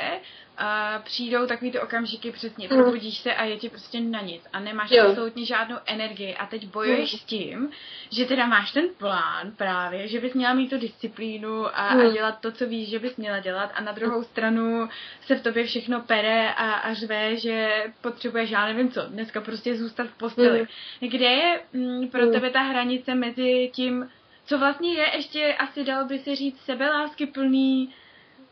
uh, 0.61 1.03
přijdou 1.03 1.47
takový 1.47 1.71
ty 1.71 1.81
okamžiky 1.81 2.33
přesně, 2.33 2.69
mm. 2.71 2.77
probudíš 2.77 3.19
se 3.19 3.35
a 3.35 3.45
je 3.45 3.57
ti 3.57 3.69
prostě 3.69 4.01
na 4.01 4.21
nic 4.21 4.43
a 4.53 4.61
nemáš 4.61 4.91
jo. 4.91 5.09
absolutně 5.09 5.45
žádnou 5.45 5.77
energii 5.87 6.35
a 6.35 6.47
teď 6.47 6.67
bojuješ 6.67 7.13
mm. 7.13 7.19
s 7.19 7.25
tím, 7.25 7.71
že 8.11 8.25
teda 8.25 8.47
máš 8.47 8.73
ten 8.73 8.85
plán 8.99 9.53
právě, 9.57 10.09
že 10.09 10.21
bys 10.21 10.35
měla 10.35 10.55
mít 10.55 10.71
tu 10.71 10.79
disciplínu 10.79 11.79
a, 11.79 11.95
mm. 11.95 12.01
a 12.01 12.11
dělat 12.13 12.41
to, 12.41 12.53
co 12.53 12.67
víš, 12.67 12.89
že 12.89 12.99
bys 12.99 13.17
měla 13.17 13.39
dělat 13.39 13.71
a 13.75 13.81
na 13.81 13.93
druhou 13.93 14.23
stranu 14.23 14.89
se 15.27 15.37
v 15.37 15.43
tobě 15.43 15.65
všechno 15.65 16.01
pere 16.01 16.53
a, 16.53 16.73
a 16.73 16.95
řve, 16.95 17.37
že 17.37 17.85
potřebuješ, 18.01 18.51
já 18.51 18.67
nevím 18.67 18.91
co, 18.91 19.03
dneska 19.03 19.41
prostě 19.41 19.77
zůstat 19.77 20.07
v 20.07 20.19
posteli. 20.19 20.67
Mm. 21.01 21.09
Kde 21.09 21.27
je 21.27 21.61
mm, 21.73 22.09
pro 22.09 22.27
mm. 22.27 22.33
tebe 22.33 22.51
ta 22.51 22.61
hranice 22.61 23.15
mezi 23.15 23.71
tím, 23.75 24.09
co 24.47 24.59
vlastně 24.59 24.95
je 24.95 25.07
ještě 25.17 25.55
asi 25.59 25.85
dalo 25.85 26.05
by 26.07 26.19
se 26.19 26.37
říct 26.37 26.61
sebelásky 26.61 27.27
plný 27.27 27.95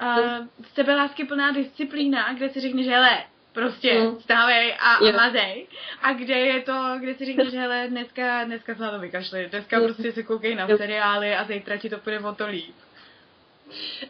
uh, 0.03 0.47
sebelásky 0.75 1.25
plná 1.25 1.53
disciplína, 1.53 2.33
kde 2.33 2.49
si 2.49 2.61
řekneš, 2.61 2.87
hele, 2.87 3.25
prostě 3.53 3.95
mm. 3.95 4.21
stávej 4.21 4.75
a, 4.81 4.95
a 4.95 5.13
mazej. 5.13 5.67
A 6.03 6.13
kde 6.13 6.35
je 6.39 6.61
to, 6.61 6.97
kde 7.01 7.15
si 7.15 7.25
řekneš, 7.25 7.55
hele, 7.55 7.87
dneska, 7.89 8.45
dneska 8.45 8.75
se 8.75 8.83
na 8.83 8.91
to 8.91 8.99
vykašli, 8.99 9.49
dneska 9.51 9.79
mm. 9.79 9.85
prostě 9.85 10.13
se 10.13 10.23
koukej 10.23 10.55
na 10.55 10.69
seriály 10.77 11.35
a 11.35 11.45
zítra 11.45 11.77
ti 11.77 11.91
to 11.91 11.99
půjde 11.99 12.21
o 12.21 12.35
to 12.35 12.47
líp. 12.47 12.75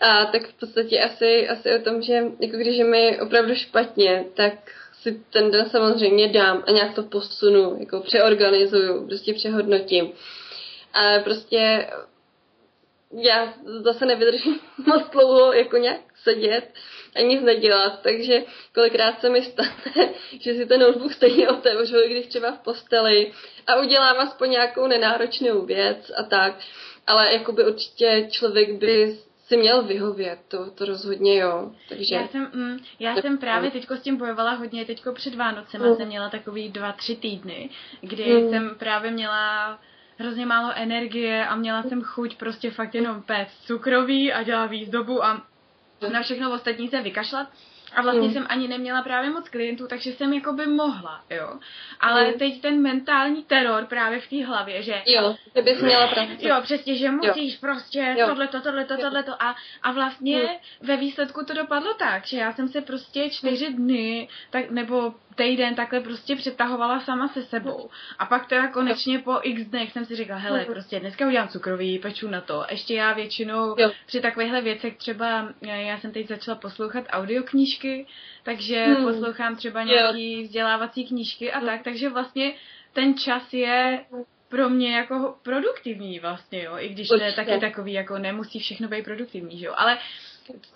A 0.01 0.25
tak 0.25 0.43
v 0.49 0.53
podstatě 0.61 1.01
asi, 1.01 1.49
asi 1.49 1.75
o 1.75 1.83
tom, 1.83 2.03
že 2.03 2.13
jako 2.41 2.57
když 2.57 2.77
je 2.77 2.85
mi 2.85 3.21
opravdu 3.21 3.55
špatně, 3.55 4.25
tak 4.35 4.55
si 4.93 5.21
ten 5.31 5.51
den 5.51 5.71
samozřejmě 5.71 6.29
dám 6.29 6.65
a 6.67 6.71
nějak 6.71 6.95
to 6.95 7.03
posunu, 7.03 7.77
jako 7.81 8.01
přeorganizuju, 8.01 9.07
prostě 9.07 9.35
přehodnotím. 9.35 10.13
A 10.93 11.19
prostě 11.25 11.91
já 13.13 13.55
zase 13.65 14.07
nevydržím 14.07 14.61
moc 14.87 15.11
dlouho 15.11 15.53
jako 15.53 15.77
nějak 15.77 16.01
sedět 16.23 16.75
a 17.17 17.21
nic 17.21 17.43
nedělat, 17.43 18.01
takže 18.03 18.43
kolikrát 18.75 19.21
se 19.21 19.29
mi 19.29 19.43
stane, 19.43 20.09
že 20.41 20.55
si 20.55 20.67
ten 20.67 20.81
notebook 20.81 21.13
stejně 21.13 21.49
otevřu, 21.49 21.97
když 22.07 22.27
třeba 22.27 22.53
v 22.53 22.59
posteli 22.59 23.33
a 23.67 23.77
udělám 23.81 24.19
aspoň 24.19 24.51
nějakou 24.51 24.87
nenáročnou 24.87 25.67
věc 25.67 26.13
a 26.17 26.23
tak, 26.23 26.59
ale 27.07 27.33
jakoby 27.33 27.65
určitě 27.65 28.29
člověk 28.31 28.73
by 28.73 29.19
si 29.47 29.57
měl 29.57 29.83
vyhovět, 29.83 30.39
to, 30.49 30.71
to 30.71 30.85
rozhodně 30.85 31.39
jo. 31.39 31.71
Takže... 31.89 32.15
Já 32.15 32.29
jsem, 32.29 32.51
mm, 32.55 32.79
já 32.99 33.17
jsem 33.17 33.39
právě 33.39 33.71
teďko 33.71 33.97
s 33.97 34.01
tím 34.01 34.17
bojovala 34.17 34.53
hodně, 34.53 34.85
teďko 34.85 35.13
před 35.13 35.35
Vánocem 35.35 35.83
mm. 35.83 35.97
jsem 35.97 36.09
měla 36.09 36.29
takový 36.29 36.69
dva, 36.69 36.93
tři 36.93 37.17
týdny, 37.17 37.71
kdy 38.01 38.25
mm. 38.25 38.51
jsem 38.51 38.75
právě 38.79 39.11
měla 39.11 39.79
hrozně 40.21 40.47
málo 40.47 40.73
energie 40.75 41.47
a 41.47 41.57
měla 41.57 41.83
jsem 41.83 42.03
chuť 42.03 42.37
prostě 42.37 42.71
fakt 42.71 42.95
jenom 42.95 43.23
péct 43.23 43.67
cukroví 43.67 44.33
a 44.33 44.43
dělat 44.43 44.67
výzdobu 44.67 45.25
a 45.25 45.43
na 46.13 46.23
všechno 46.23 46.53
ostatní 46.53 46.89
se 46.89 47.03
vykašlat. 47.03 47.49
A 47.95 48.03
vlastně 48.03 48.29
mm. 48.29 48.33
jsem 48.33 48.47
ani 48.49 48.69
neměla 48.69 49.03
právě 49.03 49.31
moc 49.31 49.49
klientů, 49.49 49.87
takže 49.87 50.13
jsem 50.13 50.33
jako 50.33 50.53
by 50.53 50.67
mohla, 50.67 51.25
jo. 51.31 51.59
Ale 52.01 52.27
mm. 52.27 52.39
teď 52.39 52.61
ten 52.61 52.83
mentální 52.83 53.45
teror 53.45 53.87
právě 53.87 54.21
v 54.21 54.29
té 54.29 54.45
hlavě, 54.45 54.83
že... 54.83 55.03
Jo, 55.07 55.37
že 55.57 55.63
bys 55.63 55.83
měla 55.83 56.07
prostě. 56.07 56.49
Jo, 56.49 56.57
přesně, 56.63 56.97
že 56.97 57.11
musíš 57.11 57.53
jo. 57.53 57.59
prostě 57.61 58.15
jo. 58.19 58.27
tohleto, 58.27 58.61
tohleto, 58.61 58.97
tohleto. 58.97 59.43
A, 59.43 59.57
a 59.83 59.93
vlastně 59.93 60.37
mm. 60.37 60.87
ve 60.87 60.97
výsledku 60.97 61.45
to 61.45 61.55
dopadlo 61.55 61.95
tak, 61.95 62.27
že 62.27 62.39
já 62.39 62.53
jsem 62.53 62.69
se 62.69 62.81
prostě 62.81 63.31
čtyři 63.31 63.73
dny, 63.73 64.29
tak, 64.51 64.71
nebo 64.71 65.15
týden 65.41 65.75
takhle 65.75 66.01
prostě 66.01 66.37
přetahovala 66.37 67.01
sama 67.01 67.29
se 67.29 67.43
sebou. 67.43 67.91
A 68.19 68.27
pak 68.27 68.47
teda 68.47 68.69
konečně 68.69 69.19
po 69.19 69.39
x 69.43 69.63
dnech 69.63 69.93
jsem 69.93 70.05
si 70.05 70.17
říkala, 70.17 70.41
hele, 70.41 70.65
prostě 70.65 71.01
dneska 71.01 71.27
udělám 71.27 71.49
cukrový, 71.49 71.99
peču 71.99 72.29
na 72.29 72.41
to. 72.41 72.65
Ještě 72.71 72.95
já 72.95 73.13
většinou 73.13 73.75
jo. 73.79 73.91
při 74.07 74.21
takovýchhle 74.21 74.63
věcech 74.63 74.97
třeba, 74.97 75.49
já 75.63 75.99
jsem 75.99 76.13
teď 76.13 76.29
začala 76.29 76.59
poslouchat 76.59 77.05
audioknížky, 77.11 78.07
takže 78.43 78.85
hmm. 78.85 79.05
poslouchám 79.05 79.57
třeba 79.57 79.83
nějaký 79.83 80.43
vzdělávací 80.43 81.07
knížky 81.07 81.53
a 81.53 81.59
hmm. 81.59 81.67
tak, 81.67 81.83
takže 81.83 82.09
vlastně 82.09 82.53
ten 82.93 83.15
čas 83.15 83.53
je 83.53 84.05
pro 84.49 84.69
mě 84.69 84.97
jako 84.97 85.35
produktivní 85.43 86.19
vlastně, 86.19 86.63
jo, 86.63 86.73
i 86.79 86.89
když 86.89 87.09
to 87.09 87.23
je 87.23 87.33
taky 87.33 87.59
takový, 87.61 87.93
jako 87.93 88.19
nemusí 88.19 88.59
všechno 88.59 88.89
být 88.89 89.05
produktivní, 89.05 89.59
že 89.59 89.67
jo, 89.67 89.75
ale 89.77 89.99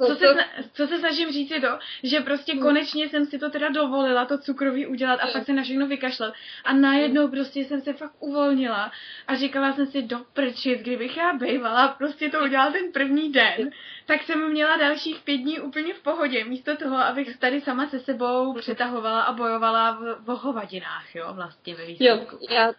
co 0.06 0.16
se, 0.16 0.24
co 0.72 0.87
se 0.87 0.98
snažím 0.98 1.30
říct 1.30 1.50
je 1.50 1.60
to, 1.60 1.78
že 2.02 2.20
prostě 2.20 2.52
hmm. 2.52 2.62
konečně 2.62 3.08
jsem 3.08 3.26
si 3.26 3.38
to 3.38 3.50
teda 3.50 3.68
dovolila, 3.68 4.24
to 4.24 4.38
cukroví 4.38 4.87
udělat 4.87 5.20
a 5.20 5.26
pak 5.26 5.44
se 5.44 5.52
na 5.52 5.62
všechno 5.62 5.87
vykašlat. 5.87 6.34
A 6.64 6.72
najednou 6.72 7.28
prostě 7.28 7.60
jsem 7.60 7.80
se 7.80 7.92
fakt 7.92 8.14
uvolnila 8.20 8.92
a 9.26 9.34
říkala 9.34 9.72
jsem 9.72 9.87
si 9.87 10.02
do 10.02 10.18
prčit, 10.32 10.80
kdybych 10.80 11.16
já 11.16 11.32
bejvala, 11.32 11.88
prostě 11.88 12.30
to 12.30 12.40
udělala 12.40 12.72
ten 12.72 12.92
první 12.92 13.32
den, 13.32 13.70
tak 14.06 14.22
jsem 14.22 14.50
měla 14.50 14.76
dalších 14.76 15.20
pět 15.20 15.37
dní 15.37 15.60
úplně 15.60 15.94
v 15.94 16.02
pohodě, 16.02 16.44
místo 16.44 16.76
toho, 16.76 16.96
abych 16.96 17.37
tady 17.37 17.60
sama 17.60 17.87
se 17.87 18.00
sebou 18.00 18.52
hmm. 18.52 18.60
přetahovala 18.60 19.22
a 19.22 19.32
bojovala 19.32 19.90
v, 19.90 20.16
v 20.20 20.26
hovadinách, 20.26 21.14
jo, 21.14 21.32
vlastně 21.34 21.74
ve 21.74 21.87
výsledku. 21.87 22.37
Jo, 22.40 22.56
já 22.56 22.72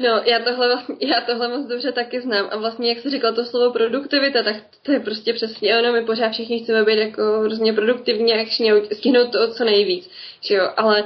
No, 0.00 0.22
já 0.24 0.38
tohle, 0.38 0.82
já 1.00 1.20
tohle 1.20 1.48
moc 1.48 1.66
dobře 1.66 1.92
taky 1.92 2.20
znám. 2.20 2.48
A 2.50 2.56
vlastně, 2.56 2.88
jak 2.88 2.98
jsi 2.98 3.10
říkal 3.10 3.34
to 3.34 3.44
slovo 3.44 3.72
produktivita, 3.72 4.42
tak 4.42 4.56
to 4.82 4.92
je 4.92 5.00
prostě 5.00 5.32
přesně 5.32 5.78
ono. 5.78 5.92
My 5.92 6.04
pořád 6.04 6.32
všichni 6.32 6.60
chceme 6.60 6.84
být 6.84 6.98
jako 6.98 7.22
hrozně 7.40 7.72
produktivní 7.72 8.34
a 8.34 8.46
stihnout 8.92 9.32
to 9.32 9.54
co 9.54 9.64
nejvíc. 9.64 10.10
Že 10.40 10.54
jo? 10.54 10.68
Ale 10.76 11.04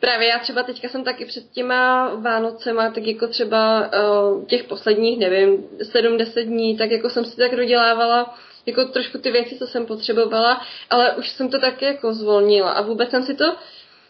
právě 0.00 0.28
já 0.28 0.38
třeba 0.38 0.62
teďka 0.62 0.88
jsem 0.88 1.04
taky 1.04 1.24
před 1.24 1.50
těma 1.50 2.14
Vánocema, 2.14 2.90
tak 2.90 3.06
jako 3.06 3.26
třeba 3.26 3.80
uh, 3.80 4.44
těch 4.46 4.64
posledních, 4.64 5.18
nevím, 5.18 5.68
7-10 5.78 6.44
dní, 6.44 6.76
tak 6.76 6.90
jako 6.90 7.10
jsem 7.10 7.24
si 7.24 7.36
tak 7.36 7.56
dodělávala 7.56 8.38
jako 8.66 8.84
trošku 8.84 9.18
ty 9.18 9.30
věci, 9.30 9.58
co 9.58 9.66
jsem 9.66 9.86
potřebovala, 9.86 10.62
ale 10.90 11.14
už 11.14 11.30
jsem 11.30 11.50
to 11.50 11.58
taky 11.58 11.84
jako 11.84 12.14
zvolnila 12.14 12.70
a 12.70 12.82
vůbec 12.82 13.10
jsem 13.10 13.22
si 13.22 13.34
to 13.34 13.56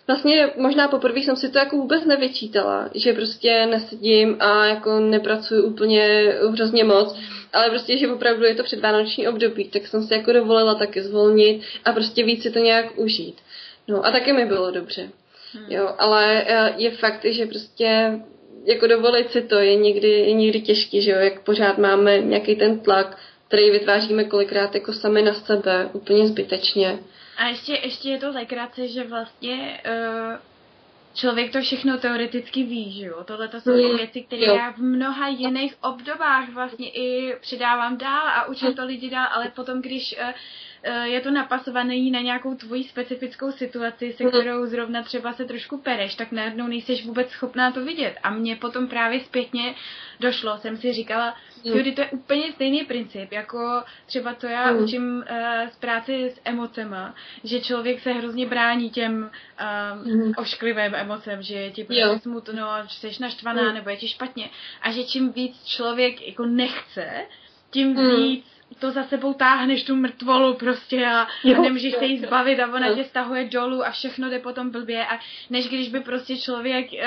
vlastně 0.08 0.50
možná 0.56 0.88
poprvé 0.88 1.20
jsem 1.20 1.36
si 1.36 1.48
to 1.48 1.58
jako 1.58 1.76
vůbec 1.76 2.04
nevyčítala, 2.04 2.90
že 2.94 3.12
prostě 3.12 3.66
nesedím 3.66 4.36
a 4.40 4.66
jako 4.66 5.00
nepracuji 5.00 5.62
úplně 5.62 6.34
hrozně 6.52 6.84
moc, 6.84 7.18
ale 7.52 7.70
prostě, 7.70 7.98
že 7.98 8.08
opravdu 8.08 8.44
je 8.44 8.54
to 8.54 8.62
předvánoční 8.62 9.28
období, 9.28 9.64
tak 9.64 9.86
jsem 9.86 10.02
si 10.02 10.14
jako 10.14 10.32
dovolila 10.32 10.74
taky 10.74 11.02
zvolnit 11.02 11.62
a 11.84 11.92
prostě 11.92 12.24
víc 12.24 12.42
si 12.42 12.50
to 12.50 12.58
nějak 12.58 12.98
užít. 12.98 13.36
No 13.88 14.06
a 14.06 14.10
taky 14.10 14.32
mi 14.32 14.44
bylo 14.46 14.70
dobře. 14.70 15.08
Hmm. 15.54 15.64
Jo, 15.68 15.94
ale 15.98 16.44
e, 16.46 16.74
je 16.76 16.90
fakt, 16.90 17.24
že 17.24 17.46
prostě 17.46 18.18
jako 18.64 18.86
dovolit 18.86 19.30
si 19.30 19.42
to 19.42 19.54
je 19.54 19.76
někdy, 19.76 20.08
je 20.08 20.32
někdy 20.32 20.60
těžký, 20.60 21.02
že 21.02 21.10
jo, 21.10 21.18
jak 21.18 21.40
pořád 21.40 21.78
máme 21.78 22.18
nějaký 22.18 22.56
ten 22.56 22.78
tlak, 22.80 23.18
který 23.48 23.70
vytváříme 23.70 24.24
kolikrát 24.24 24.74
jako 24.74 24.92
sami 24.92 25.22
na 25.22 25.34
sebe, 25.34 25.90
úplně 25.92 26.26
zbytečně. 26.26 26.98
A 27.38 27.46
ještě, 27.46 27.72
ještě 27.72 28.10
je 28.10 28.18
to 28.18 28.30
legrace, 28.30 28.88
že 28.88 29.04
vlastně 29.04 29.80
uh, 29.86 30.36
člověk 31.14 31.52
to 31.52 31.60
všechno 31.60 31.98
teoreticky 31.98 32.62
ví, 32.62 32.92
že 32.92 33.06
jo? 33.06 33.24
Tohle 33.24 33.48
to 33.48 33.60
jsou 33.60 33.70
mm. 33.70 33.96
věci, 33.96 34.22
které 34.22 34.42
já 34.42 34.72
v 34.72 34.78
mnoha 34.78 35.28
jiných 35.28 35.74
obdobách 35.82 36.48
vlastně 36.48 36.90
i 36.90 37.36
předávám 37.40 37.98
dál 37.98 38.26
a 38.26 38.46
učím 38.46 38.74
to 38.74 38.84
lidi 38.84 39.10
dál, 39.10 39.28
ale 39.32 39.48
potom, 39.48 39.82
když 39.82 40.14
uh, 40.18 40.28
uh, 40.28 40.34
je 41.02 41.20
to 41.20 41.30
napasované 41.30 42.10
na 42.10 42.20
nějakou 42.20 42.54
tvoji 42.54 42.84
specifickou 42.84 43.52
situaci, 43.52 44.12
se 44.12 44.24
mhm. 44.24 44.32
kterou 44.32 44.66
zrovna 44.66 45.02
třeba 45.02 45.32
se 45.32 45.44
trošku 45.44 45.78
pereš, 45.78 46.14
tak 46.14 46.32
najednou 46.32 46.66
nejseš 46.66 47.06
vůbec 47.06 47.30
schopná 47.30 47.72
to 47.72 47.84
vidět. 47.84 48.14
A 48.22 48.30
mně 48.30 48.56
potom 48.56 48.86
právě 48.86 49.20
zpětně 49.20 49.74
došlo, 50.20 50.58
jsem 50.58 50.76
si 50.76 50.92
říkala, 50.92 51.34
Judy, 51.64 51.92
to 51.92 52.00
je 52.00 52.08
úplně 52.10 52.52
stejný 52.52 52.84
princip, 52.84 53.32
jako 53.32 53.82
třeba 54.06 54.34
to 54.34 54.46
já 54.46 54.72
mm. 54.72 54.84
učím 54.84 55.16
uh, 55.16 55.68
z 55.68 55.76
práce 55.76 56.12
s 56.12 56.40
emocema, 56.44 57.14
že 57.44 57.60
člověk 57.60 58.00
se 58.00 58.12
hrozně 58.12 58.46
brání 58.46 58.90
těm 58.90 59.30
uh, 60.04 60.14
mm. 60.14 60.32
ošklivým 60.36 60.94
emocem, 60.94 61.42
že 61.42 61.54
je 61.54 61.70
ti 61.70 61.84
prostě 61.84 62.18
smutno, 62.22 62.66
že 62.86 63.12
jsi 63.12 63.22
naštvaná, 63.22 63.62
mm. 63.62 63.74
nebo 63.74 63.90
je 63.90 63.96
ti 63.96 64.08
špatně. 64.08 64.50
A 64.82 64.90
že 64.90 65.04
čím 65.04 65.32
víc 65.32 65.64
člověk 65.64 66.28
jako 66.28 66.46
nechce, 66.46 67.26
tím 67.70 67.88
mm. 67.88 68.16
víc 68.16 68.57
to 68.78 68.90
za 68.90 69.04
sebou 69.04 69.34
táhneš 69.34 69.84
tu 69.84 69.96
mrtvolu 69.96 70.54
prostě 70.54 71.06
a, 71.06 71.26
jo, 71.44 71.58
a 71.58 71.62
nemůžeš 71.62 71.94
se 71.94 72.04
jí 72.04 72.18
zbavit 72.18 72.60
a 72.60 72.72
ona 72.74 72.94
tě 72.94 73.04
stahuje 73.04 73.44
dolů 73.44 73.84
a 73.84 73.90
všechno 73.90 74.30
jde 74.30 74.38
potom 74.38 74.70
blbě. 74.70 75.06
A 75.06 75.18
než 75.50 75.68
když 75.68 75.88
by 75.88 76.00
prostě 76.00 76.36
člověk 76.36 76.86
uh, 76.92 76.98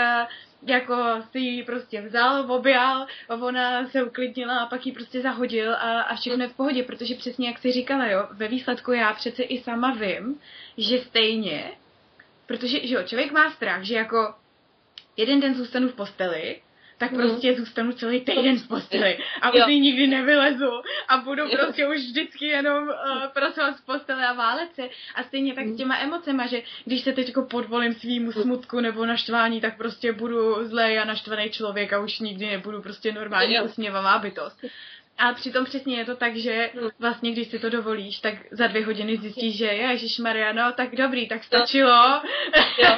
jako 0.68 0.96
si 1.32 1.40
ji 1.40 1.64
prostě 1.64 2.02
vzal, 2.02 2.52
objal, 2.52 3.08
ona 3.30 3.88
se 3.88 4.04
uklidnila 4.04 4.60
a 4.60 4.66
pak 4.66 4.86
ji 4.86 4.92
prostě 4.92 5.22
zahodil 5.22 5.74
a, 5.74 6.02
a 6.02 6.16
všechno 6.16 6.44
je 6.44 6.50
v 6.50 6.54
pohodě, 6.54 6.84
protože 6.84 7.16
přesně 7.16 7.48
jak 7.48 7.58
si 7.58 7.72
říkala, 7.72 8.08
jo, 8.08 8.28
ve 8.32 8.48
výsledku 8.48 8.92
já 8.92 9.14
přece 9.14 9.44
i 9.44 9.62
sama 9.62 9.94
vím, 9.94 10.40
že 10.78 11.00
stejně, 11.00 11.72
protože, 12.46 12.88
že 12.88 12.96
jo, 12.96 13.04
člověk 13.04 13.32
má 13.32 13.52
strach, 13.52 13.84
že 13.84 13.96
jako 13.96 14.36
jeden 15.18 15.40
den 15.40 15.56
zůstanu 15.56 15.90
v 15.90 15.96
posteli, 15.96 16.62
tak 17.02 17.12
mhm. 17.12 17.22
prostě 17.22 17.56
zůstanu 17.56 17.92
celý 17.92 18.22
týden 18.22 18.60
v 18.60 18.68
posteli 18.68 19.18
a 19.42 19.52
už 19.52 19.62
nikdy 19.68 20.08
nevylezu 20.08 20.72
a 21.08 21.18
budu 21.18 21.50
prostě 21.50 21.88
už 21.88 21.98
vždycky 21.98 22.46
jenom 22.46 22.84
uh, 22.88 22.94
pracovat 23.34 23.78
z 23.78 23.82
postele 23.82 24.28
a 24.28 24.34
válet 24.34 24.70
se. 24.76 24.90
A 25.16 25.24
stejně 25.24 25.54
tak 25.54 25.66
s 25.66 25.68
mhm. 25.68 25.78
těma 25.78 25.98
emocema, 25.98 26.48
že 26.48 26.62
když 26.86 27.02
se 27.02 27.14
teď 27.14 27.28
jako 27.28 27.42
podvolím 27.42 27.94
svýmu 27.94 28.32
smutku 28.32 28.80
nebo 28.80 29.06
naštvání, 29.06 29.62
tak 29.62 29.78
prostě 29.78 30.14
budu 30.14 30.68
zlej 30.68 31.00
a 31.00 31.06
naštvaný 31.06 31.50
člověk 31.50 31.94
a 31.94 32.00
už 32.00 32.20
nikdy 32.20 32.46
nebudu 32.46 32.82
prostě 32.82 33.12
normálně 33.12 33.62
usměvavá 33.62 34.20
bytost. 34.20 34.66
A 35.18 35.34
přitom 35.34 35.66
přesně 35.66 35.98
je 35.98 36.06
to 36.06 36.16
tak, 36.16 36.36
že 36.36 36.70
mhm. 36.74 36.90
vlastně, 37.00 37.32
když 37.32 37.48
si 37.48 37.60
to 37.60 37.70
dovolíš, 37.70 38.20
tak 38.20 38.34
za 38.52 38.68
dvě 38.68 38.86
hodiny 38.86 39.18
zjistíš, 39.18 39.58
že 39.58 39.66
Ježíš 39.66 40.20
Maria, 40.20 40.54
no 40.54 40.72
tak 40.72 40.96
dobrý, 40.96 41.28
tak 41.28 41.44
stačilo. 41.44 42.22
Jo. 42.78 42.98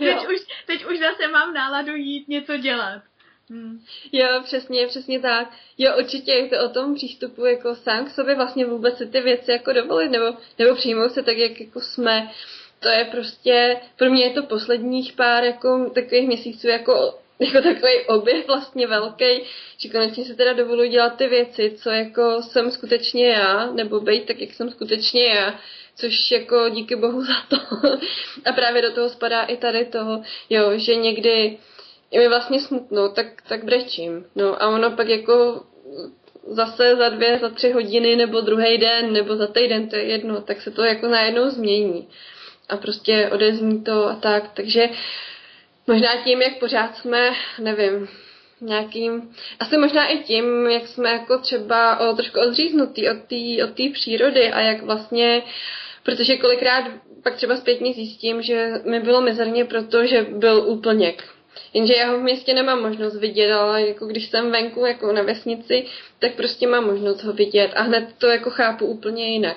Jo. 0.00 0.12
teď, 0.14 0.28
už, 0.28 0.40
teď 0.66 0.84
už 0.84 0.98
zase 0.98 1.28
mám 1.28 1.54
náladu 1.54 1.96
jít 1.96 2.28
něco 2.28 2.56
dělat. 2.56 3.02
Hmm. 3.50 3.80
Jo, 4.12 4.26
přesně, 4.44 4.86
přesně 4.86 5.20
tak. 5.20 5.52
Jo, 5.78 5.92
určitě 5.98 6.32
je 6.32 6.48
to 6.48 6.64
o 6.64 6.68
tom 6.68 6.94
přístupu 6.94 7.44
jako 7.44 7.74
sám 7.74 8.06
k 8.06 8.10
sobě 8.10 8.34
vlastně 8.34 8.66
vůbec 8.66 8.98
si 8.98 9.06
ty 9.06 9.20
věci 9.20 9.50
jako 9.50 9.72
dovolit, 9.72 10.08
nebo, 10.08 10.36
nebo 10.58 10.74
přijmout 10.74 11.12
se 11.12 11.22
tak, 11.22 11.36
jak 11.36 11.60
jako 11.60 11.80
jsme. 11.80 12.30
To 12.80 12.88
je 12.88 13.04
prostě, 13.04 13.76
pro 13.96 14.10
mě 14.10 14.24
je 14.24 14.30
to 14.30 14.42
posledních 14.42 15.12
pár 15.12 15.44
jako 15.44 15.90
takových 15.94 16.26
měsíců 16.26 16.68
jako 16.68 17.18
jako 17.38 17.62
takový 17.62 18.06
objev 18.08 18.46
vlastně 18.46 18.86
velký, 18.86 19.42
že 19.78 19.88
konečně 19.88 20.24
se 20.24 20.34
teda 20.34 20.52
dovoluji 20.52 20.90
dělat 20.90 21.16
ty 21.16 21.28
věci, 21.28 21.76
co 21.82 21.90
jako 21.90 22.42
jsem 22.42 22.70
skutečně 22.70 23.28
já, 23.28 23.70
nebo 23.72 24.00
být 24.00 24.26
tak, 24.26 24.40
jak 24.40 24.52
jsem 24.52 24.70
skutečně 24.70 25.26
já, 25.26 25.60
což 25.96 26.30
jako 26.30 26.68
díky 26.68 26.96
bohu 26.96 27.24
za 27.24 27.34
to. 27.48 27.56
A 28.44 28.52
právě 28.52 28.82
do 28.82 28.92
toho 28.92 29.08
spadá 29.08 29.42
i 29.42 29.56
tady 29.56 29.84
toho, 29.84 30.22
jo, 30.50 30.70
že 30.76 30.94
někdy 30.94 31.58
je 32.10 32.20
mi 32.20 32.28
vlastně 32.28 32.60
smutno, 32.60 33.08
tak, 33.08 33.26
tak 33.48 33.64
brečím. 33.64 34.26
No 34.34 34.62
a 34.62 34.68
ono 34.68 34.90
pak 34.90 35.08
jako 35.08 35.62
zase 36.46 36.96
za 36.96 37.08
dvě, 37.08 37.38
za 37.38 37.48
tři 37.48 37.70
hodiny, 37.70 38.16
nebo 38.16 38.40
druhý 38.40 38.78
den, 38.78 39.12
nebo 39.12 39.36
za 39.36 39.46
týden, 39.46 39.88
to 39.88 39.96
je 39.96 40.04
jedno, 40.04 40.40
tak 40.40 40.62
se 40.62 40.70
to 40.70 40.84
jako 40.84 41.08
najednou 41.08 41.50
změní. 41.50 42.08
A 42.68 42.76
prostě 42.76 43.30
odezní 43.32 43.84
to 43.84 44.06
a 44.06 44.14
tak. 44.14 44.50
Takže 44.54 44.88
možná 45.86 46.08
tím, 46.24 46.42
jak 46.42 46.58
pořád 46.58 46.96
jsme, 46.96 47.30
nevím, 47.58 48.08
nějakým, 48.60 49.30
asi 49.60 49.76
možná 49.76 50.06
i 50.06 50.18
tím, 50.18 50.66
jak 50.66 50.86
jsme 50.86 51.10
jako 51.10 51.38
třeba 51.38 51.98
o, 51.98 52.14
trošku 52.14 52.40
odříznutý 52.40 53.08
od 53.10 53.16
té 53.16 53.64
od 53.64 53.74
tý 53.74 53.88
přírody 53.88 54.52
a 54.52 54.60
jak 54.60 54.82
vlastně, 54.82 55.42
protože 56.02 56.36
kolikrát 56.36 56.84
pak 57.22 57.34
třeba 57.34 57.56
zpětně 57.56 57.92
zjistím, 57.92 58.42
že 58.42 58.72
mi 58.84 59.00
bylo 59.00 59.20
mizerně 59.20 59.64
proto, 59.64 60.06
že 60.06 60.22
byl 60.22 60.64
úplněk 60.66 61.24
Jenže 61.74 61.94
já 61.94 62.10
ho 62.10 62.18
v 62.18 62.22
městě 62.22 62.54
nemám 62.54 62.82
možnost 62.82 63.16
vidět, 63.16 63.52
ale 63.52 63.86
jako 63.86 64.06
když 64.06 64.26
jsem 64.26 64.50
venku 64.50 64.86
jako 64.86 65.12
na 65.12 65.22
vesnici, 65.22 65.86
tak 66.18 66.34
prostě 66.34 66.66
mám 66.66 66.84
možnost 66.84 67.22
ho 67.22 67.32
vidět 67.32 67.72
a 67.76 67.82
hned 67.82 68.14
to 68.18 68.26
jako 68.26 68.50
chápu 68.50 68.86
úplně 68.86 69.28
jinak. 69.28 69.56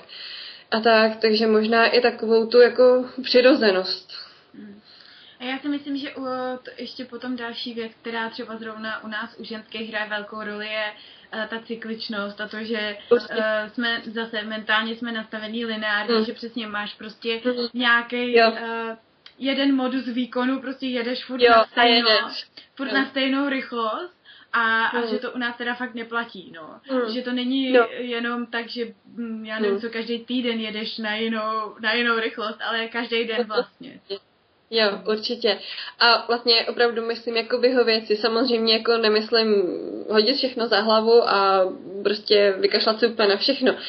A 0.71 0.79
tak, 0.79 1.15
takže 1.21 1.47
možná 1.47 1.87
i 1.87 2.01
takovou 2.01 2.45
tu 2.45 2.59
jako 2.59 3.05
přirozenost. 3.23 4.13
A 5.39 5.43
já 5.43 5.59
si 5.59 5.69
myslím, 5.69 5.97
že 5.97 6.15
u, 6.15 6.23
to 6.63 6.71
ještě 6.77 7.05
potom 7.05 7.35
další 7.35 7.73
věc, 7.73 7.91
která 8.01 8.29
třeba 8.29 8.57
zrovna 8.57 9.03
u 9.03 9.07
nás 9.07 9.35
u 9.37 9.43
ženských 9.43 9.89
hraje 9.89 10.09
velkou 10.09 10.43
roli, 10.43 10.67
je 10.67 10.91
uh, 11.33 11.45
ta 11.45 11.59
cykličnost 11.59 12.41
a 12.41 12.47
to, 12.47 12.63
že 12.63 12.97
uh, 13.11 13.19
jsme 13.73 14.01
zase 14.05 14.43
mentálně 14.43 14.95
jsme 14.95 15.11
nastavení 15.11 15.65
lineárně, 15.65 16.15
mm. 16.15 16.25
že 16.25 16.33
přesně 16.33 16.67
máš 16.67 16.93
prostě 16.93 17.41
mm. 17.45 17.67
nějaký 17.73 18.41
uh, 18.41 18.51
jeden 19.39 19.75
modus 19.75 20.05
výkonu, 20.05 20.61
prostě 20.61 20.87
jedeš 20.87 21.25
furt, 21.25 21.41
jo, 21.41 21.49
na, 21.49 21.65
stejno, 21.65 22.09
furt 22.75 22.91
na 22.91 23.05
stejnou 23.05 23.49
rychlost 23.49 24.19
a, 24.53 24.85
a 24.85 25.05
že 25.05 25.17
to 25.19 25.31
u 25.31 25.37
nás 25.37 25.57
teda 25.57 25.75
fakt 25.75 25.93
neplatí, 25.93 26.51
no. 26.55 26.79
Mm. 26.91 27.13
Že 27.13 27.21
to 27.21 27.31
není 27.31 27.71
no. 27.71 27.87
jenom 27.97 28.45
tak, 28.45 28.69
že 28.69 28.85
hm, 29.17 29.45
já 29.45 29.59
nevím, 29.59 29.75
mm. 29.75 29.81
co 29.81 29.89
každý 29.89 30.25
týden 30.25 30.59
jedeš 30.59 30.97
na 30.97 31.15
jinou, 31.15 31.75
na 31.79 31.93
jinou 31.93 32.19
rychlost, 32.19 32.57
ale 32.61 32.87
každý 32.87 33.25
den 33.25 33.47
vlastně. 33.47 33.99
Jo, 34.71 35.01
určitě. 35.07 35.59
A 35.99 36.25
vlastně 36.27 36.65
opravdu 36.65 37.05
myslím 37.05 37.37
jako 37.37 37.57
vyhovět 37.57 38.07
si. 38.07 38.15
Samozřejmě 38.15 38.73
jako 38.73 38.97
nemyslím 38.97 39.63
hodit 40.09 40.37
všechno 40.37 40.67
za 40.67 40.81
hlavu 40.81 41.29
a 41.29 41.65
prostě 42.03 42.55
vykašlat 42.59 42.99
si 42.99 43.07
úplně 43.07 43.27
na 43.27 43.37
všechno. 43.37 43.73
Uh, 43.73 43.79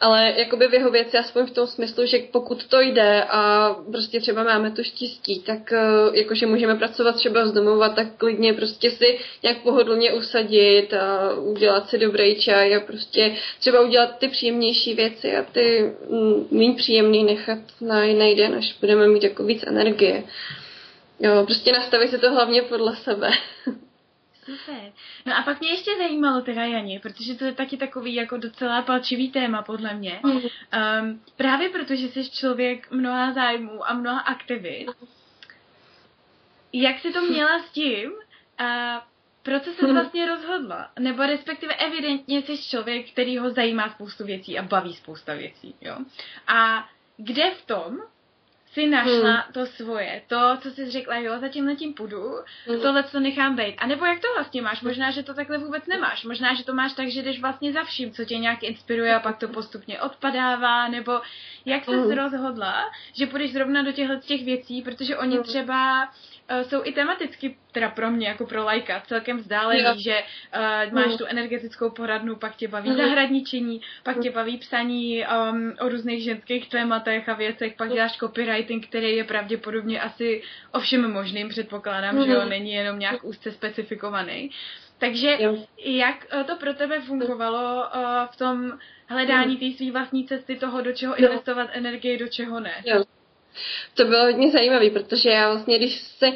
ale 0.00 0.34
jakoby 0.36 0.66
vyhovět 0.66 1.10
si 1.10 1.18
aspoň 1.18 1.46
v 1.46 1.50
tom 1.50 1.66
smyslu, 1.66 2.06
že 2.06 2.18
pokud 2.32 2.66
to 2.66 2.80
jde 2.80 3.24
a 3.24 3.70
prostě 3.90 4.20
třeba 4.20 4.44
máme 4.44 4.70
to 4.70 4.82
štěstí, 4.82 5.40
tak 5.40 5.72
eh, 5.72 5.78
jakože 6.12 6.46
můžeme 6.46 6.74
pracovat 6.74 7.14
třeba 7.14 7.46
z 7.46 7.52
domova, 7.52 7.88
tak 7.88 8.06
klidně 8.16 8.52
prostě 8.52 8.90
si 8.90 9.18
nějak 9.42 9.58
pohodlně 9.62 10.12
usadit 10.12 10.94
a 10.94 11.34
udělat 11.34 11.88
si 11.88 11.98
dobrý 11.98 12.40
čaj 12.40 12.76
a 12.76 12.80
prostě 12.80 13.36
třeba 13.60 13.80
udělat 13.80 14.18
ty 14.18 14.28
příjemnější 14.28 14.94
věci 14.94 15.36
a 15.36 15.42
ty 15.42 15.92
mm, 16.10 16.46
méně 16.50 16.74
příjemný 16.74 17.24
nechat 17.24 17.58
na 17.80 18.04
jiný 18.04 18.34
den, 18.34 18.54
až 18.54 18.76
budeme 18.80 19.08
mít 19.08 19.22
jako 19.22 19.44
víc 19.44 19.64
energie. 19.66 20.24
Jo, 21.20 21.42
prostě 21.44 21.72
nastavit 21.72 22.10
si 22.10 22.18
to 22.18 22.30
hlavně 22.30 22.62
podle 22.62 22.96
sebe. 22.96 23.30
Super. 24.46 24.92
No 25.26 25.36
a 25.36 25.42
pak 25.42 25.60
mě 25.60 25.68
ještě 25.70 25.96
zajímalo 25.96 26.40
teda, 26.40 26.64
Janě, 26.64 27.00
protože 27.00 27.34
to 27.34 27.44
je 27.44 27.52
taky 27.52 27.76
takový 27.76 28.14
jako 28.14 28.36
docela 28.36 28.82
palčivý 28.82 29.30
téma, 29.30 29.62
podle 29.62 29.94
mě. 29.94 30.20
Um, 30.22 31.20
právě 31.36 31.68
protože 31.68 32.08
jsi 32.08 32.30
člověk 32.30 32.90
mnoha 32.90 33.32
zájmů 33.32 33.90
a 33.90 33.94
mnoha 33.94 34.20
aktivit. 34.20 34.86
Jak 36.72 36.98
jsi 36.98 37.12
to 37.12 37.20
měla 37.20 37.58
s 37.62 37.70
tím, 37.70 38.12
a 38.58 39.06
proč 39.42 39.64
jsi 39.64 39.86
vlastně 39.92 40.26
rozhodla? 40.26 40.90
Nebo 40.98 41.22
respektive 41.22 41.74
evidentně 41.74 42.42
jsi 42.42 42.62
člověk, 42.62 43.10
který 43.12 43.38
ho 43.38 43.50
zajímá 43.50 43.90
spoustu 43.90 44.24
věcí 44.24 44.58
a 44.58 44.62
baví 44.62 44.94
spousta 44.94 45.34
věcí, 45.34 45.74
jo? 45.80 45.96
A 46.46 46.88
kde 47.16 47.50
v 47.50 47.66
tom 47.66 47.98
si 48.76 48.86
našla 48.86 49.32
hmm. 49.32 49.52
to 49.52 49.66
svoje, 49.66 50.22
to, 50.26 50.56
co 50.60 50.70
jsi 50.70 50.90
řekla, 50.90 51.16
jo, 51.16 51.38
za 51.38 51.48
tímhle 51.48 51.76
tím 51.76 51.94
půjdu, 51.94 52.32
hmm. 52.66 52.80
tohle 52.80 53.04
co 53.04 53.20
nechám 53.20 53.56
být. 53.56 53.76
A 53.78 53.86
nebo 53.86 54.04
jak 54.04 54.20
to 54.20 54.28
vlastně 54.34 54.62
máš? 54.62 54.82
Možná, 54.82 55.10
že 55.10 55.22
to 55.22 55.34
takhle 55.34 55.58
vůbec 55.58 55.86
nemáš. 55.86 56.24
Možná, 56.24 56.54
že 56.54 56.64
to 56.64 56.74
máš 56.74 56.92
tak, 56.92 57.08
že 57.08 57.22
jdeš 57.22 57.40
vlastně 57.40 57.72
za 57.72 57.84
vším, 57.84 58.12
co 58.12 58.24
tě 58.24 58.38
nějak 58.38 58.62
inspiruje 58.62 59.14
a 59.14 59.20
pak 59.20 59.38
to 59.38 59.48
postupně 59.48 60.00
odpadává, 60.00 60.88
nebo 60.88 61.20
jak 61.64 61.84
jsi 61.84 61.90
hmm. 61.90 62.10
rozhodla, 62.10 62.90
že 63.14 63.26
půjdeš 63.26 63.52
zrovna 63.52 63.82
do 63.82 63.92
těchto 63.92 64.16
těch 64.16 64.44
věcí, 64.44 64.82
protože 64.82 65.16
oni 65.16 65.34
hmm. 65.34 65.44
třeba 65.44 66.04
uh, 66.04 66.68
jsou 66.68 66.80
i 66.84 66.92
tematicky, 66.92 67.56
teda 67.76 67.88
pro 67.88 68.10
mě, 68.10 68.28
jako 68.28 68.46
pro 68.46 68.64
lajka, 68.64 69.02
celkem 69.06 69.36
vzdálený, 69.36 69.82
jo. 69.82 69.94
že 69.96 70.16
uh, 70.18 70.92
máš 70.92 71.06
mm. 71.06 71.18
tu 71.18 71.24
energetickou 71.24 71.90
poradnu, 71.90 72.36
pak 72.36 72.56
tě 72.56 72.68
baví 72.68 72.90
mm. 72.90 72.96
zahradničení, 72.96 73.80
pak 74.02 74.16
mm. 74.16 74.22
tě 74.22 74.30
baví 74.30 74.58
psaní 74.58 75.24
um, 75.24 75.74
o 75.80 75.88
různých 75.88 76.24
ženských 76.24 76.68
tématech 76.68 77.28
a 77.28 77.34
věcech, 77.34 77.74
pak 77.76 77.92
děláš 77.92 78.16
copywriting, 78.16 78.86
který 78.86 79.16
je 79.16 79.24
pravděpodobně 79.24 80.00
asi 80.00 80.42
o 80.72 80.80
všem 80.80 81.12
možným, 81.12 81.48
předpokládám, 81.48 82.16
mm. 82.16 82.24
že 82.24 82.30
jo, 82.30 82.44
není 82.44 82.72
jenom 82.72 82.98
nějak 82.98 83.24
úzce 83.24 83.52
specifikovaný. 83.52 84.50
Takže 84.98 85.36
jo. 85.40 85.56
jak 85.84 86.26
uh, 86.34 86.42
to 86.42 86.56
pro 86.56 86.74
tebe 86.74 87.00
fungovalo 87.00 87.84
uh, 87.84 88.00
v 88.32 88.36
tom 88.36 88.72
hledání 89.06 89.56
té 89.56 89.76
své 89.76 89.92
vlastní 89.92 90.26
cesty 90.26 90.56
toho, 90.56 90.80
do 90.80 90.92
čeho 90.92 91.14
jo. 91.18 91.28
investovat 91.28 91.70
energii, 91.72 92.18
do 92.18 92.28
čeho 92.28 92.60
ne? 92.60 92.74
Jo. 92.84 93.04
To 93.94 94.04
bylo 94.04 94.24
hodně 94.24 94.50
zajímavé, 94.50 94.90
protože 94.90 95.30
já 95.30 95.52
vlastně, 95.52 95.78
když 95.78 96.00
se 96.00 96.26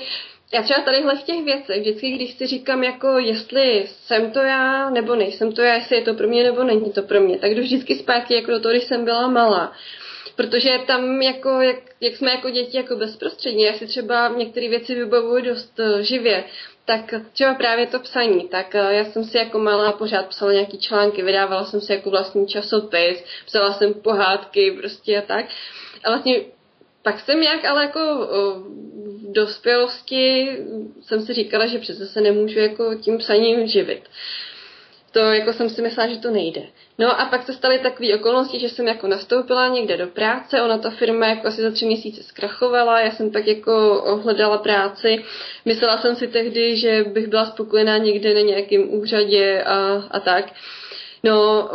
já 0.53 0.63
třeba 0.63 0.81
tadyhle 0.81 1.17
v 1.17 1.23
těch 1.23 1.45
věcech, 1.45 1.81
vždycky, 1.81 2.11
když 2.11 2.35
si 2.35 2.47
říkám, 2.47 2.85
jako 2.85 3.19
jestli 3.19 3.87
jsem 3.89 4.31
to 4.31 4.39
já, 4.39 4.91
nebo 4.91 5.15
nejsem 5.15 5.53
to 5.53 5.63
já, 5.63 5.75
jestli 5.75 5.97
je 5.97 6.03
to 6.03 6.15
pro 6.15 6.29
mě, 6.29 6.45
nebo 6.45 6.65
není 6.65 6.93
to 6.93 7.03
pro 7.03 7.21
mě, 7.21 7.39
tak 7.39 7.55
jdu 7.55 7.63
vždycky 7.63 7.95
zpátky 7.95 8.35
jako 8.35 8.51
do 8.51 8.61
toho, 8.61 8.73
když 8.73 8.85
jsem 8.85 9.05
byla 9.05 9.29
malá. 9.29 9.73
Protože 10.37 10.71
tam, 10.87 11.23
jako, 11.23 11.49
jak, 11.49 11.77
jak 12.01 12.17
jsme 12.17 12.31
jako 12.31 12.51
děti 12.51 12.77
jako 12.77 12.97
bezprostředně, 12.97 13.67
já 13.67 13.73
si 13.73 13.87
třeba 13.87 14.29
některé 14.29 14.69
věci 14.69 14.95
vybavuju 14.95 15.45
dost 15.45 15.79
uh, 15.79 16.01
živě, 16.01 16.45
tak 16.85 17.15
třeba 17.33 17.55
právě 17.55 17.87
to 17.87 18.01
psaní, 18.01 18.49
tak 18.49 18.75
uh, 18.75 18.91
já 18.91 19.05
jsem 19.05 19.25
si 19.25 19.37
jako 19.39 19.59
malá 19.59 19.93
pořád 19.93 20.27
psala 20.27 20.53
nějaký 20.53 20.79
články, 20.79 21.23
vydávala 21.23 21.65
jsem 21.65 21.81
si 21.81 21.93
jako 21.93 22.11
vlastní 22.11 22.47
časopis, 22.47 23.25
psala 23.47 23.73
jsem 23.73 23.95
pohádky 23.95 24.71
prostě 24.71 25.19
a 25.19 25.23
tak. 25.23 25.47
A 26.05 26.11
vlastně 26.11 26.41
pak 27.03 27.21
jsem 27.21 27.41
nějak 27.41 27.65
ale 27.65 27.83
jako 27.83 28.01
v 29.05 29.33
dospělosti 29.33 30.49
jsem 31.03 31.21
si 31.21 31.33
říkala, 31.33 31.67
že 31.67 31.79
přece 31.79 32.07
se 32.07 32.21
nemůžu 32.21 32.59
jako 32.59 32.95
tím 32.95 33.19
psaním 33.19 33.67
živit. 33.67 34.03
To 35.13 35.19
jako 35.19 35.53
jsem 35.53 35.69
si 35.69 35.83
myslela, 35.83 36.11
že 36.11 36.19
to 36.19 36.31
nejde. 36.31 36.63
No 36.99 37.21
a 37.21 37.25
pak 37.25 37.43
se 37.43 37.53
staly 37.53 37.79
takové 37.79 38.15
okolnosti, 38.15 38.61
že 38.61 38.69
jsem 38.69 38.87
jako 38.89 39.07
nastoupila 39.07 39.69
někde 39.69 39.97
do 39.97 40.07
práce, 40.07 40.63
ona 40.63 40.79
ta 40.79 40.91
firma 40.91 41.27
jako 41.27 41.47
asi 41.47 41.63
za 41.63 41.71
tři 41.71 41.87
měsíce 41.87 42.23
zkrachovala, 42.23 43.01
já 43.01 43.11
jsem 43.11 43.31
tak 43.31 43.47
jako 43.47 44.03
hledala 44.23 44.59
práci. 44.59 45.25
Myslela 45.65 45.99
jsem 45.99 46.17
si 46.17 46.29
tehdy, 46.29 46.77
že 46.77 47.05
bych 47.05 47.27
byla 47.27 47.45
spokojená 47.45 47.99
někde 47.99 48.35
na 48.35 48.41
nějakém 48.41 48.95
úřadě 48.95 49.63
a, 49.63 50.05
a 50.11 50.21
tak. 50.21 50.53
No, 51.25 51.71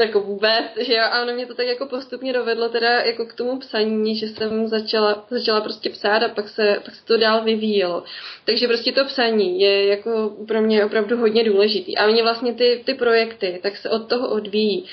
jako 0.00 0.20
vůbec, 0.20 0.64
že 0.80 0.94
jo, 0.94 1.02
a 1.10 1.22
ono 1.22 1.32
mě 1.32 1.46
to 1.46 1.54
tak 1.54 1.66
jako 1.66 1.86
postupně 1.86 2.32
dovedlo 2.32 2.68
teda 2.68 2.90
jako 3.00 3.24
k 3.26 3.34
tomu 3.34 3.58
psaní, 3.58 4.16
že 4.16 4.28
jsem 4.28 4.68
začala, 4.68 5.24
začala 5.30 5.60
prostě 5.60 5.90
psát 5.90 6.22
a 6.22 6.28
pak 6.28 6.48
se, 6.48 6.80
pak 6.84 6.94
se 6.94 7.04
to 7.04 7.16
dál 7.16 7.44
vyvíjelo. 7.44 8.02
Takže 8.44 8.66
prostě 8.68 8.92
to 8.92 9.04
psaní 9.04 9.60
je 9.60 9.86
jako 9.86 10.32
pro 10.48 10.62
mě 10.62 10.84
opravdu 10.84 11.16
hodně 11.16 11.44
důležitý. 11.44 11.96
A 11.96 12.06
mě 12.06 12.22
vlastně 12.22 12.54
ty, 12.54 12.82
ty 12.86 12.94
projekty, 12.94 13.60
tak 13.62 13.76
se 13.76 13.90
od 13.90 14.08
toho 14.08 14.28
odvíjí. 14.28 14.84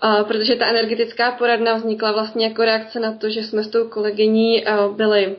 A 0.00 0.24
protože 0.24 0.56
ta 0.56 0.66
energetická 0.66 1.30
poradna 1.30 1.74
vznikla 1.74 2.12
vlastně 2.12 2.46
jako 2.46 2.64
reakce 2.64 3.00
na 3.00 3.12
to, 3.12 3.30
že 3.30 3.42
jsme 3.42 3.64
s 3.64 3.68
tou 3.68 3.88
kolegyní 3.88 4.64
byli 4.96 5.36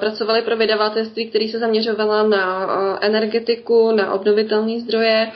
pracovali 0.00 0.42
pro 0.42 0.56
vydavatelství, 0.56 1.28
který 1.30 1.48
se 1.48 1.58
zaměřovala 1.58 2.22
na 2.22 2.68
energetiku, 3.02 3.92
na 3.92 4.12
obnovitelné 4.12 4.80
zdroje 4.80 5.30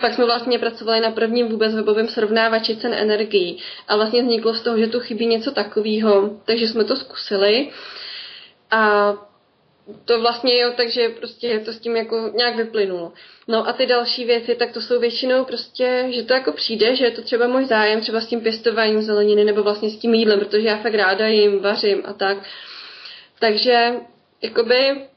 pak 0.00 0.14
jsme 0.14 0.24
vlastně 0.24 0.58
pracovali 0.58 1.00
na 1.00 1.10
prvním 1.10 1.48
vůbec 1.48 1.74
webovém 1.74 2.08
srovnávači 2.08 2.76
cen 2.76 2.94
energií 2.94 3.58
a 3.88 3.96
vlastně 3.96 4.22
vzniklo 4.22 4.54
z 4.54 4.60
toho, 4.60 4.78
že 4.78 4.86
tu 4.86 5.00
chybí 5.00 5.26
něco 5.26 5.50
takového, 5.52 6.30
takže 6.44 6.68
jsme 6.68 6.84
to 6.84 6.96
zkusili 6.96 7.70
a 8.70 9.12
to 10.04 10.20
vlastně 10.20 10.60
jo, 10.60 10.72
takže 10.76 11.08
prostě 11.08 11.58
to 11.64 11.72
s 11.72 11.78
tím 11.78 11.96
jako 11.96 12.30
nějak 12.34 12.56
vyplynulo. 12.56 13.12
No 13.48 13.68
a 13.68 13.72
ty 13.72 13.86
další 13.86 14.24
věci, 14.24 14.54
tak 14.54 14.72
to 14.72 14.80
jsou 14.80 15.00
většinou 15.00 15.44
prostě, 15.44 16.06
že 16.10 16.22
to 16.22 16.34
jako 16.34 16.52
přijde, 16.52 16.96
že 16.96 17.04
je 17.04 17.10
to 17.10 17.22
třeba 17.22 17.46
můj 17.46 17.64
zájem, 17.64 18.00
třeba 18.00 18.20
s 18.20 18.26
tím 18.26 18.40
pěstováním 18.40 19.02
zeleniny 19.02 19.44
nebo 19.44 19.62
vlastně 19.62 19.90
s 19.90 19.96
tím 19.96 20.14
jídlem, 20.14 20.38
protože 20.38 20.68
já 20.68 20.76
fakt 20.76 20.94
ráda 20.94 21.26
jim, 21.26 21.60
vařím 21.60 22.02
a 22.04 22.12
tak. 22.12 22.38
Takže 23.38 23.94
jakoby 24.42 25.08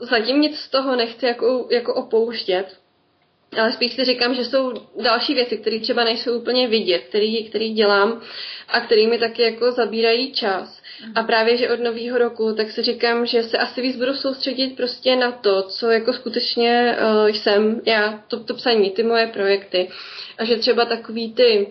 zatím 0.00 0.40
nic 0.40 0.58
z 0.58 0.68
toho 0.68 0.96
nechci 0.96 1.26
jako, 1.26 1.68
jako 1.70 1.94
opouštět, 1.94 2.81
ale 3.58 3.72
spíš 3.72 3.92
si 3.92 4.04
říkám, 4.04 4.34
že 4.34 4.44
jsou 4.44 4.72
další 5.02 5.34
věci, 5.34 5.58
které 5.58 5.80
třeba 5.80 6.04
nejsou 6.04 6.38
úplně 6.38 6.68
vidět, 6.68 7.02
který, 7.08 7.44
který 7.44 7.72
dělám 7.72 8.20
a 8.68 8.80
který 8.80 9.06
mi 9.06 9.18
taky 9.18 9.42
jako 9.42 9.72
zabírají 9.72 10.32
čas. 10.32 10.82
A 11.14 11.20
mhm. 11.20 11.26
právě, 11.26 11.56
že 11.56 11.70
od 11.70 11.80
nového 11.80 12.18
roku, 12.18 12.52
tak 12.52 12.70
si 12.70 12.82
říkám, 12.82 13.26
že 13.26 13.42
se 13.42 13.58
asi 13.58 13.82
víc 13.82 13.96
budu 13.96 14.14
soustředit 14.14 14.76
prostě 14.76 15.16
na 15.16 15.32
to, 15.32 15.62
co 15.62 15.90
jako 15.90 16.12
skutečně 16.12 16.96
uh, 17.00 17.28
jsem 17.28 17.80
já, 17.86 18.24
to, 18.28 18.44
to 18.44 18.54
psaní, 18.54 18.90
ty 18.90 19.02
moje 19.02 19.26
projekty. 19.26 19.88
A 20.38 20.44
že 20.44 20.56
třeba 20.56 20.84
takový 20.84 21.32
ty 21.32 21.66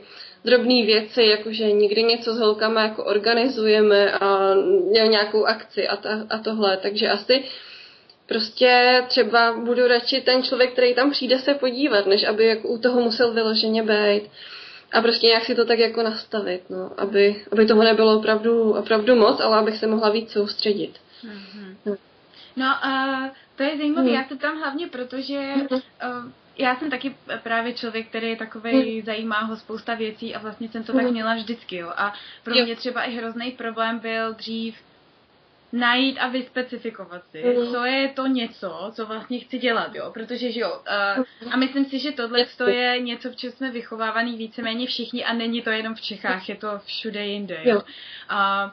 drobné 0.45 0.85
věci, 0.85 1.23
jakože 1.23 1.71
někdy 1.71 2.03
něco 2.03 2.33
s 2.33 2.39
holkama 2.39 2.83
jako 2.83 3.03
organizujeme 3.03 4.11
a 4.11 4.53
nějakou 5.07 5.45
akci 5.45 5.87
a, 5.87 5.95
ta, 5.95 6.09
a 6.29 6.37
tohle. 6.37 6.77
Takže 6.77 7.09
asi 7.09 7.43
prostě 8.31 9.03
třeba 9.07 9.53
budu 9.53 9.87
radši 9.87 10.21
ten 10.21 10.43
člověk, 10.43 10.71
který 10.71 10.95
tam 10.95 11.11
přijde 11.11 11.39
se 11.39 11.53
podívat, 11.53 12.05
než 12.05 12.23
aby 12.23 12.45
jako 12.45 12.67
u 12.67 12.77
toho 12.77 13.01
musel 13.01 13.33
vyloženě 13.33 13.83
být. 13.83 14.21
A 14.93 15.01
prostě 15.01 15.27
nějak 15.27 15.45
si 15.45 15.55
to 15.55 15.65
tak 15.65 15.79
jako 15.79 16.03
nastavit, 16.03 16.69
no, 16.69 16.91
aby, 16.97 17.45
aby 17.51 17.65
toho 17.65 17.83
nebylo 17.83 18.17
opravdu, 18.17 18.73
opravdu 18.73 19.15
moc, 19.15 19.39
ale 19.39 19.57
abych 19.57 19.77
se 19.77 19.87
mohla 19.87 20.09
víc 20.09 20.31
soustředit. 20.31 20.99
Mm-hmm. 21.23 21.75
No, 21.85 21.95
no 22.55 22.65
uh, 22.85 23.29
to 23.55 23.63
je 23.63 23.77
zajímavé, 23.77 24.09
mm. 24.09 24.13
já 24.13 24.23
se 24.27 24.35
tam 24.35 24.59
hlavně 24.59 24.87
proto, 24.87 25.21
že 25.21 25.53
uh, 25.71 25.79
já 26.57 26.75
jsem 26.75 26.89
taky 26.89 27.15
právě 27.43 27.73
člověk, 27.73 28.07
který 28.07 28.29
je 28.29 28.35
takový, 28.35 28.99
mm. 28.99 29.05
zajímá 29.05 29.39
ho 29.39 29.57
spousta 29.57 29.95
věcí 29.95 30.35
a 30.35 30.39
vlastně 30.39 30.69
jsem 30.69 30.83
to 30.83 30.93
mm. 30.93 30.99
tak 30.99 31.11
měla 31.11 31.35
vždycky, 31.35 31.75
jo. 31.75 31.91
A 31.97 32.13
pro 32.43 32.55
jo. 32.55 32.65
mě 32.65 32.75
třeba 32.75 33.03
i 33.03 33.15
hrozný 33.15 33.51
problém 33.51 33.99
byl 33.99 34.33
dřív 34.33 34.75
najít 35.71 36.17
a 36.19 36.27
vyspecifikovat 36.27 37.21
si, 37.31 37.43
mm. 37.43 37.71
co 37.71 37.85
je 37.85 38.07
to 38.07 38.27
něco, 38.27 38.91
co 38.95 39.05
vlastně 39.05 39.39
chci 39.39 39.57
dělat, 39.57 39.95
jo, 39.95 40.11
protože, 40.13 40.51
že 40.51 40.59
jo, 40.59 40.81
uh, 41.17 41.51
a 41.51 41.57
myslím 41.57 41.85
si, 41.85 41.99
že 41.99 42.11
tohle 42.11 42.45
to 42.57 42.69
je 42.69 42.99
něco, 42.99 43.31
v 43.31 43.35
čem 43.35 43.51
jsme 43.51 43.71
vychovávaný 43.71 44.37
víceméně 44.37 44.87
všichni 44.87 45.25
a 45.25 45.33
není 45.33 45.61
to 45.61 45.69
jenom 45.69 45.95
v 45.95 46.01
Čechách, 46.01 46.49
je 46.49 46.55
to 46.55 46.79
všude 46.85 47.25
jinde, 47.25 47.59
jo. 47.63 47.81
A, 48.29 48.71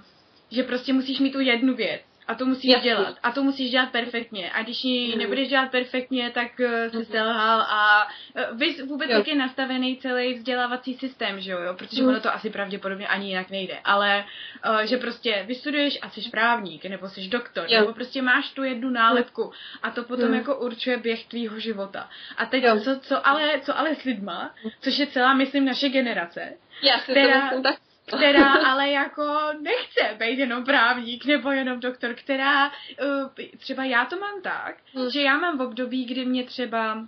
že 0.51 0.62
prostě 0.62 0.92
musíš 0.92 1.20
mít 1.20 1.32
tu 1.32 1.40
jednu 1.40 1.74
věc, 1.74 2.03
a 2.29 2.35
to 2.35 2.45
musíš 2.45 2.70
Jasný. 2.70 2.91
dělat. 2.91 3.16
A 3.22 3.33
to 3.33 3.43
musíš 3.43 3.70
dělat 3.70 3.91
perfektně. 3.91 4.51
A 4.51 4.62
když 4.62 4.85
ji 4.85 5.12
mm. 5.12 5.18
nebudeš 5.18 5.49
dělat 5.49 5.70
perfektně, 5.70 6.31
tak 6.31 6.61
eh, 6.61 6.91
se 6.91 7.05
selhal 7.05 7.61
a 7.61 8.09
uh, 8.51 8.89
vůbec 8.89 9.11
jak 9.11 9.29
je 9.29 9.35
nastavený 9.35 9.97
celý 9.97 10.35
vzdělávací 10.35 10.95
systém, 10.95 11.41
že 11.41 11.51
jo, 11.51 11.61
jo? 11.61 11.74
protože 11.74 12.03
mm. 12.03 12.09
ono 12.09 12.20
to 12.20 12.35
asi 12.35 12.51
pravděpodobně 12.51 13.09
ani 13.09 13.29
jinak 13.29 13.51
nejde. 13.51 13.79
Ale 13.85 14.24
uh, 14.68 14.81
že 14.81 14.97
prostě 14.97 15.45
vystuduješ 15.47 15.99
a 16.03 16.11
jsi 16.11 16.31
právník, 16.31 16.85
nebo 16.85 17.09
jsi 17.09 17.29
doktor, 17.29 17.64
jo. 17.68 17.81
nebo 17.81 17.93
prostě 17.93 18.22
máš 18.22 18.51
tu 18.51 18.62
jednu 18.62 18.91
nálepku 18.91 19.53
a 19.83 19.91
to 19.91 20.05
potom 20.05 20.29
mm. 20.29 20.35
jako 20.35 20.57
určuje 20.57 20.97
běh 20.97 21.26
tvýho 21.26 21.61
života. 21.61 22.09
A 22.37 22.47
teď 22.47 22.64
co, 22.85 23.01
co, 23.01 23.26
ale, 23.26 23.61
co 23.61 23.79
ale 23.79 23.95
s 23.95 24.03
lidma, 24.03 24.55
což 24.81 24.99
je 24.99 25.07
celá, 25.07 25.35
myslím, 25.35 25.64
naše 25.64 25.89
generace, 25.89 26.53
Já 26.83 26.99
si 26.99 27.11
která, 27.11 27.51
to 27.51 27.62
tak 27.62 27.88
která 28.17 28.53
ale 28.53 28.91
jako 28.91 29.25
nechce 29.61 30.17
být 30.19 30.39
jenom 30.39 30.65
právník 30.65 31.25
nebo 31.25 31.51
jenom 31.51 31.81
doktor, 31.81 32.15
která 32.15 32.67
uh, 32.69 33.31
třeba 33.59 33.85
já 33.85 34.05
to 34.05 34.17
mám 34.17 34.43
tak, 34.43 34.77
hmm. 34.95 35.11
že 35.11 35.23
já 35.23 35.39
mám 35.39 35.59
v 35.59 35.63
období, 35.63 36.05
kdy 36.05 36.25
mě 36.25 36.45
třeba 36.45 37.07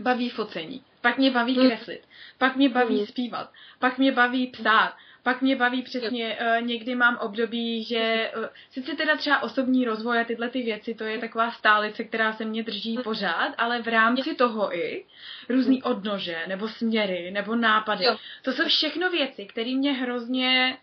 baví 0.00 0.30
focení, 0.30 0.82
pak 1.00 1.18
mě 1.18 1.30
baví 1.30 1.58
hmm. 1.58 1.68
kreslit, 1.68 2.02
pak 2.38 2.56
mě 2.56 2.68
baví 2.68 2.96
hmm. 2.96 3.06
zpívat, 3.06 3.52
pak 3.78 3.98
mě 3.98 4.12
baví 4.12 4.46
psát, 4.46 4.96
pak 5.24 5.42
mě 5.42 5.56
baví 5.56 5.82
přesně, 5.82 6.38
uh, 6.40 6.66
někdy 6.66 6.94
mám 6.94 7.16
období, 7.16 7.84
že 7.84 8.30
uh, 8.36 8.44
sice 8.70 8.96
teda 8.96 9.16
třeba 9.16 9.42
osobní 9.42 9.84
rozvoj 9.84 10.20
a 10.20 10.24
tyhle 10.24 10.48
ty 10.50 10.62
věci, 10.62 10.94
to 10.94 11.04
je 11.04 11.18
taková 11.18 11.50
stálice, 11.50 12.04
která 12.04 12.32
se 12.32 12.44
mě 12.44 12.62
drží 12.62 12.98
pořád, 13.04 13.54
ale 13.58 13.82
v 13.82 13.88
rámci 13.88 14.34
toho 14.34 14.76
i 14.76 15.04
různý 15.48 15.82
odnože, 15.82 16.38
nebo 16.48 16.68
směry, 16.68 17.30
nebo 17.30 17.56
nápady. 17.56 18.04
To 18.42 18.52
jsou 18.52 18.64
všechno 18.64 19.10
věci, 19.10 19.46
které 19.46 19.70
mě 19.74 19.92
hrozně 19.92 20.78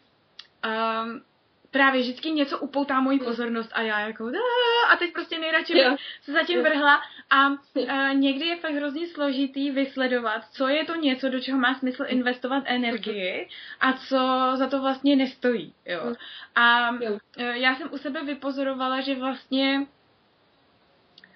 um, 0.66 1.22
právě 1.72 2.02
vždycky 2.02 2.32
něco 2.32 2.60
upoutá 2.60 3.02
moji 3.02 3.20
pozornost 3.20 3.70
a 3.74 3.82
já 3.82 4.00
jako 4.00 4.32
a 4.90 4.96
teď 4.96 5.14
prostě 5.14 5.40
nejradši 5.40 5.74
bych 5.74 5.84
se 6.22 6.32
zatím 6.32 6.64
vrhla 6.64 7.02
a, 7.32 7.46
a 7.94 8.14
někdy 8.14 8.46
je 8.46 8.56
fakt 8.56 8.74
hrozně 8.74 9.08
složitý 9.08 9.72
vysledovat, 9.72 10.42
co 10.52 10.68
je 10.68 10.86
to 10.86 10.96
něco, 10.96 11.30
do 11.30 11.40
čeho 11.40 11.60
má 11.60 11.76
smysl 11.76 12.04
investovat 12.08 12.64
energii 12.66 13.48
a 13.80 13.94
co 13.94 14.52
za 14.56 14.68
to 14.68 14.82
vlastně 14.82 15.16
nestojí. 15.16 15.74
Jo. 15.86 16.14
A 16.56 16.96
e, 17.38 17.58
já 17.58 17.76
jsem 17.76 17.90
u 17.92 17.98
sebe 17.98 18.24
vypozorovala, 18.24 19.02
že 19.02 19.16
vlastně 19.16 19.88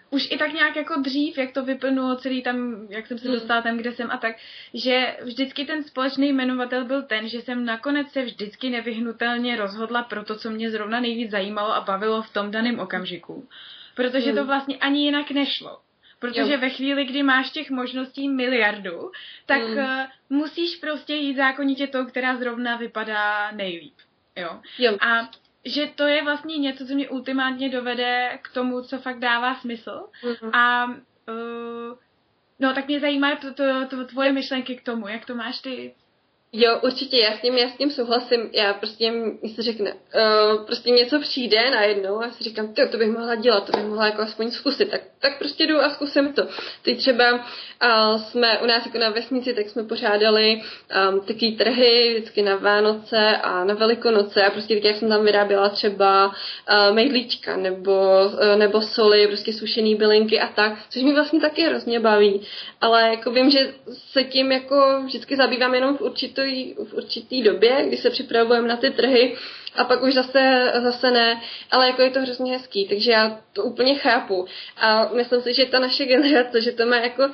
už 0.09 0.31
i 0.31 0.37
tak 0.37 0.53
nějak 0.53 0.75
jako 0.75 1.01
dřív, 1.01 1.37
jak 1.37 1.51
to 1.51 1.65
vyplnulo 1.65 2.15
celý 2.15 2.43
tam, 2.43 2.87
jak 2.89 3.07
jsem 3.07 3.17
se 3.17 3.27
hmm. 3.27 3.37
dostala 3.37 3.61
tam, 3.61 3.77
kde 3.77 3.91
jsem 3.91 4.11
a 4.11 4.17
tak, 4.17 4.35
že 4.73 5.17
vždycky 5.23 5.65
ten 5.65 5.83
společný 5.83 6.29
jmenovatel 6.29 6.85
byl 6.85 7.03
ten, 7.03 7.27
že 7.27 7.41
jsem 7.41 7.65
nakonec 7.65 8.11
se 8.11 8.21
vždycky 8.21 8.69
nevyhnutelně 8.69 9.55
rozhodla 9.55 10.03
pro 10.03 10.23
to, 10.23 10.35
co 10.35 10.51
mě 10.51 10.71
zrovna 10.71 10.99
nejvíc 10.99 11.31
zajímalo 11.31 11.75
a 11.75 11.81
bavilo 11.81 12.21
v 12.21 12.33
tom 12.33 12.51
daném 12.51 12.79
okamžiku. 12.79 13.47
Protože 13.95 14.33
to 14.33 14.45
vlastně 14.45 14.77
ani 14.77 15.05
jinak 15.05 15.31
nešlo. 15.31 15.84
Protože 16.25 16.53
jo. 16.53 16.59
ve 16.59 16.69
chvíli, 16.69 17.05
kdy 17.05 17.23
máš 17.23 17.49
těch 17.49 17.69
možností 17.69 18.29
miliardu, 18.29 19.11
tak 19.45 19.61
mm. 19.61 19.77
uh, 19.77 20.05
musíš 20.29 20.75
prostě 20.75 21.13
jít 21.13 21.35
zákonitě 21.35 21.87
tou, 21.87 22.05
která 22.05 22.37
zrovna 22.37 22.75
vypadá 22.75 23.51
nejlíp. 23.51 23.93
Jo. 24.35 24.59
jo. 24.77 24.97
A 25.01 25.29
že 25.65 25.87
to 25.95 26.03
je 26.03 26.23
vlastně 26.23 26.57
něco, 26.57 26.85
co 26.85 26.93
mě 26.93 27.09
ultimátně 27.09 27.69
dovede 27.69 28.39
k 28.41 28.53
tomu, 28.53 28.81
co 28.81 28.97
fakt 28.99 29.19
dává 29.19 29.55
smysl. 29.55 30.07
Mm-hmm. 30.23 30.49
A 30.53 30.85
uh, 30.85 31.97
no, 32.59 32.73
tak 32.73 32.87
mě 32.87 32.99
zajímá 32.99 33.35
to, 33.35 33.53
to, 33.53 33.87
to 33.89 34.05
tvoje 34.05 34.31
myšlenky 34.31 34.75
k 34.75 34.83
tomu, 34.83 35.07
jak 35.07 35.25
to 35.25 35.35
máš 35.35 35.59
ty. 35.59 35.95
Jo, 36.57 36.79
určitě, 36.83 37.17
já 37.17 37.37
s 37.37 37.41
tím, 37.41 37.57
já 37.57 37.69
s 37.69 37.77
tím 37.77 37.91
souhlasím. 37.91 38.49
Já 38.53 38.73
prostě, 38.73 39.11
mi 39.11 39.49
se 39.55 39.61
řekne, 39.61 39.93
uh, 39.93 40.65
prostě 40.65 40.89
něco 40.89 41.19
přijde 41.19 41.71
najednou 41.71 42.23
a 42.23 42.31
si 42.31 42.43
říkám, 42.43 42.73
to, 42.73 42.87
to 42.87 42.97
bych 42.97 43.11
mohla 43.11 43.35
dělat, 43.35 43.65
to 43.65 43.77
bych 43.77 43.85
mohla 43.85 44.05
jako 44.05 44.21
aspoň 44.21 44.51
zkusit. 44.51 44.91
Tak, 44.91 45.01
tak 45.19 45.37
prostě 45.37 45.67
jdu 45.67 45.79
a 45.79 45.89
zkusím 45.89 46.33
to. 46.33 46.47
Teď 46.81 46.97
třeba 46.97 47.33
uh, 47.33 48.21
jsme 48.21 48.59
u 48.59 48.65
nás 48.65 48.85
jako 48.85 48.97
na 48.97 49.09
vesnici, 49.09 49.53
tak 49.53 49.69
jsme 49.69 49.83
pořádali 49.83 50.61
um, 51.11 51.19
takové 51.19 51.51
trhy 51.51 52.13
vždycky 52.13 52.41
na 52.41 52.55
Vánoce 52.55 53.37
a 53.37 53.63
na 53.63 53.73
Velikonoce 53.73 54.43
a 54.43 54.49
prostě 54.49 54.81
tak 54.81 54.95
jsem 54.95 55.09
tam 55.09 55.25
vyráběla 55.25 55.69
třeba 55.69 56.27
uh, 56.27 56.95
mejdlíčka 56.95 57.57
nebo, 57.57 58.25
uh, 58.25 58.55
nebo 58.55 58.81
soli, 58.81 59.27
prostě 59.27 59.53
sušený 59.53 59.95
bylinky 59.95 60.39
a 60.39 60.47
tak, 60.47 60.73
což 60.89 61.03
mi 61.03 61.13
vlastně 61.13 61.41
taky 61.41 61.61
hrozně 61.61 61.99
baví. 61.99 62.41
Ale 62.81 63.01
jako 63.01 63.31
vím, 63.31 63.49
že 63.49 63.73
se 64.11 64.23
tím 64.23 64.51
jako 64.51 65.01
vždycky 65.05 65.35
zabývám 65.35 65.75
jenom 65.75 65.97
v 65.97 66.01
určitou 66.01 66.44
v 66.89 66.93
určitý 66.93 67.43
době, 67.43 67.85
kdy 67.87 67.97
se 67.97 68.09
připravujeme 68.09 68.67
na 68.67 68.77
ty 68.77 68.91
trhy 68.91 69.35
a 69.75 69.83
pak 69.83 70.03
už 70.03 70.13
zase, 70.13 70.73
zase 70.83 71.11
ne, 71.11 71.41
ale 71.71 71.87
jako 71.87 72.01
je 72.01 72.09
to 72.09 72.21
hrozně 72.21 72.51
hezký, 72.51 72.87
takže 72.87 73.11
já 73.11 73.41
to 73.53 73.63
úplně 73.63 73.95
chápu. 73.95 74.45
A 74.77 75.09
myslím 75.13 75.41
si, 75.41 75.53
že 75.53 75.65
ta 75.65 75.79
naše 75.79 76.05
generace, 76.05 76.61
že 76.61 76.71
to 76.71 76.85
má 76.85 76.97
jako 76.97 77.29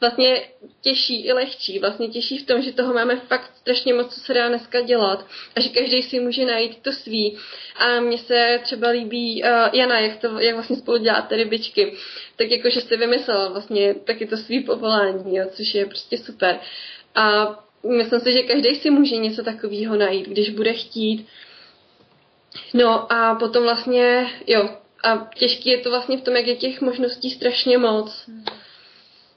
vlastně 0.00 0.42
těžší 0.80 1.26
i 1.26 1.32
lehčí, 1.32 1.78
vlastně 1.78 2.08
těžší 2.08 2.38
v 2.38 2.46
tom, 2.46 2.62
že 2.62 2.72
toho 2.72 2.94
máme 2.94 3.16
fakt 3.16 3.50
strašně 3.56 3.94
moc, 3.94 4.14
co 4.14 4.20
se 4.20 4.34
dá 4.34 4.48
dneska 4.48 4.80
dělat. 4.80 5.26
A 5.56 5.60
že 5.60 5.68
každý 5.68 6.02
si 6.02 6.20
může 6.20 6.44
najít 6.44 6.82
to 6.82 6.92
svý. 6.92 7.38
A 7.76 8.00
mně 8.00 8.18
se 8.18 8.60
třeba 8.62 8.88
líbí 8.88 9.42
uh, 9.42 9.48
Jana, 9.72 9.98
jak, 9.98 10.16
to, 10.16 10.38
jak 10.38 10.54
vlastně 10.54 10.76
spolu 10.76 10.98
děláte 10.98 11.36
rybičky, 11.36 11.96
tak 12.36 12.50
jako, 12.50 12.70
že 12.70 12.80
jste 12.80 12.96
vymyslel 12.96 13.50
vlastně 13.52 13.94
taky 13.94 14.26
to 14.26 14.36
svý 14.36 14.60
povolání, 14.60 15.36
jo, 15.36 15.46
což 15.50 15.74
je 15.74 15.86
prostě 15.86 16.18
super. 16.18 16.60
A 17.14 17.56
myslím 17.88 18.20
si, 18.20 18.32
že 18.32 18.42
každý 18.42 18.74
si 18.74 18.90
může 18.90 19.16
něco 19.16 19.42
takového 19.42 19.96
najít, 19.96 20.28
když 20.28 20.50
bude 20.50 20.72
chtít. 20.72 21.26
No 22.74 23.12
a 23.12 23.34
potom 23.34 23.62
vlastně, 23.62 24.30
jo, 24.46 24.68
a 25.04 25.28
těžký 25.34 25.70
je 25.70 25.78
to 25.78 25.90
vlastně 25.90 26.16
v 26.16 26.20
tom, 26.20 26.36
jak 26.36 26.46
je 26.46 26.56
těch 26.56 26.80
možností 26.80 27.30
strašně 27.30 27.78
moc. 27.78 28.30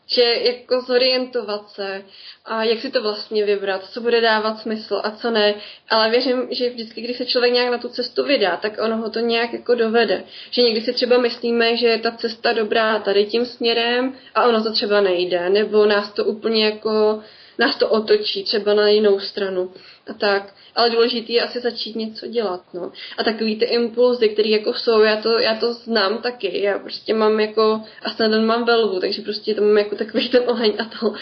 Že 0.07 0.21
jako 0.23 0.81
zorientovat 0.81 1.69
se 1.69 2.03
a 2.45 2.63
jak 2.63 2.79
si 2.79 2.91
to 2.91 3.01
vlastně 3.01 3.45
vybrat, 3.45 3.89
co 3.89 4.01
bude 4.01 4.21
dávat 4.21 4.59
smysl 4.59 5.01
a 5.03 5.11
co 5.11 5.31
ne. 5.31 5.55
Ale 5.89 6.09
věřím, 6.09 6.47
že 6.51 6.69
vždycky, 6.69 7.01
když 7.01 7.17
se 7.17 7.25
člověk 7.25 7.53
nějak 7.53 7.71
na 7.71 7.77
tu 7.77 7.89
cestu 7.89 8.23
vydá, 8.23 8.57
tak 8.57 8.73
ono 8.81 8.97
ho 8.97 9.09
to 9.09 9.19
nějak 9.19 9.53
jako 9.53 9.75
dovede. 9.75 10.23
Že 10.51 10.61
někdy 10.61 10.81
si 10.81 10.93
třeba 10.93 11.17
myslíme, 11.17 11.77
že 11.77 11.87
je 11.87 11.99
ta 11.99 12.11
cesta 12.11 12.53
dobrá 12.53 12.99
tady 12.99 13.25
tím 13.25 13.45
směrem 13.45 14.15
a 14.35 14.47
ono 14.47 14.63
to 14.63 14.71
třeba 14.71 15.01
nejde. 15.01 15.49
Nebo 15.49 15.85
nás 15.85 16.13
to 16.13 16.25
úplně 16.25 16.65
jako 16.65 17.23
nás 17.59 17.75
to 17.75 17.89
otočí 17.89 18.43
třeba 18.43 18.73
na 18.73 18.87
jinou 18.87 19.19
stranu 19.19 19.71
a 20.09 20.13
tak. 20.13 20.53
Ale 20.75 20.89
důležité 20.89 21.33
je 21.33 21.41
asi 21.41 21.59
začít 21.59 21.95
něco 21.95 22.27
dělat, 22.27 22.61
no. 22.73 22.91
A 23.17 23.23
takový 23.23 23.55
ty 23.55 23.65
impulzy, 23.65 24.29
které 24.29 24.49
jako 24.49 24.73
jsou, 24.73 25.01
já 25.01 25.21
to, 25.21 25.39
já 25.39 25.55
to 25.55 25.73
znám 25.73 26.17
taky. 26.17 26.61
Já 26.61 26.79
prostě 26.79 27.13
mám 27.13 27.39
jako, 27.39 27.81
a 28.01 28.09
snad 28.09 28.31
mám 28.41 28.65
velvu, 28.65 28.99
takže 28.99 29.21
prostě 29.21 29.55
to 29.55 29.61
mám 29.61 29.77
jako 29.77 29.95
takový 29.95 30.29
ten 30.29 30.43
oheň 30.47 30.73
a 30.79 30.85
to. 30.85 31.13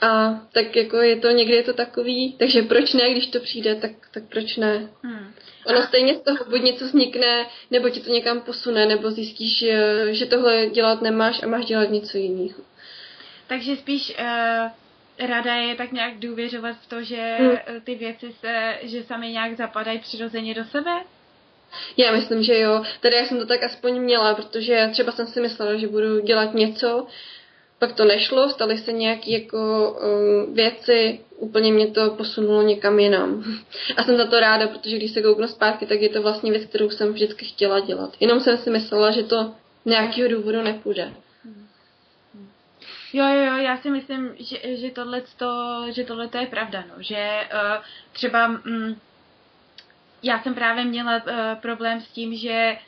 A 0.00 0.40
tak 0.52 0.76
jako 0.76 0.96
je 0.96 1.16
to, 1.16 1.28
někdy 1.30 1.54
je 1.54 1.62
to 1.62 1.72
takový, 1.72 2.32
takže 2.38 2.62
proč 2.62 2.94
ne, 2.94 3.10
když 3.10 3.26
to 3.26 3.40
přijde, 3.40 3.74
tak, 3.74 3.90
tak 4.10 4.22
proč 4.28 4.56
ne. 4.56 4.88
Hmm. 5.02 5.32
Ono 5.66 5.82
stejně 5.82 6.14
z 6.14 6.20
toho 6.20 6.38
buď 6.50 6.62
něco 6.62 6.84
vznikne, 6.84 7.46
nebo 7.70 7.88
ti 7.88 8.00
to 8.00 8.10
někam 8.10 8.40
posune, 8.40 8.86
nebo 8.86 9.10
zjistíš, 9.10 9.64
že 10.10 10.26
tohle 10.26 10.66
dělat 10.66 11.02
nemáš 11.02 11.42
a 11.42 11.46
máš 11.46 11.64
dělat 11.64 11.90
něco 11.90 12.18
jiného. 12.18 12.60
Takže 13.46 13.76
spíš 13.76 14.16
uh 14.18 14.85
rada 15.18 15.54
je 15.54 15.74
tak 15.74 15.92
nějak 15.92 16.18
důvěřovat 16.18 16.76
v 16.82 16.88
to, 16.88 17.02
že 17.02 17.36
hmm. 17.38 17.56
ty 17.84 17.94
věci 17.94 18.32
se, 18.40 18.78
že 18.82 19.02
sami 19.02 19.30
nějak 19.32 19.56
zapadají 19.56 19.98
přirozeně 19.98 20.54
do 20.54 20.64
sebe? 20.64 20.90
Já 21.96 22.12
myslím, 22.12 22.42
že 22.42 22.58
jo. 22.58 22.82
Tady 23.00 23.16
já 23.16 23.24
jsem 23.24 23.38
to 23.38 23.46
tak 23.46 23.62
aspoň 23.62 24.00
měla, 24.00 24.34
protože 24.34 24.88
třeba 24.92 25.12
jsem 25.12 25.26
si 25.26 25.40
myslela, 25.40 25.76
že 25.76 25.88
budu 25.88 26.20
dělat 26.20 26.54
něco, 26.54 27.06
pak 27.78 27.92
to 27.92 28.04
nešlo, 28.04 28.50
staly 28.50 28.78
se 28.78 28.92
nějaké 28.92 29.30
jako 29.30 29.90
um, 29.90 30.54
věci, 30.54 31.20
úplně 31.36 31.72
mě 31.72 31.86
to 31.86 32.10
posunulo 32.10 32.62
někam 32.62 32.98
jinam. 32.98 33.44
A 33.96 34.02
jsem 34.02 34.16
za 34.16 34.26
to 34.26 34.40
ráda, 34.40 34.68
protože 34.68 34.96
když 34.96 35.12
se 35.12 35.22
kouknu 35.22 35.48
zpátky, 35.48 35.86
tak 35.86 36.00
je 36.00 36.08
to 36.08 36.22
vlastně 36.22 36.50
věc, 36.50 36.64
kterou 36.64 36.90
jsem 36.90 37.12
vždycky 37.12 37.44
chtěla 37.44 37.80
dělat. 37.80 38.16
Jenom 38.20 38.40
jsem 38.40 38.58
si 38.58 38.70
myslela, 38.70 39.10
že 39.10 39.22
to 39.22 39.52
nějakého 39.84 40.28
důvodu 40.28 40.62
nepůjde. 40.62 41.12
Jo, 43.12 43.28
jo, 43.28 43.44
jo, 43.44 43.56
já 43.56 43.76
si 43.76 43.90
myslím, 43.90 44.30
že, 44.38 44.76
že 44.76 44.90
tohle 44.90 45.22
že 45.90 46.04
je 46.38 46.46
pravda, 46.46 46.84
no, 46.88 47.02
že 47.02 47.48
uh, 47.52 47.84
třeba 48.12 48.46
mm, 48.46 49.00
já 50.22 50.38
jsem 50.38 50.54
právě 50.54 50.84
měla 50.84 51.16
uh, 51.16 51.60
problém 51.60 52.00
s 52.00 52.08
tím, 52.08 52.36
že 52.36 52.78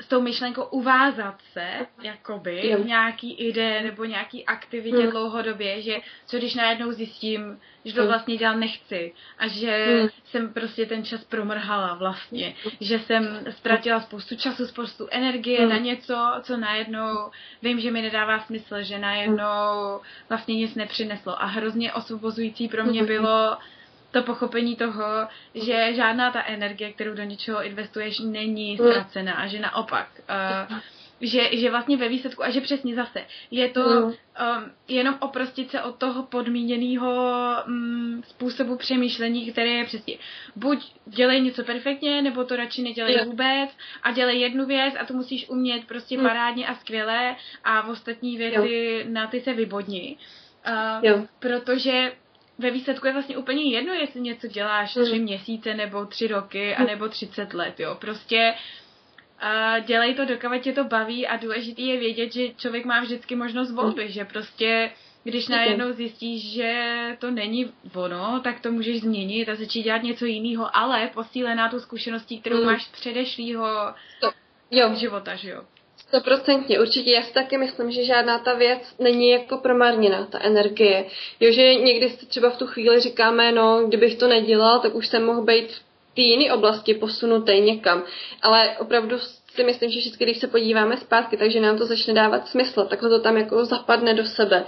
s 0.00 0.08
tou 0.08 0.20
myšlenkou 0.20 0.64
uvázat 0.64 1.34
se, 1.52 1.86
jakoby, 2.02 2.68
jo. 2.68 2.78
v 2.78 2.86
nějaký 2.86 3.34
ide 3.34 3.82
nebo 3.82 4.04
nějaký 4.04 4.46
aktivitě 4.46 4.96
hmm. 4.96 5.10
dlouhodobě, 5.10 5.82
že 5.82 5.96
co 6.26 6.38
když 6.38 6.54
najednou 6.54 6.92
zjistím, 6.92 7.60
že 7.84 7.94
to 7.94 8.06
vlastně 8.06 8.36
dělat 8.36 8.54
nechci 8.54 9.12
a 9.38 9.48
že 9.48 9.86
hmm. 9.86 10.08
jsem 10.24 10.52
prostě 10.52 10.86
ten 10.86 11.04
čas 11.04 11.24
promrhala 11.24 11.94
vlastně, 11.94 12.54
že 12.80 12.98
jsem 12.98 13.44
ztratila 13.50 14.00
spoustu 14.00 14.36
času, 14.36 14.66
spoustu 14.66 15.08
energie 15.10 15.60
hmm. 15.60 15.68
na 15.68 15.78
něco, 15.78 16.32
co 16.42 16.56
najednou 16.56 17.30
vím, 17.62 17.80
že 17.80 17.90
mi 17.90 18.02
nedává 18.02 18.40
smysl, 18.40 18.82
že 18.82 18.98
najednou 18.98 20.00
vlastně 20.28 20.56
nic 20.56 20.74
nepřineslo 20.74 21.42
a 21.42 21.46
hrozně 21.46 21.92
osvobozující 21.92 22.68
pro 22.68 22.84
mě 22.84 23.04
bylo 23.04 23.56
to 24.10 24.22
pochopení 24.22 24.76
toho, 24.76 25.04
že 25.54 25.94
žádná 25.94 26.30
ta 26.30 26.44
energie, 26.46 26.92
kterou 26.92 27.14
do 27.14 27.22
něčeho 27.22 27.64
investuješ, 27.64 28.18
není 28.18 28.78
mm. 28.80 28.90
ztracená 28.90 29.32
a 29.34 29.46
že 29.46 29.60
naopak. 29.60 30.08
Uh, 30.70 30.78
že, 31.20 31.56
že 31.56 31.70
vlastně 31.70 31.96
ve 31.96 32.08
výsledku, 32.08 32.44
a 32.44 32.50
že 32.50 32.60
přesně 32.60 32.94
zase, 32.94 33.24
je 33.50 33.68
to 33.68 33.80
mm. 33.80 34.04
um, 34.04 34.14
jenom 34.88 35.16
oprostit 35.20 35.70
se 35.70 35.82
od 35.82 35.96
toho 35.96 36.22
podmíněného 36.22 37.12
um, 37.66 38.22
způsobu 38.28 38.76
přemýšlení, 38.76 39.52
které 39.52 39.70
je 39.70 39.84
přesně 39.84 40.16
buď 40.56 40.92
dělej 41.06 41.40
něco 41.40 41.64
perfektně, 41.64 42.22
nebo 42.22 42.44
to 42.44 42.56
radši 42.56 42.82
nedělej 42.82 43.16
mm. 43.20 43.24
vůbec 43.24 43.70
a 44.02 44.12
dělej 44.12 44.40
jednu 44.40 44.66
věc 44.66 44.94
a 45.00 45.04
to 45.04 45.14
musíš 45.14 45.48
umět 45.48 45.84
prostě 45.84 46.16
mm. 46.18 46.22
parádně 46.22 46.66
a 46.66 46.74
skvěle 46.74 47.36
a 47.64 47.80
v 47.80 47.88
ostatní 47.88 48.36
věci 48.36 49.02
jo. 49.04 49.12
na 49.12 49.26
ty 49.26 49.40
se 49.40 49.54
vybodni. 49.54 50.16
Uh, 50.68 51.04
jo. 51.04 51.26
Protože 51.38 52.12
ve 52.60 52.70
výsledku 52.70 53.06
je 53.06 53.12
vlastně 53.12 53.36
úplně 53.36 53.62
jedno, 53.62 53.92
jestli 53.92 54.20
něco 54.20 54.46
děláš 54.46 54.90
tři 54.90 55.18
mm. 55.18 55.22
měsíce, 55.22 55.74
nebo 55.74 56.06
tři 56.06 56.26
roky, 56.26 56.74
a 56.74 56.84
nebo 56.84 57.08
třicet 57.08 57.54
let, 57.54 57.80
jo. 57.80 57.96
Prostě 58.00 58.54
a 59.38 59.78
dělej 59.78 60.14
to, 60.14 60.24
dokud 60.24 60.60
tě 60.60 60.72
to 60.72 60.84
baví 60.84 61.26
a 61.26 61.36
důležitý 61.36 61.86
je 61.86 61.98
vědět, 61.98 62.32
že 62.32 62.48
člověk 62.48 62.84
má 62.84 63.00
vždycky 63.00 63.36
možnost 63.36 63.72
volby, 63.72 64.04
mm. 64.04 64.10
že 64.10 64.24
prostě 64.24 64.90
když 65.24 65.48
najednou 65.48 65.92
zjistíš, 65.92 66.52
že 66.52 66.96
to 67.18 67.30
není 67.30 67.72
ono, 67.94 68.40
tak 68.44 68.60
to 68.60 68.72
můžeš 68.72 69.00
změnit 69.00 69.48
a 69.48 69.54
začít 69.54 69.82
dělat 69.82 70.02
něco 70.02 70.24
jiného, 70.24 70.76
ale 70.76 71.10
posílená 71.14 71.68
tu 71.68 71.80
zkušeností, 71.80 72.40
kterou 72.40 72.56
mm. 72.56 72.66
máš 72.66 72.84
z 72.84 72.88
předešlého 72.88 73.94
života, 74.94 75.34
že 75.34 75.50
jo. 75.50 75.64
Stoprocentně, 76.10 76.80
určitě. 76.80 77.10
Já 77.10 77.22
si 77.22 77.32
taky 77.32 77.58
myslím, 77.58 77.90
že 77.90 78.04
žádná 78.04 78.38
ta 78.38 78.54
věc 78.54 78.94
není 78.98 79.30
jako 79.30 79.56
promarněná, 79.56 80.26
ta 80.26 80.38
energie. 80.42 81.04
Jo, 81.40 81.52
že 81.52 81.74
někdy 81.74 82.10
si 82.10 82.26
třeba 82.26 82.50
v 82.50 82.56
tu 82.56 82.66
chvíli 82.66 83.00
říkáme, 83.00 83.52
no, 83.52 83.84
kdybych 83.88 84.16
to 84.16 84.28
nedělal, 84.28 84.80
tak 84.80 84.94
už 84.94 85.06
jsem 85.06 85.24
mohl 85.24 85.42
být 85.42 85.72
v 85.72 86.14
té 86.14 86.20
jiné 86.20 86.54
oblasti 86.54 86.94
posunutý 86.94 87.60
někam. 87.60 88.02
Ale 88.42 88.76
opravdu 88.78 89.18
si 89.54 89.64
myslím, 89.64 89.90
že 89.90 89.98
vždycky, 89.98 90.24
když 90.24 90.38
se 90.38 90.46
podíváme 90.46 90.96
zpátky, 90.96 91.36
takže 91.36 91.60
nám 91.60 91.78
to 91.78 91.86
začne 91.86 92.14
dávat 92.14 92.48
smysl. 92.48 92.84
Takhle 92.84 93.08
to 93.08 93.20
tam 93.20 93.36
jako 93.36 93.64
zapadne 93.64 94.14
do 94.14 94.24
sebe. 94.24 94.64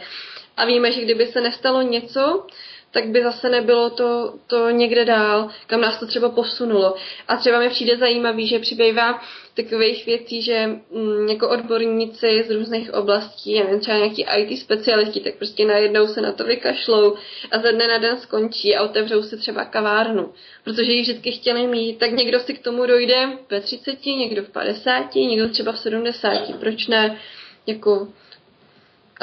A 0.56 0.64
víme, 0.64 0.92
že 0.92 1.00
kdyby 1.00 1.26
se 1.26 1.40
nestalo 1.40 1.82
něco, 1.82 2.46
tak 2.92 3.08
by 3.08 3.22
zase 3.22 3.48
nebylo 3.48 3.90
to, 3.90 4.34
to 4.46 4.70
někde 4.70 5.04
dál, 5.04 5.48
kam 5.66 5.80
nás 5.80 5.98
to 5.98 6.06
třeba 6.06 6.28
posunulo. 6.28 6.94
A 7.28 7.36
třeba 7.36 7.58
mi 7.58 7.68
přijde 7.68 7.96
zajímavý, 7.96 8.46
že 8.46 8.58
přibývá 8.58 9.20
takových 9.54 10.06
věcí, 10.06 10.42
že 10.42 10.66
mm, 10.90 11.28
jako 11.28 11.48
odborníci 11.48 12.44
z 12.48 12.50
různých 12.50 12.94
oblastí, 12.94 13.60
nevím, 13.60 13.80
třeba 13.80 13.96
nějaký 13.96 14.26
IT 14.38 14.58
specialisti, 14.58 15.20
tak 15.20 15.34
prostě 15.34 15.64
najednou 15.64 16.06
se 16.06 16.20
na 16.20 16.32
to 16.32 16.44
vykašlou 16.44 17.16
a 17.50 17.58
ze 17.58 17.72
dne 17.72 17.88
na 17.88 17.98
den 17.98 18.18
skončí 18.18 18.76
a 18.76 18.82
otevřou 18.82 19.22
si 19.22 19.36
třeba 19.36 19.64
kavárnu, 19.64 20.32
protože 20.64 20.92
ji 20.92 21.02
vždycky 21.02 21.32
chtěli 21.32 21.66
mít, 21.66 21.98
tak 21.98 22.12
někdo 22.12 22.40
si 22.40 22.54
k 22.54 22.62
tomu 22.62 22.86
dojde 22.86 23.28
ve 23.50 23.60
30, 23.60 24.06
někdo 24.06 24.42
v 24.42 24.48
50, 24.48 25.14
někdo 25.14 25.48
třeba 25.48 25.72
v 25.72 25.78
70, 25.78 26.56
proč 26.60 26.86
ne? 26.86 27.18
Jako 27.66 28.08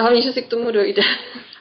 hlavně, 0.01 0.21
že 0.21 0.33
si 0.33 0.41
k 0.41 0.49
tomu 0.49 0.71
dojde. 0.71 1.01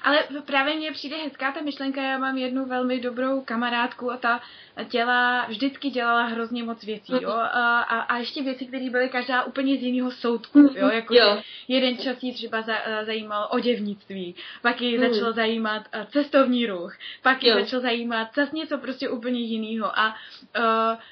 Ale 0.02 0.24
právě 0.46 0.74
mně 0.74 0.92
přijde 0.92 1.16
hezká 1.16 1.52
ta 1.52 1.60
myšlenka, 1.60 2.02
já 2.02 2.18
mám 2.18 2.38
jednu 2.38 2.66
velmi 2.66 3.00
dobrou 3.00 3.40
kamarádku 3.40 4.12
a 4.12 4.16
ta 4.16 4.40
dělá, 4.84 5.46
vždycky 5.46 5.90
dělala 5.90 6.22
hrozně 6.22 6.64
moc 6.64 6.84
věcí, 6.84 7.12
jo, 7.20 7.30
a, 7.30 7.80
a, 7.80 8.00
a 8.00 8.18
ještě 8.18 8.42
věci, 8.42 8.66
které 8.66 8.90
byly 8.90 9.08
každá 9.08 9.44
úplně 9.44 9.76
z 9.76 9.82
jiného 9.82 10.10
soudku, 10.10 10.58
jo, 10.58 10.88
jako 10.88 11.14
jo. 11.14 11.42
jeden 11.68 11.98
čas 11.98 12.22
jí 12.22 12.34
třeba 12.34 12.62
za, 12.62 12.74
zajímal 13.06 13.48
oděvnictví, 13.50 14.34
pak 14.62 14.80
ji 14.80 14.98
mm. 14.98 15.08
začalo 15.08 15.32
zajímat 15.32 15.82
cestovní 16.10 16.66
ruch, 16.66 16.96
pak 17.22 17.42
ji 17.42 17.52
začalo 17.52 17.82
zajímat 17.82 18.28
zase 18.34 18.56
něco 18.56 18.78
prostě 18.78 19.08
úplně 19.08 19.40
jiného 19.40 19.98
a 19.98 20.14
uh, 20.58 20.64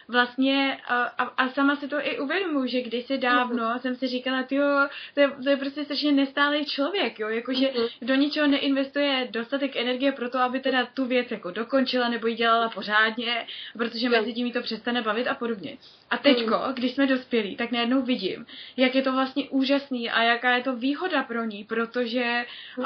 vlastně 0.08 0.78
uh, 0.90 0.96
a, 1.18 1.22
a 1.22 1.48
sama 1.48 1.76
si 1.76 1.88
to 1.88 1.96
i 2.00 2.18
uvědomuji, 2.18 2.68
že 2.68 2.82
kdysi 2.82 3.18
dávno 3.18 3.72
mm. 3.72 3.78
jsem 3.78 3.96
si 3.96 4.08
říkala, 4.08 4.44
jo, 4.50 4.88
to 5.14 5.20
je, 5.20 5.30
to 5.44 5.50
je 5.50 5.56
prostě 5.56 5.84
strašně 5.84 6.12
nestálý 6.12 6.64
člověk, 6.64 7.15
jo, 7.18 7.28
jakože 7.28 7.66
mm. 7.66 8.08
do 8.08 8.14
ničeho 8.14 8.46
neinvestuje 8.46 9.28
dostatek 9.30 9.76
energie 9.76 10.12
pro 10.12 10.30
to, 10.30 10.38
aby 10.38 10.60
teda 10.60 10.86
tu 10.86 11.04
věc 11.04 11.30
jako 11.30 11.50
dokončila 11.50 12.08
nebo 12.08 12.26
ji 12.26 12.34
dělala 12.34 12.68
pořádně 12.68 13.46
protože 13.78 14.08
mezi 14.08 14.32
tím 14.32 14.52
to 14.52 14.62
přestane 14.62 15.02
bavit 15.02 15.28
a 15.28 15.34
podobně. 15.34 15.76
A 16.10 16.18
teďko, 16.18 16.58
mm. 16.66 16.74
když 16.74 16.92
jsme 16.92 17.06
dospělí, 17.06 17.56
tak 17.56 17.70
najednou 17.70 18.02
vidím, 18.02 18.46
jak 18.76 18.94
je 18.94 19.02
to 19.02 19.12
vlastně 19.12 19.48
úžasný 19.50 20.10
a 20.10 20.22
jaká 20.22 20.56
je 20.56 20.62
to 20.62 20.76
výhoda 20.76 21.22
pro 21.22 21.44
ní, 21.44 21.64
protože 21.64 22.46
uh, 22.78 22.84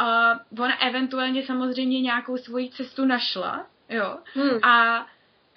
ona 0.59 0.83
eventuálně 0.83 1.43
samozřejmě 1.43 2.01
nějakou 2.01 2.37
svoji 2.37 2.71
cestu 2.71 3.05
našla, 3.05 3.67
jo, 3.89 4.19
mm. 4.35 4.65
a 4.65 5.07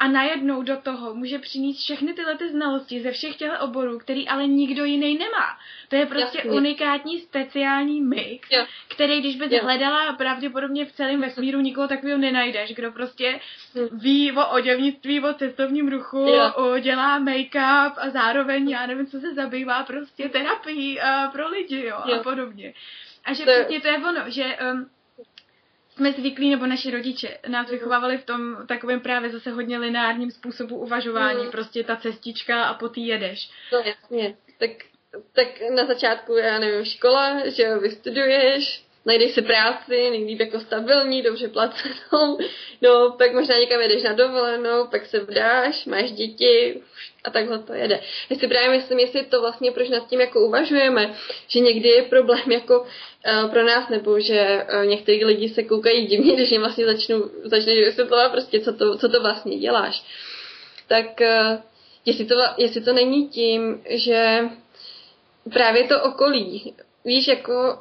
a 0.03 0.07
najednou 0.07 0.63
do 0.63 0.77
toho 0.77 1.13
může 1.13 1.39
přinést 1.39 1.77
všechny 1.77 2.13
tyhle 2.13 2.37
ty 2.37 2.49
znalosti 2.49 3.01
ze 3.01 3.11
všech 3.11 3.35
těch 3.35 3.51
oborů, 3.61 3.99
který 3.99 4.27
ale 4.27 4.47
nikdo 4.47 4.85
jiný 4.85 5.17
nemá. 5.17 5.57
To 5.89 5.95
je 5.95 6.05
prostě 6.05 6.37
Jasně. 6.37 6.51
unikátní 6.51 7.19
speciální 7.19 8.01
mix, 8.01 8.51
jo. 8.51 8.65
který 8.87 9.19
když 9.19 9.35
bys 9.35 9.51
jo. 9.51 9.59
hledala 9.63 10.13
pravděpodobně 10.13 10.85
v 10.85 10.91
celém 10.91 11.21
vesmíru 11.21 11.59
nikoho 11.59 11.87
takového 11.87 12.17
nenajdeš, 12.17 12.73
kdo 12.73 12.91
prostě 12.91 13.39
hm. 13.75 13.99
ví 13.99 14.31
o 14.31 14.49
oděvnictví, 14.49 15.19
o 15.21 15.33
cestovním 15.33 15.87
ruchu, 15.87 16.31
o 16.55 16.79
dělá 16.79 17.19
make-up 17.19 17.93
a 17.97 18.09
zároveň, 18.09 18.69
já 18.69 18.87
nevím, 18.87 19.07
co 19.07 19.19
se 19.19 19.33
zabývá, 19.33 19.83
prostě 19.83 20.29
terapii 20.29 20.99
uh, 20.99 21.31
pro 21.31 21.49
lidi, 21.49 21.85
jo, 21.85 21.97
jo. 22.05 22.19
a 22.19 22.23
podobně. 22.23 22.73
A 23.25 23.33
že 23.33 23.45
to... 23.45 23.51
přesně 23.51 23.81
to 23.81 23.87
je 23.87 23.97
ono, 23.97 24.29
že 24.29 24.57
um, 24.71 24.89
jsme 25.95 26.11
zvyklí, 26.11 26.49
nebo 26.49 26.65
naši 26.65 26.91
rodiče 26.91 27.37
nás 27.47 27.69
vychovávali 27.69 28.17
v 28.17 28.25
tom 28.25 28.67
takovém 28.67 28.99
právě 28.99 29.29
zase 29.29 29.51
hodně 29.51 29.77
lineárním 29.77 30.31
způsobu 30.31 30.77
uvažování. 30.77 31.43
Mm. 31.43 31.51
Prostě 31.51 31.83
ta 31.83 31.95
cestička 31.95 32.63
a 32.63 32.73
po 32.73 32.89
jedeš. 32.95 33.49
No 33.73 33.79
jasně. 33.79 34.35
Tak, 34.59 34.69
tak 35.33 35.47
na 35.75 35.85
začátku, 35.85 36.33
já 36.33 36.59
nevím, 36.59 36.85
škola, 36.85 37.49
že 37.49 37.77
vystuduješ, 37.77 38.85
najdeš 39.05 39.31
si 39.31 39.41
práci, 39.41 40.09
nejlíp 40.09 40.39
jako 40.39 40.59
stabilní, 40.59 41.21
dobře 41.21 41.47
placenou, 41.47 42.37
no, 42.81 43.15
pak 43.17 43.33
možná 43.33 43.57
někam 43.57 43.81
jedeš 43.81 44.03
na 44.03 44.13
dovolenou, 44.13 44.87
pak 44.87 45.05
se 45.05 45.19
vdáš, 45.19 45.85
máš 45.85 46.11
děti 46.11 46.81
a 47.23 47.29
takhle 47.29 47.59
to 47.59 47.73
jede. 47.73 47.99
Já 48.29 48.35
si 48.35 48.47
právě 48.47 48.69
myslím, 48.69 48.99
jestli 48.99 49.23
to 49.23 49.41
vlastně, 49.41 49.71
proč 49.71 49.89
nad 49.89 50.09
tím 50.09 50.21
jako 50.21 50.39
uvažujeme, 50.39 51.15
že 51.47 51.59
někdy 51.59 51.89
je 51.89 52.03
problém 52.03 52.51
jako 52.51 52.79
uh, 52.79 53.51
pro 53.51 53.63
nás, 53.63 53.89
nebo 53.89 54.19
že 54.19 54.65
uh, 54.73 54.85
některý 54.85 55.25
lidi 55.25 55.49
se 55.49 55.63
koukají 55.63 56.07
divně, 56.07 56.35
když 56.35 56.51
jim 56.51 56.61
vlastně 56.61 56.85
začnu, 56.85 57.31
začneš 57.43 57.79
vysvětlovat 57.79 58.31
prostě, 58.31 58.59
co 58.59 58.73
to, 58.73 58.97
co 58.97 59.09
to 59.09 59.21
vlastně 59.21 59.57
děláš. 59.57 60.03
Tak 60.87 61.05
uh, 61.21 61.59
jestli, 62.05 62.25
to, 62.25 62.35
jestli 62.57 62.81
to 62.81 62.93
není 62.93 63.29
tím, 63.29 63.81
že 63.89 64.39
právě 65.53 65.83
to 65.83 66.03
okolí, 66.03 66.73
víš, 67.05 67.27
jako 67.27 67.79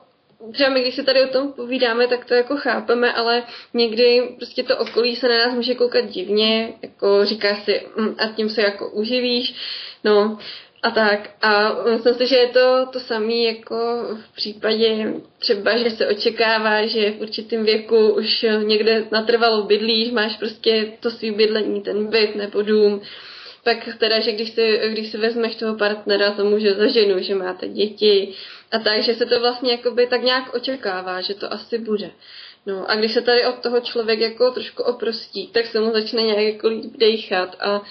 třeba 0.53 0.71
my, 0.71 0.81
když 0.81 0.95
se 0.95 1.03
tady 1.03 1.25
o 1.25 1.33
tom 1.33 1.53
povídáme, 1.53 2.07
tak 2.07 2.25
to 2.25 2.35
jako 2.35 2.57
chápeme, 2.57 3.13
ale 3.13 3.43
někdy 3.75 4.35
prostě 4.37 4.63
to 4.63 4.77
okolí 4.77 5.17
se 5.17 5.29
na 5.29 5.39
nás 5.39 5.55
může 5.55 5.75
koukat 5.75 6.05
divně, 6.05 6.73
jako 6.83 7.25
říká 7.25 7.57
si 7.57 7.87
mm, 7.97 8.15
a 8.19 8.27
tím 8.27 8.51
se 8.51 8.63
jako 8.63 8.91
uživíš, 8.91 9.55
no 10.05 10.39
a 10.83 10.91
tak. 10.91 11.31
A 11.43 11.77
myslím 11.93 12.15
si, 12.15 12.27
že 12.27 12.37
je 12.37 12.49
to 12.49 12.87
to 12.93 13.01
samé 13.01 13.35
jako 13.35 13.77
v 14.15 14.35
případě 14.37 15.15
třeba, 15.39 15.79
že 15.79 15.91
se 15.91 16.09
očekává, 16.09 16.87
že 16.87 17.11
v 17.11 17.21
určitém 17.21 17.65
věku 17.65 18.09
už 18.09 18.47
někde 18.63 19.05
natrvalo 19.11 19.63
bydlíš, 19.63 20.11
máš 20.11 20.37
prostě 20.37 20.93
to 21.01 21.11
svý 21.11 21.31
bydlení, 21.31 21.81
ten 21.81 22.07
byt 22.07 22.37
nebo 22.37 22.63
dům, 22.63 23.01
pak 23.65 23.89
teda, 23.99 24.21
že 24.21 24.33
když 24.33 24.51
si, 24.51 24.81
když 24.89 25.11
si 25.11 25.19
vezmeš 25.19 25.55
toho 25.55 25.75
partnera, 25.77 26.31
to 26.31 26.45
může 26.45 26.75
za 26.75 26.87
ženu, 26.87 27.23
že 27.23 27.35
máte 27.35 27.69
děti 27.69 28.35
a 28.73 28.79
tak, 28.79 29.03
že 29.03 29.15
se 29.15 29.27
to 29.27 29.41
vlastně 29.41 29.73
jakoby 29.73 30.07
tak 30.07 30.23
nějak 30.23 30.55
očekává, 30.55 31.21
že 31.21 31.35
to 31.35 31.53
asi 31.53 31.79
bude. 31.79 32.11
No 32.67 32.91
a 32.91 32.95
když 32.95 33.13
se 33.13 33.23
tady 33.23 33.47
od 33.47 33.59
toho 33.59 33.81
člověk 33.81 34.21
jako 34.21 34.51
trošku 34.51 34.83
oprostí, 34.83 35.47
tak 35.47 35.67
se 35.67 35.81
mu 35.81 35.93
začne 35.93 36.23
nějak 36.23 36.39
jako 36.39 36.69
líp 36.69 36.97
dejchat 36.97 37.57
a, 37.61 37.83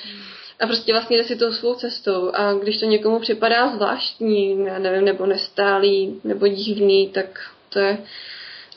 a 0.60 0.68
prostě 0.68 0.92
vlastně 0.92 1.18
jde 1.18 1.24
si 1.24 1.36
tou 1.36 1.52
svou 1.52 1.76
cestou 1.76 2.32
a 2.34 2.54
když 2.54 2.80
to 2.80 2.86
někomu 2.86 3.20
připadá 3.20 3.76
zvláštní, 3.76 4.66
já 4.66 4.80
nevím, 4.80 5.06
nebo 5.06 5.26
nestálý, 5.26 6.22
nebo 6.24 6.48
divný, 6.48 7.10
tak 7.10 7.52
to 7.70 7.80
je 7.80 7.98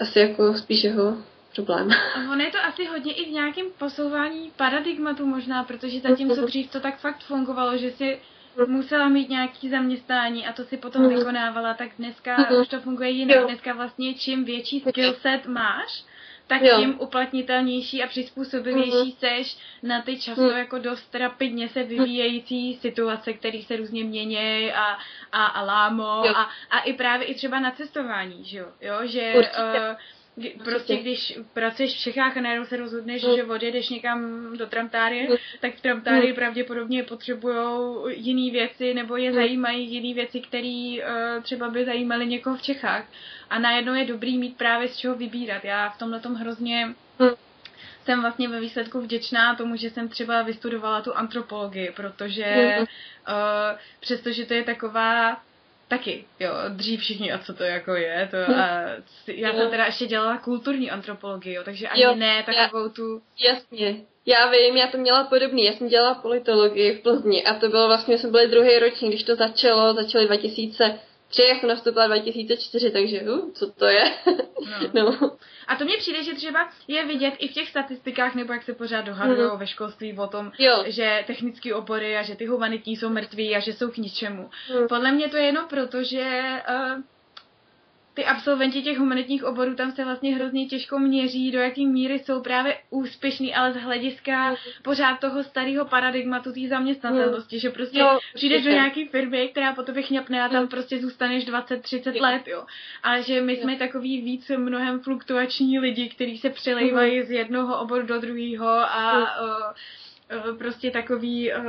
asi 0.01 0.19
jako 0.19 0.55
spíš 0.55 0.85
jeho 0.85 1.17
problém. 1.55 1.89
Ono 2.33 2.45
je 2.45 2.51
to 2.51 2.59
asi 2.59 2.85
hodně 2.85 3.13
i 3.13 3.25
v 3.25 3.33
nějakém 3.33 3.67
posouvání 3.79 4.53
paradigmatu 4.57 5.27
možná, 5.27 5.65
protože 5.65 6.01
zatímco 6.01 6.43
dřív 6.47 6.71
to 6.71 6.81
tak 6.81 6.99
fakt 6.99 7.23
fungovalo, 7.23 7.77
že 7.77 7.91
si 7.91 8.19
musela 8.67 9.09
mít 9.09 9.29
nějaký 9.29 9.71
zaměstnání 9.71 10.47
a 10.47 10.53
to 10.53 10.65
si 10.65 10.77
potom 10.77 11.03
mhm. 11.03 11.15
vykonávala, 11.15 11.75
tak 11.75 11.89
dneska 11.99 12.37
mhm. 12.37 12.61
už 12.61 12.69
to 12.69 12.81
funguje 12.81 13.11
jinak. 13.11 13.45
Dneska 13.45 13.73
vlastně 13.73 14.15
čím 14.15 14.45
větší 14.45 14.81
skillset 14.81 15.47
máš, 15.47 16.05
tak 16.47 16.63
jo. 16.63 16.77
tím 16.79 16.97
uplatnitelnější 17.01 18.03
a 18.03 18.07
přizpůsobivější 18.07 18.91
mm-hmm. 18.91 19.17
seš 19.19 19.59
na 19.83 20.03
ty 20.03 20.19
často 20.19 20.43
mm. 20.43 20.57
jako 20.59 20.79
dost 20.79 21.15
rapidně 21.15 21.69
se 21.69 21.83
vyvíjející 21.83 22.75
situace, 22.75 23.33
které 23.33 23.63
se 23.63 23.77
různě 23.77 24.05
mění 24.05 24.73
a, 24.73 24.99
a, 25.33 25.45
a 25.45 25.63
lámo 25.63 26.37
a, 26.37 26.51
a 26.71 26.79
i 26.79 26.93
právě 26.93 27.27
i 27.27 27.35
třeba 27.35 27.61
na 27.61 27.71
cestování, 27.71 28.45
že 28.45 28.59
jo, 28.59 28.67
jo 28.81 28.99
že 29.05 29.35
uh, 29.35 29.97
Prostě 30.65 30.97
když 30.97 31.39
pracuješ 31.53 31.95
v 31.95 31.99
Čechách 31.99 32.37
a 32.37 32.41
najednou 32.41 32.67
se 32.67 32.77
rozhodneš, 32.77 33.23
mm. 33.23 33.35
že 33.37 33.45
odjedeš 33.45 33.89
někam 33.89 34.51
do 34.57 34.67
Tramtárie, 34.67 35.31
mm. 35.31 35.37
tak 35.61 35.75
v 35.75 35.81
Tramtárii 35.81 36.31
mm. 36.31 36.35
pravděpodobně 36.35 37.03
potřebují 37.03 37.57
jiné 38.07 38.53
věci 38.53 38.95
nebo 38.95 39.17
je 39.17 39.31
mm. 39.31 39.35
zajímají 39.35 39.91
jiné 39.91 40.15
věci, 40.15 40.41
které 40.41 40.97
uh, 40.99 41.43
třeba 41.43 41.71
by 41.71 41.85
zajímaly 41.85 42.27
někoho 42.27 42.57
v 42.57 42.63
Čechách. 42.63 43.05
A 43.51 43.59
najednou 43.59 43.95
je 43.95 44.05
dobrý 44.05 44.39
mít 44.39 44.57
právě 44.57 44.89
z 44.89 44.97
čeho 44.97 45.15
vybírat. 45.15 45.65
Já 45.65 45.91
v 45.91 45.99
tomhle 45.99 46.21
tom 46.21 46.35
hrozně 46.35 46.87
mm. 47.19 47.29
jsem 48.05 48.21
vlastně 48.21 48.49
ve 48.49 48.61
výsledku 48.61 49.01
vděčná 49.01 49.55
tomu, 49.55 49.77
že 49.77 49.91
jsem 49.91 50.09
třeba 50.09 50.43
vystudovala 50.43 51.01
tu 51.01 51.17
antropologii, 51.17 51.93
protože 51.97 52.77
mm. 52.79 52.83
uh, 52.83 52.87
přestože 54.01 54.47
to 54.47 54.55
je 54.55 54.63
taková 54.63 55.41
Taky, 55.89 56.25
jo, 56.41 56.51
dřív 56.69 57.01
všichni, 57.01 57.33
a 57.33 57.39
co 57.39 57.55
to 57.55 57.65
jako 57.65 57.95
je, 57.95 58.29
to 58.31 58.37
a 58.57 58.81
já 59.27 59.53
jsem 59.53 59.71
teda 59.71 59.87
ještě 59.87 60.07
dělala 60.07 60.39
kulturní 60.39 60.91
antropologii, 60.91 61.55
jo, 61.55 61.63
takže 61.65 61.89
ani 61.89 62.03
jo, 62.03 62.15
ne 62.15 62.43
takovou 62.43 62.85
já, 62.85 62.89
tu... 62.89 63.23
Jasně, 63.45 63.97
já 64.27 64.51
vím, 64.51 64.77
já 64.77 64.87
to 64.87 64.99
měla 64.99 65.25
podobný, 65.25 65.65
já 65.65 65.73
jsem 65.73 65.89
dělala 65.89 66.15
politologii 66.15 66.93
v 66.93 67.03
Plzni 67.03 67.45
a 67.45 67.55
to 67.55 67.69
bylo 67.69 67.87
vlastně, 67.87 68.19
jsme 68.19 68.31
byli 68.31 68.49
druhý 68.49 68.79
ročník, 68.79 69.11
když 69.11 69.23
to 69.23 69.37
začalo, 69.37 69.95
začaly 69.95 70.27
2000 70.27 70.99
jsem 71.43 71.69
nastoupila 71.69 72.07
2004, 72.07 72.91
takže 72.91 73.21
uh, 73.21 73.51
co 73.53 73.73
to 73.73 73.85
je? 73.85 74.05
No. 74.95 74.95
no. 75.21 75.37
A 75.67 75.77
to 75.77 75.85
mně 75.85 75.97
přijde, 75.97 76.25
že 76.25 76.35
třeba 76.35 76.71
je 76.89 77.05
vidět 77.05 77.35
i 77.39 77.49
v 77.49 77.53
těch 77.53 77.69
statistikách, 77.69 78.35
nebo 78.35 78.53
jak 78.53 78.63
se 78.63 78.75
pořád 78.75 79.01
dohadují 79.01 79.51
mm. 79.53 79.59
ve 79.59 79.67
školství 79.67 80.19
o 80.19 80.27
tom, 80.27 80.53
jo. 80.59 80.85
že 80.87 81.25
technické 81.27 81.75
obory 81.75 82.17
a 82.17 82.23
že 82.23 82.37
ty 82.37 82.47
humanitní 82.47 82.97
jsou 82.97 83.09
mrtví 83.09 83.57
a 83.57 83.61
že 83.61 83.73
jsou 83.73 83.91
k 83.91 83.97
ničemu. 83.97 84.51
Mm. 84.81 84.89
Podle 84.89 85.13
mě 85.13 85.29
to 85.29 85.37
je 85.37 85.45
jenom 85.45 85.69
proto, 85.69 86.03
že 86.03 86.53
uh, 86.69 87.03
ty 88.15 88.25
absolventi 88.25 88.83
těch 88.83 88.99
humanitních 88.99 89.45
oborů 89.45 89.75
tam 89.75 89.93
se 89.93 90.05
vlastně 90.05 90.35
hrozně 90.35 90.67
těžko 90.67 90.99
měří, 90.99 91.51
do 91.51 91.59
jaký 91.59 91.87
míry 91.87 92.19
jsou 92.19 92.41
právě 92.41 92.79
úspěšní, 92.91 93.55
ale 93.55 93.73
z 93.73 93.77
hlediska 93.77 94.51
mm. 94.51 94.57
pořád 94.83 95.21
toho 95.21 95.45
starého 95.45 95.85
paradigmatu 95.85 96.53
té 96.53 96.69
zaměstnatelnosti, 96.69 97.57
mm. 97.57 97.61
že 97.61 97.71
prostě 97.71 97.99
jo, 97.99 98.19
přijdeš 98.35 98.65
do 98.65 98.71
nějaké 98.71 99.07
firmy, 99.09 99.49
která 99.49 99.73
po 99.75 99.83
tobě 99.83 100.03
chňapne 100.03 100.43
a 100.43 100.49
tam 100.49 100.63
mm. 100.63 100.69
prostě 100.69 100.99
zůstaneš 100.99 101.49
20-30 101.49 102.21
let, 102.21 102.43
jo. 102.47 102.65
Ale 103.03 103.23
že 103.23 103.41
my 103.41 103.57
jsme 103.57 103.77
takový 103.77 104.21
víc 104.21 104.51
mnohem 104.57 105.01
fluktuační 105.01 105.79
lidi, 105.79 106.09
kteří 106.09 106.39
se 106.39 106.51
přelejvají 106.51 107.21
mm. 107.21 107.27
z 107.27 107.31
jednoho 107.31 107.81
oboru 107.81 108.07
do 108.07 108.21
druhého 108.21 108.69
a 108.69 109.23
uh, 109.41 110.59
prostě 110.59 110.91
takový 110.91 111.53
uh, 111.53 111.65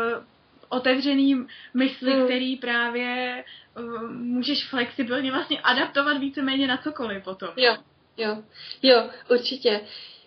otevřený 0.76 1.46
mysli, 1.74 2.16
mm. 2.16 2.26
který 2.26 2.56
právě 2.56 3.44
uh, 3.78 4.10
můžeš 4.12 4.70
flexibilně 4.70 5.32
vlastně 5.32 5.60
adaptovat 5.60 6.18
víceméně 6.18 6.68
na 6.68 6.78
cokoliv 6.78 7.24
potom. 7.24 7.50
Jo, 7.58 7.78
jo, 8.18 8.44
jo, 8.84 9.10
určitě. 9.30 9.82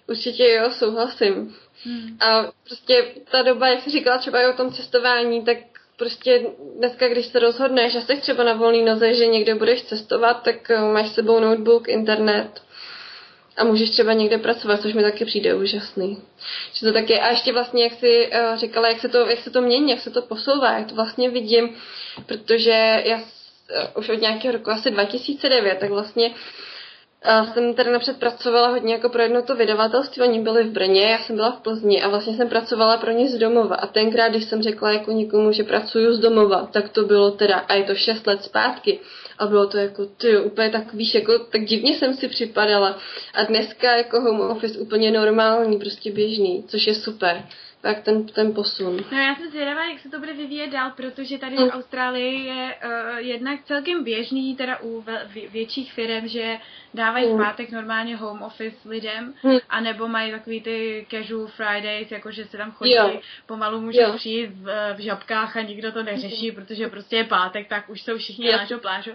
Určitě 0.06 0.52
jo, 0.52 0.70
souhlasím. 0.70 1.56
Hmm. 1.84 2.18
A 2.20 2.52
prostě 2.64 3.14
ta 3.30 3.42
doba, 3.42 3.68
jak 3.68 3.82
jsi 3.82 3.90
říkala 3.90 4.18
třeba 4.18 4.42
i 4.42 4.46
o 4.46 4.56
tom 4.56 4.72
cestování, 4.72 5.44
tak 5.44 5.56
prostě 5.96 6.46
dneska, 6.76 7.08
když 7.08 7.26
se 7.26 7.38
rozhodneš, 7.38 7.92
že 7.92 8.00
jsi 8.00 8.16
třeba 8.16 8.44
na 8.44 8.52
volný 8.52 8.84
noze, 8.84 9.14
že 9.14 9.26
někde 9.26 9.54
budeš 9.54 9.82
cestovat, 9.82 10.42
tak 10.42 10.70
eh, 10.70 10.80
máš 10.80 11.08
s 11.08 11.14
sebou 11.14 11.40
notebook, 11.40 11.88
internet 11.88 12.62
a 13.58 13.64
můžeš 13.64 13.90
třeba 13.90 14.12
někde 14.12 14.38
pracovat, 14.38 14.80
což 14.82 14.94
mi 14.94 15.02
taky 15.02 15.24
přijde 15.24 15.54
úžasný. 15.54 16.18
Že 16.72 16.86
to 16.86 16.92
taky, 16.92 17.20
a 17.20 17.30
ještě 17.30 17.52
vlastně, 17.52 17.84
jak 17.84 17.92
jsi 17.92 18.30
uh, 18.32 18.56
říkala, 18.56 18.88
jak 18.88 19.00
se, 19.00 19.08
to, 19.08 19.18
jak 19.18 19.38
se 19.38 19.50
to 19.50 19.62
mění, 19.62 19.90
jak 19.90 20.00
se 20.00 20.10
to 20.10 20.22
posouvá, 20.22 20.78
jak 20.78 20.88
to 20.88 20.94
vlastně 20.94 21.30
vidím, 21.30 21.76
protože 22.26 23.02
já 23.04 23.16
uh, 23.16 23.22
už 23.96 24.08
od 24.08 24.20
nějakého 24.20 24.52
roku, 24.52 24.70
asi 24.70 24.90
2009, 24.90 25.78
tak 25.78 25.90
vlastně 25.90 26.30
a 27.22 27.44
jsem 27.44 27.74
tady 27.74 27.92
napřed 27.92 28.16
pracovala 28.16 28.68
hodně 28.68 28.94
jako 28.94 29.08
pro 29.08 29.22
jedno 29.22 29.42
to 29.42 29.54
vydavatelství, 29.54 30.22
oni 30.22 30.40
byli 30.40 30.64
v 30.64 30.72
Brně, 30.72 31.02
já 31.02 31.18
jsem 31.18 31.36
byla 31.36 31.50
v 31.50 31.60
Plzni 31.60 32.02
a 32.02 32.08
vlastně 32.08 32.36
jsem 32.36 32.48
pracovala 32.48 32.96
pro 32.96 33.10
ně 33.10 33.28
z 33.28 33.38
domova. 33.38 33.76
A 33.76 33.86
tenkrát, 33.86 34.28
když 34.28 34.44
jsem 34.44 34.62
řekla 34.62 34.92
jako 34.92 35.12
někomu, 35.12 35.52
že 35.52 35.64
pracuju 35.64 36.14
z 36.14 36.18
domova, 36.18 36.68
tak 36.72 36.88
to 36.88 37.04
bylo 37.04 37.30
teda, 37.30 37.56
a 37.56 37.74
je 37.74 37.84
to 37.84 37.94
6 37.94 38.26
let 38.26 38.44
zpátky, 38.44 39.00
a 39.38 39.46
bylo 39.46 39.66
to 39.66 39.78
jako, 39.78 40.06
ty 40.06 40.38
úplně 40.38 40.70
tak, 40.70 40.94
víš, 40.94 41.14
jako, 41.14 41.38
tak 41.38 41.64
divně 41.64 41.94
jsem 41.94 42.14
si 42.14 42.28
připadala. 42.28 42.98
A 43.34 43.44
dneska 43.44 43.96
jako 43.96 44.20
home 44.20 44.40
office 44.40 44.78
úplně 44.78 45.10
normální, 45.10 45.78
prostě 45.78 46.12
běžný, 46.12 46.64
což 46.68 46.86
je 46.86 46.94
super 46.94 47.44
tak 47.80 48.02
ten, 48.02 48.26
ten 48.26 48.54
posun. 48.54 48.96
No 49.12 49.18
já 49.18 49.34
jsem 49.34 49.50
zvědavá, 49.50 49.84
jak 49.84 50.00
se 50.00 50.10
to 50.10 50.18
bude 50.18 50.32
vyvíjet 50.32 50.70
dál, 50.70 50.90
protože 50.96 51.38
tady 51.38 51.56
v 51.56 51.70
Austrálii 51.70 52.46
je 52.46 52.74
uh, 52.84 53.18
jednak 53.18 53.64
celkem 53.64 54.04
běžný, 54.04 54.56
teda 54.56 54.78
u 54.78 55.02
vě- 55.02 55.50
větších 55.50 55.92
firm, 55.92 56.28
že 56.28 56.58
dávají 56.94 57.26
v 57.26 57.36
pátek 57.36 57.70
normálně 57.70 58.16
home 58.16 58.42
office 58.42 58.88
lidem, 58.88 59.34
mm. 59.42 59.58
anebo 59.68 60.08
mají 60.08 60.30
takový 60.30 60.60
ty 60.60 61.06
casual 61.10 61.46
Fridays, 61.46 62.10
jakože 62.10 62.44
se 62.44 62.56
tam 62.56 62.72
chodí, 62.72 62.94
jo. 62.94 63.20
pomalu 63.46 63.80
může 63.80 64.00
jo. 64.00 64.12
přijít 64.16 64.50
v, 64.50 64.94
v 64.94 64.98
žabkách 64.98 65.56
a 65.56 65.62
nikdo 65.62 65.92
to 65.92 66.02
neřeší, 66.02 66.50
mm. 66.50 66.54
protože 66.54 66.88
prostě 66.88 67.16
je 67.16 67.24
pátek, 67.24 67.68
tak 67.68 67.88
už 67.90 68.02
jsou 68.02 68.18
všichni 68.18 68.50
lážo 68.50 68.78
plážo. 68.78 69.12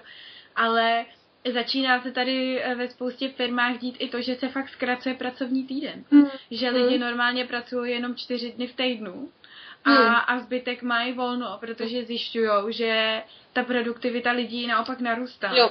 Ale 0.55 1.05
začíná 1.52 2.02
se 2.02 2.12
tady 2.12 2.62
eh, 2.62 2.76
ve 2.76 2.88
spoustě 2.89 3.30
firmách 3.30 3.78
dít 3.78 3.96
i 4.00 4.10
to, 4.10 4.22
že 4.22 4.36
se 4.36 4.48
fakt 4.48 4.70
zkracuje 4.70 5.16
pracovní 5.16 5.64
týden. 5.64 6.04
Mm. 6.12 6.28
Že 6.52 6.70
lidi 6.70 6.96
mm. 6.96 7.02
normálně 7.02 7.46
pracují 7.46 7.91
jenom 7.91 8.16
čtyři 8.16 8.52
dny 8.52 8.68
v 8.68 8.76
týdnu 8.76 9.32
a, 9.86 9.89
mm. 9.89 10.16
a 10.28 10.39
zbytek 10.39 10.84
mají 10.84 11.14
volno, 11.14 11.58
protože 11.60 12.04
zjišťují, 12.04 12.50
že 12.70 13.24
ta 13.54 13.64
produktivita 13.64 14.32
lidí 14.32 14.68
naopak 14.68 15.00
narůstá. 15.00 15.52
Jo. 15.56 15.70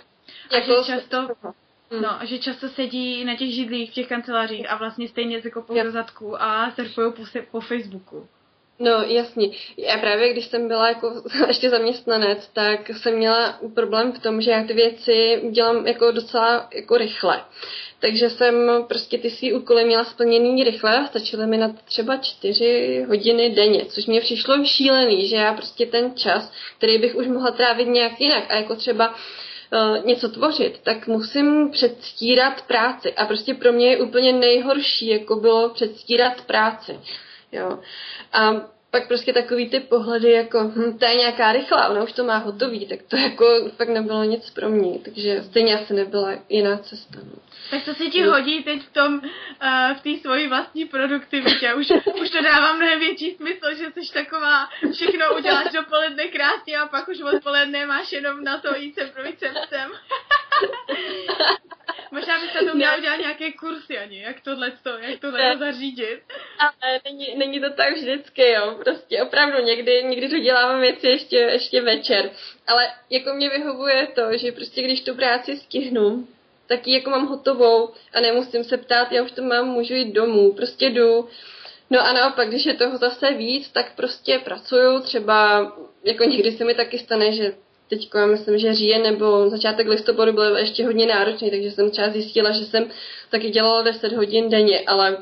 A 0.50 0.60
že 0.60 0.72
často, 0.86 1.28
mm. 1.90 2.02
no, 2.02 2.18
že 2.22 2.38
často 2.38 2.68
sedí 2.68 3.24
na 3.24 3.36
těch 3.36 3.54
židlích 3.54 3.90
v 3.90 3.94
těch 3.94 4.08
kancelářích 4.08 4.70
a 4.70 4.76
vlastně 4.76 5.08
stejně 5.08 5.42
se 5.42 5.50
kopou 5.50 5.82
do 5.82 5.90
zadku 5.90 6.42
a 6.42 6.70
surfují 6.70 7.12
po, 7.12 7.22
po 7.50 7.60
Facebooku. 7.60 8.28
No, 8.78 8.90
jasně. 9.06 9.48
Já 9.76 9.98
právě, 9.98 10.32
když 10.32 10.46
jsem 10.46 10.68
byla 10.68 10.88
jako 10.88 11.22
ještě 11.46 11.70
zaměstnanec, 11.70 12.50
tak 12.52 12.88
jsem 12.88 13.14
měla 13.16 13.58
problém 13.74 14.12
v 14.12 14.18
tom, 14.18 14.40
že 14.40 14.50
já 14.50 14.64
ty 14.64 14.72
věci 14.72 15.42
dělám 15.50 15.86
jako 15.86 16.10
docela 16.10 16.68
jako 16.74 16.96
rychle. 16.96 17.44
Takže 18.00 18.30
jsem 18.30 18.70
prostě 18.88 19.18
ty 19.18 19.30
svý 19.30 19.52
úkoly 19.52 19.84
měla 19.84 20.04
splněný 20.04 20.64
rychle 20.64 20.98
a 20.98 21.06
stačily 21.06 21.46
mi 21.46 21.56
na 21.56 21.68
třeba 21.84 22.16
čtyři 22.16 23.04
hodiny 23.08 23.50
denně, 23.50 23.84
což 23.84 24.06
mě 24.06 24.20
přišlo 24.20 24.64
šílený, 24.64 25.28
že 25.28 25.36
já 25.36 25.54
prostě 25.54 25.86
ten 25.86 26.16
čas, 26.16 26.52
který 26.78 26.98
bych 26.98 27.14
už 27.14 27.26
mohla 27.26 27.50
trávit 27.50 27.88
nějak 27.88 28.20
jinak 28.20 28.44
a 28.48 28.56
jako 28.56 28.76
třeba 28.76 29.14
uh, 29.14 30.04
něco 30.06 30.28
tvořit, 30.28 30.80
tak 30.82 31.06
musím 31.06 31.70
předstírat 31.70 32.62
práci. 32.62 33.12
A 33.12 33.26
prostě 33.26 33.54
pro 33.54 33.72
mě 33.72 33.90
je 33.90 34.00
úplně 34.00 34.32
nejhorší, 34.32 35.06
jako 35.06 35.36
bylo 35.36 35.68
předstírat 35.68 36.40
práci. 36.40 36.98
Jo. 37.52 37.78
A 38.32 38.72
pak 38.92 39.08
prostě 39.08 39.32
takový 39.32 39.70
ty 39.70 39.80
pohledy 39.80 40.32
jako, 40.32 40.58
hm, 40.64 40.98
to 40.98 41.04
je 41.04 41.14
nějaká 41.14 41.52
rychlá, 41.52 41.88
ona 41.88 42.02
už 42.02 42.12
to 42.12 42.24
má 42.24 42.36
hotový, 42.36 42.86
tak 42.86 42.98
to 43.02 43.16
jako 43.16 43.70
fakt 43.76 43.88
nebylo 43.88 44.24
nic 44.24 44.50
pro 44.50 44.68
mě, 44.68 44.98
takže 44.98 45.42
stejně 45.42 45.78
asi 45.78 45.94
nebyla 45.94 46.32
jiná 46.48 46.78
cesta. 46.78 47.18
No. 47.24 47.42
Tak 47.70 47.84
to 47.84 47.94
se 47.94 48.04
ti 48.04 48.22
hodí 48.22 48.62
teď 48.62 48.82
v 48.82 48.92
tom, 48.92 49.14
uh, 49.14 49.96
v 49.96 50.00
té 50.02 50.20
svojí 50.20 50.48
vlastní 50.48 50.84
produktivitě. 50.84 51.74
Už, 51.74 51.88
už 52.20 52.30
to 52.30 52.42
dává 52.42 52.72
mnohem 52.72 53.00
větší 53.00 53.30
smysl, 53.30 53.74
že 53.74 53.84
jsi 53.84 54.12
taková, 54.12 54.68
všechno 54.92 55.36
uděláš 55.36 55.72
dopoledne 55.72 56.28
krásně 56.28 56.78
a 56.78 56.86
pak 56.86 57.08
už 57.08 57.20
odpoledne 57.20 57.86
máš 57.86 58.12
jenom 58.12 58.44
na 58.44 58.58
to 58.58 58.76
jít 58.76 58.94
sem 58.94 59.10
projít 59.10 59.38
sem 59.40 59.54
sem. 59.68 59.90
Možná 62.12 62.40
byste 62.40 62.58
to 62.58 62.74
měla 62.74 62.96
udělat 62.96 63.16
nějaké 63.16 63.52
kursy 63.52 63.98
ani, 63.98 64.20
jak 64.20 64.40
tohle 64.40 64.72
to, 64.82 64.90
jak 64.90 65.20
tohle 65.20 65.52
to 65.52 65.58
zařídit. 65.58 66.20
Ale 66.58 67.00
není, 67.04 67.34
není 67.36 67.60
to 67.60 67.70
tak 67.70 67.92
vždycky, 67.96 68.50
jo. 68.50 68.76
Prostě 68.84 69.22
opravdu 69.22 69.64
někdy, 69.64 70.02
někdy 70.04 70.28
to 70.28 70.38
děláme 70.38 70.80
věci 70.80 71.06
ještě, 71.06 71.36
ještě 71.36 71.80
večer. 71.80 72.30
Ale 72.66 72.92
jako 73.10 73.34
mě 73.34 73.50
vyhovuje 73.50 74.06
to, 74.06 74.36
že 74.38 74.52
prostě 74.52 74.82
když 74.82 75.00
tu 75.00 75.14
práci 75.14 75.56
stihnu, 75.56 76.28
tak 76.66 76.86
ji 76.86 76.94
jako 76.94 77.10
mám 77.10 77.26
hotovou 77.26 77.90
a 78.14 78.20
nemusím 78.20 78.64
se 78.64 78.76
ptát, 78.76 79.12
já 79.12 79.22
už 79.22 79.32
to 79.32 79.42
mám, 79.42 79.68
můžu 79.68 79.94
jít 79.94 80.12
domů, 80.12 80.52
prostě 80.52 80.86
jdu. 80.86 81.28
No 81.90 82.00
a 82.00 82.12
naopak, 82.12 82.48
když 82.48 82.66
je 82.66 82.74
toho 82.74 82.98
zase 82.98 83.32
víc, 83.32 83.68
tak 83.68 83.96
prostě 83.96 84.38
pracuju, 84.38 85.00
třeba 85.00 85.72
jako 86.04 86.24
někdy 86.24 86.52
se 86.52 86.64
mi 86.64 86.74
taky 86.74 86.98
stane, 86.98 87.32
že 87.32 87.54
teď 87.92 88.10
myslím, 88.26 88.58
že 88.58 88.74
říjen 88.74 89.02
nebo 89.02 89.50
začátek 89.50 89.88
listopadu 89.88 90.32
byl 90.32 90.56
ještě 90.56 90.84
hodně 90.84 91.06
náročný, 91.06 91.50
takže 91.50 91.70
jsem 91.70 91.90
třeba 91.90 92.10
zjistila, 92.10 92.50
že 92.50 92.64
jsem 92.64 92.90
taky 93.30 93.50
dělala 93.50 93.82
10 93.82 94.12
hodin 94.12 94.50
denně, 94.50 94.80
ale, 94.80 95.16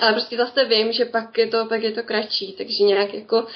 ale 0.00 0.12
prostě 0.12 0.36
zase 0.36 0.64
vím, 0.64 0.92
že 0.92 1.04
pak 1.04 1.38
je 1.38 1.46
to, 1.46 1.66
pak 1.66 1.82
je 1.82 1.92
to 1.92 2.02
kratší, 2.02 2.52
takže 2.52 2.84
nějak 2.84 3.14
jako 3.14 3.46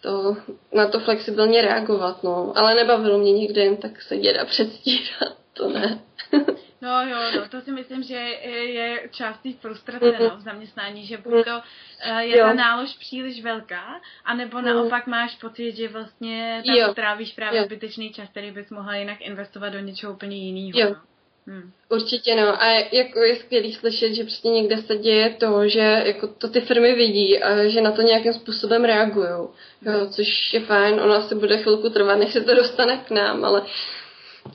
to, 0.00 0.36
na 0.72 0.86
to 0.86 1.00
flexibilně 1.00 1.62
reagovat, 1.62 2.22
no. 2.22 2.52
Ale 2.56 2.74
nebavilo 2.74 3.18
mě 3.18 3.32
nikdy 3.32 3.60
jen 3.60 3.76
tak 3.76 4.02
sedět 4.02 4.38
a 4.38 4.44
předstírat, 4.44 5.36
to 5.52 5.68
ne. 5.68 6.07
No 6.82 7.08
jo, 7.08 7.18
no, 7.36 7.48
to 7.48 7.60
si 7.60 7.72
myslím, 7.72 8.02
že 8.02 8.14
je 8.14 9.08
část 9.10 9.38
té 9.38 9.52
frustrace 9.52 10.06
mm-hmm. 10.06 10.30
no, 10.30 10.36
v 10.36 10.40
zaměstnání, 10.40 11.06
že 11.06 11.16
buď 11.16 11.44
to 11.44 11.56
uh, 12.10 12.18
je 12.18 12.38
jo. 12.38 12.44
ta 12.44 12.52
nálož 12.52 12.96
příliš 12.96 13.42
velká, 13.42 14.00
anebo 14.24 14.58
mm. 14.58 14.64
naopak 14.64 15.06
máš 15.06 15.36
pocit, 15.36 15.76
že 15.76 15.88
vlastně 15.88 16.62
tam 16.66 16.76
jo. 16.76 16.94
trávíš 16.94 17.32
právě 17.32 17.58
jo. 17.58 17.64
zbytečný 17.64 18.12
čas, 18.12 18.28
který 18.28 18.50
bys 18.50 18.70
mohla 18.70 18.96
jinak 18.96 19.20
investovat 19.20 19.68
do 19.68 19.78
něčeho 19.78 20.12
úplně 20.12 20.36
jiného. 20.36 20.88
Jo. 20.88 20.96
Hmm. 21.46 21.72
Určitě 21.88 22.36
no. 22.36 22.62
A 22.62 22.66
jako 22.92 23.20
je 23.20 23.36
skvělý 23.36 23.72
slyšet, 23.72 24.14
že 24.14 24.22
prostě 24.22 24.48
někde 24.48 24.76
se 24.76 24.96
děje 24.96 25.30
to, 25.30 25.68
že 25.68 26.02
jako 26.06 26.28
to 26.28 26.48
ty 26.48 26.60
firmy 26.60 26.94
vidí 26.94 27.42
a 27.42 27.68
že 27.68 27.80
na 27.80 27.92
to 27.92 28.02
nějakým 28.02 28.32
způsobem 28.32 28.84
reagují. 28.84 29.28
Jo, 29.82 30.06
což 30.10 30.54
je 30.54 30.60
fajn. 30.60 31.00
Ono 31.00 31.14
asi 31.14 31.34
bude 31.34 31.58
chvilku 31.58 31.90
trvat, 31.90 32.16
než 32.16 32.32
se 32.32 32.40
to 32.40 32.54
dostane 32.54 32.96
k 32.96 33.10
nám, 33.10 33.44
ale 33.44 33.62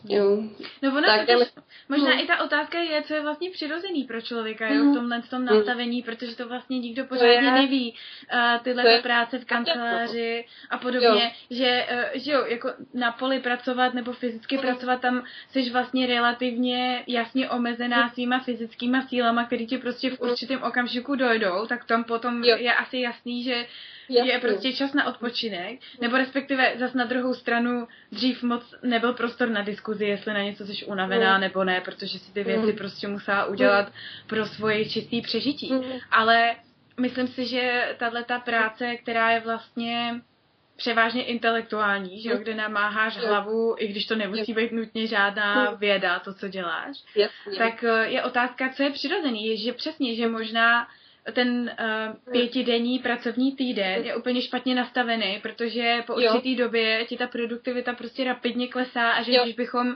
jo. 0.10 0.44
No 0.82 0.90
ono 0.90 1.08
tak, 1.08 1.28
totiž, 1.28 1.48
Možná 1.94 2.12
hmm. 2.12 2.20
i 2.20 2.28
ta 2.28 2.44
otázka 2.44 2.80
je, 2.80 3.02
co 3.02 3.14
je 3.14 3.22
vlastně 3.22 3.50
přirozený 3.50 4.04
pro 4.04 4.22
člověka 4.22 4.68
jo, 4.68 4.74
v 4.74 4.78
hmm. 4.78 4.96
tomhle 4.96 5.22
v 5.22 5.30
tom 5.30 5.46
hmm. 5.46 5.56
nastavení, 5.58 6.04
protože 6.04 6.36
to 6.36 6.48
vlastně 6.48 6.80
nikdo 6.80 7.06
pořádně 7.06 7.52
neví. 7.52 7.94
Uh, 8.34 8.64
tyhle 8.64 8.96
to 8.96 9.02
práce 9.04 9.40
v 9.40 9.46
kanceláři 9.46 10.46
a 10.70 10.78
podobně, 10.78 11.08
jo. 11.08 11.30
že, 11.50 11.88
uh, 11.92 12.22
že 12.22 12.32
jo, 12.32 12.46
jako 12.46 12.70
na 12.94 13.12
poli 13.12 13.40
pracovat 13.40 13.94
nebo 13.94 14.14
fyzicky 14.14 14.56
hmm. 14.56 14.66
pracovat, 14.66 15.02
tam 15.02 15.24
jsi 15.50 15.70
vlastně 15.70 16.08
relativně 16.08 17.04
jasně 17.08 17.50
omezená 17.50 18.10
svýma 18.10 18.40
fyzickýma 18.40 19.02
sílama, 19.02 19.46
které 19.46 19.66
ti 19.66 19.78
prostě 19.78 20.10
v 20.10 20.22
určitém 20.22 20.64
okamžiku 20.64 21.16
dojdou, 21.16 21.66
tak 21.68 21.86
tam 21.86 22.04
potom 22.04 22.44
jo. 22.44 22.58
je 22.58 22.74
asi 22.74 22.98
jasný, 22.98 23.44
že 23.44 23.66
Jasně. 24.10 24.32
je 24.32 24.40
prostě 24.40 24.74
čas 24.74 24.94
na 24.94 25.08
odpočinek, 25.08 25.80
nebo 26.02 26.18
respektive 26.18 26.74
zas 26.78 26.94
na 26.94 27.06
druhou 27.06 27.34
stranu 27.34 27.88
dřív 28.12 28.44
moc 28.44 28.76
nebyl 28.84 29.14
prostor 29.14 29.50
na 29.50 29.62
diskuzi, 29.62 30.06
jestli 30.06 30.34
na 30.34 30.44
něco 30.44 30.66
jsi 30.66 30.86
unavená 30.86 31.36
mm. 31.36 31.42
nebo 31.42 31.64
ne, 31.64 31.82
protože 31.84 32.20
si 32.20 32.34
ty 32.34 32.44
věci 32.44 32.72
mm. 32.72 32.78
prostě 32.78 33.08
musela 33.08 33.46
udělat 33.46 33.88
mm. 33.88 33.94
pro 34.28 34.46
svoje 34.46 34.86
čistý 34.86 35.22
přežití. 35.22 35.74
Mm. 35.74 35.84
Ale 36.12 36.56
myslím 37.00 37.28
si, 37.28 37.46
že 37.46 37.96
tahle 38.00 38.24
ta 38.24 38.40
práce, 38.40 38.96
která 38.96 39.32
je 39.32 39.40
vlastně 39.40 40.22
převážně 40.76 41.24
intelektuální, 41.24 42.22
že 42.22 42.30
jo, 42.30 42.38
kde 42.38 42.56
namáháš 42.56 43.16
jo. 43.16 43.28
hlavu, 43.28 43.76
i 43.78 43.88
když 43.88 44.06
to 44.06 44.16
nemusí 44.16 44.54
být 44.54 44.72
nutně 44.72 45.08
žádná 45.08 45.72
věda, 45.72 46.20
to, 46.20 46.34
co 46.34 46.48
děláš, 46.48 46.98
Jasně. 47.16 47.58
tak 47.58 47.84
eh, 47.84 48.08
je 48.08 48.24
otázka, 48.24 48.70
co 48.70 48.84
je 48.84 48.92
přirozený, 48.92 49.48
je, 49.48 49.58
že 49.58 49.74
přesně, 49.74 50.16
že 50.16 50.28
možná 50.28 50.88
ten 51.32 51.72
uh, 51.80 52.32
pětidenní 52.32 53.00
pracovní 53.00 53.56
týden 53.56 54.06
je 54.06 54.16
úplně 54.16 54.42
špatně 54.42 54.76
nastavený, 54.76 55.40
protože 55.42 56.04
po 56.08 56.16
určitý 56.16 56.56
době 56.56 57.06
ti 57.06 57.18
ta 57.18 57.28
produktivita 57.28 57.94
prostě 57.94 58.24
rapidně 58.24 58.68
klesá 58.68 59.12
a 59.12 59.22
že 59.22 59.34
jo. 59.34 59.44
když 59.44 59.56
bychom 59.56 59.96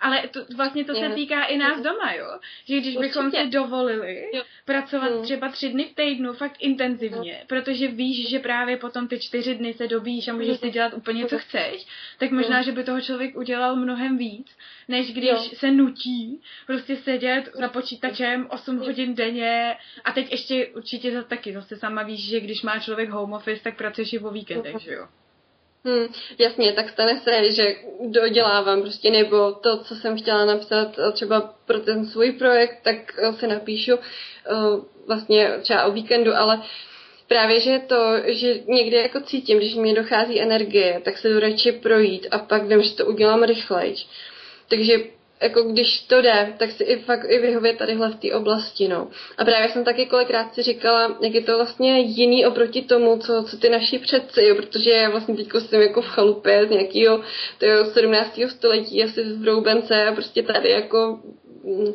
ale 0.00 0.28
to, 0.28 0.40
vlastně 0.56 0.84
to 0.84 0.94
se 0.94 1.08
týká 1.08 1.44
i 1.44 1.58
nás 1.58 1.80
doma, 1.80 2.12
jo? 2.12 2.38
Že 2.64 2.74
když 2.80 2.96
Určitě. 2.96 3.00
bychom 3.00 3.30
si 3.30 3.50
dovolili 3.50 4.30
jo. 4.34 4.42
pracovat 4.64 5.12
hmm. 5.12 5.22
třeba 5.22 5.48
tři 5.48 5.68
dny 5.68 5.84
v 5.84 5.94
týdnu 5.94 6.32
fakt 6.32 6.56
intenzivně, 6.58 7.32
hmm. 7.32 7.46
protože 7.46 7.88
víš, 7.88 8.28
že 8.28 8.38
právě 8.38 8.76
potom 8.76 9.08
ty 9.08 9.18
čtyři 9.20 9.54
dny 9.54 9.74
se 9.74 9.88
dobíš 9.88 10.28
a 10.28 10.32
můžeš 10.32 10.58
si 10.58 10.70
dělat 10.70 10.94
úplně, 10.94 11.26
co 11.26 11.38
chceš, 11.38 11.86
tak 12.18 12.30
možná, 12.30 12.62
že 12.62 12.72
by 12.72 12.84
toho 12.84 13.00
člověk 13.00 13.36
udělal 13.36 13.76
mnohem 13.76 14.18
víc, 14.18 14.56
než 14.88 15.12
když 15.12 15.30
jo. 15.30 15.50
se 15.54 15.70
nutí 15.70 16.40
prostě 16.66 16.96
sedět 16.96 17.50
za 17.54 17.68
počítačem 17.68 18.46
8 18.50 18.78
hodin 18.78 19.14
denně 19.14 19.76
a 20.04 20.12
teď 20.12 20.30
ještě 20.30 20.66
určitě 20.66 21.12
to 21.12 21.22
taky 21.22 21.52
zase 21.52 21.76
sama 21.76 22.02
víš, 22.02 22.28
že 22.28 22.40
když 22.40 22.62
má 22.62 22.78
člověk 22.78 23.10
home 23.10 23.32
office, 23.32 23.62
tak 23.62 23.76
pracuješ 23.76 24.12
i 24.12 24.18
o 24.18 24.30
víkendech, 24.30 24.80
že 24.80 24.92
jo? 24.92 25.08
Hmm, 25.84 26.06
jasně, 26.38 26.72
tak 26.72 26.90
stane 26.90 27.20
se, 27.20 27.52
že 27.52 27.74
dodělávám 28.04 28.82
prostě, 28.82 29.10
nebo 29.10 29.52
to, 29.52 29.76
co 29.84 29.94
jsem 29.96 30.18
chtěla 30.18 30.44
napsat 30.44 30.98
třeba 31.12 31.54
pro 31.66 31.80
ten 31.80 32.06
svůj 32.06 32.32
projekt, 32.32 32.78
tak 32.82 32.96
se 33.38 33.46
napíšu 33.46 33.94
uh, 33.94 34.00
vlastně 35.06 35.50
třeba 35.62 35.84
o 35.84 35.92
víkendu, 35.92 36.34
ale 36.34 36.62
právě, 37.28 37.60
že 37.60 37.78
to, 37.78 37.96
že 38.26 38.60
někdy 38.66 38.96
jako 38.96 39.20
cítím, 39.20 39.58
když 39.58 39.74
mi 39.74 39.94
dochází 39.94 40.40
energie, 40.40 41.00
tak 41.04 41.18
se 41.18 41.28
jdu 41.28 41.40
radši 41.40 41.72
projít 41.72 42.26
a 42.30 42.38
pak 42.38 42.62
vím, 42.62 42.82
že 42.82 42.94
to 42.94 43.06
udělám 43.06 43.42
rychleji. 43.42 43.94
Takže 44.68 44.98
jako 45.40 45.62
když 45.62 46.00
to 46.00 46.22
jde, 46.22 46.54
tak 46.58 46.70
si 46.70 46.84
i 46.84 46.96
fakt 46.96 47.26
i 47.28 47.38
vyhovět 47.38 47.78
tadyhle 47.78 48.10
v 48.10 48.16
té 48.16 48.32
oblasti, 48.34 48.88
no. 48.88 49.08
A 49.38 49.44
právě 49.44 49.68
jsem 49.68 49.84
taky 49.84 50.06
kolikrát 50.06 50.54
si 50.54 50.62
říkala, 50.62 51.16
jak 51.20 51.34
je 51.34 51.42
to 51.42 51.56
vlastně 51.56 52.00
jiný 52.00 52.46
oproti 52.46 52.82
tomu, 52.82 53.18
co, 53.18 53.44
co 53.50 53.56
ty 53.56 53.68
naši 53.68 53.98
předci, 53.98 54.44
jo, 54.44 54.54
protože 54.54 55.08
vlastně 55.08 55.36
teď 55.36 55.48
jsem 55.58 55.80
jako 55.80 56.02
v 56.02 56.06
chalupě 56.06 56.66
z 56.66 56.70
nějakého 56.70 57.22
17. 57.92 58.40
století, 58.48 59.04
asi 59.04 59.22
v 59.22 59.44
Roubence 59.44 60.06
a 60.06 60.12
prostě 60.12 60.42
tady 60.42 60.70
jako 60.70 61.20
mm, 61.64 61.94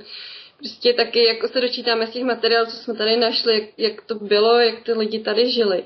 prostě 0.58 0.94
taky 0.94 1.28
jako 1.28 1.48
se 1.48 1.62
dočítáme 1.62 2.08
z 2.08 2.10
těch 2.10 2.24
materiálů, 2.24 2.66
co 2.66 2.76
jsme 2.76 2.94
tady 2.94 3.18
našli, 3.18 3.54
jak, 3.54 3.64
jak 3.78 4.02
to 4.02 4.16
bylo, 4.16 4.60
jak 4.60 4.84
ty 4.84 4.94
lidi 4.94 5.20
tady 5.20 5.50
žili. 5.50 5.84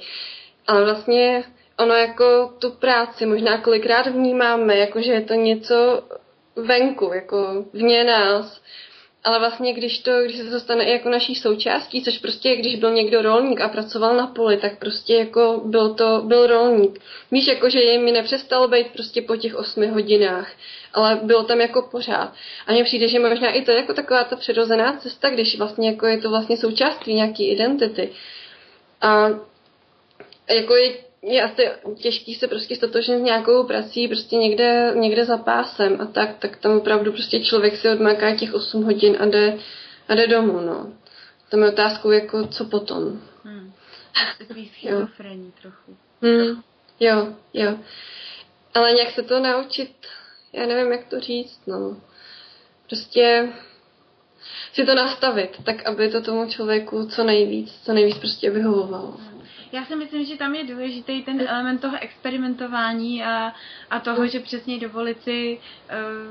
Ale 0.68 0.84
vlastně 0.84 1.44
ono 1.80 1.94
jako 1.96 2.54
tu 2.60 2.72
práci 2.72 3.26
možná 3.26 3.58
kolikrát 3.58 4.08
vnímáme, 4.08 4.78
jako 4.78 5.02
že 5.02 5.12
je 5.12 5.22
to 5.22 5.34
něco 5.34 6.04
venku, 6.58 7.12
jako 7.14 7.66
vně 7.74 8.04
nás. 8.04 8.62
Ale 9.24 9.40
vlastně, 9.40 9.74
když, 9.74 10.00
to, 10.00 10.12
když 10.24 10.38
se 10.38 10.50
to 10.50 10.60
stane 10.60 10.84
i 10.84 10.92
jako 10.92 11.10
naší 11.10 11.36
součástí, 11.36 12.04
což 12.04 12.18
prostě, 12.18 12.56
když 12.56 12.76
byl 12.76 12.92
někdo 12.92 13.22
rolník 13.22 13.62
a 13.62 13.70
pracoval 13.70 14.16
na 14.16 14.28
poli, 14.28 14.58
tak 14.58 14.80
prostě 14.80 15.14
jako 15.14 15.62
byl 15.66 15.94
to, 15.94 16.22
byl 16.26 16.48
rolník. 16.48 17.00
Víš, 17.32 17.48
jako, 17.48 17.70
že 17.70 17.98
mi 18.00 18.12
nepřestalo 18.12 18.68
být 18.68 18.88
prostě 18.88 19.22
po 19.22 19.36
těch 19.36 19.56
osmi 19.56 19.88
hodinách, 19.88 20.52
ale 20.94 21.20
bylo 21.24 21.44
tam 21.44 21.62
jako 21.62 21.82
pořád. 21.82 22.34
A 22.68 22.72
mně 22.72 22.84
přijde, 22.84 23.08
že 23.08 23.20
možná 23.20 23.52
i 23.52 23.62
to 23.62 23.72
je 23.72 23.78
jako 23.78 23.94
taková 23.94 24.24
ta 24.24 24.36
přirozená 24.36 24.98
cesta, 24.98 25.30
když 25.30 25.58
vlastně 25.58 25.90
jako 25.90 26.06
je 26.06 26.18
to 26.18 26.30
vlastně 26.30 26.58
součástí 26.58 27.14
nějaký 27.14 27.50
identity. 27.50 28.10
A 29.02 29.30
jako 30.50 30.76
je 30.76 31.07
je 31.28 31.44
asi 31.44 31.70
těžký 31.96 32.36
se 32.36 32.48
prostě 32.48 32.76
stotožnit 32.76 33.20
s 33.20 33.24
nějakou 33.24 33.64
prací 33.64 34.08
prostě 34.08 34.36
někde, 34.36 34.94
někde 34.96 35.26
za 35.26 35.38
pásem 35.38 36.02
a 36.02 36.06
tak, 36.06 36.38
tak 36.40 36.58
tam 36.58 36.78
opravdu 36.78 37.12
prostě 37.12 37.40
člověk 37.40 37.78
si 37.78 37.90
odmáká 37.90 38.36
těch 38.36 38.54
8 38.54 38.84
hodin 38.84 39.18
a 39.20 39.26
jde, 39.26 39.58
a 40.08 40.16
jde 40.16 40.28
domů, 40.28 40.62
no. 40.62 40.94
Tam 41.50 41.64
je 41.64 41.70
otázkou 41.70 42.12
jako, 42.12 42.48
co 42.48 42.66
potom. 42.66 43.22
Hmm. 43.44 43.74
Takový 44.38 44.72
schizofrení 44.74 45.54
trochu. 45.62 45.98
Hmm. 46.22 46.64
Jo, 47.00 47.28
jo. 47.54 47.78
Ale 48.74 48.94
nějak 48.94 49.12
se 49.12 49.24
to 49.24 49.40
naučit, 49.40 49.92
já 50.54 50.66
nevím, 50.66 50.92
jak 50.92 51.08
to 51.08 51.20
říct, 51.20 51.62
no. 51.68 51.98
Prostě 52.88 53.50
si 54.74 54.86
to 54.86 54.96
nastavit, 54.96 55.58
tak 55.64 55.86
aby 55.86 56.10
to 56.10 56.22
tomu 56.22 56.50
člověku 56.50 57.06
co 57.06 57.24
nejvíc, 57.24 57.80
co 57.84 57.94
nejvíc 57.94 58.18
prostě 58.18 58.50
vyhovovalo. 58.50 59.12
Hmm. 59.12 59.37
Já 59.72 59.86
si 59.86 59.96
myslím, 59.96 60.26
že 60.26 60.38
tam 60.38 60.56
je 60.56 60.64
důležitý 60.64 61.24
ten 61.24 61.42
element 61.48 61.82
toho 61.82 61.98
experimentování 62.02 63.24
a, 63.24 63.54
a 63.90 64.00
toho, 64.00 64.28
že 64.28 64.40
přesně 64.40 64.80
dovolit 64.80 65.22
si 65.22 65.60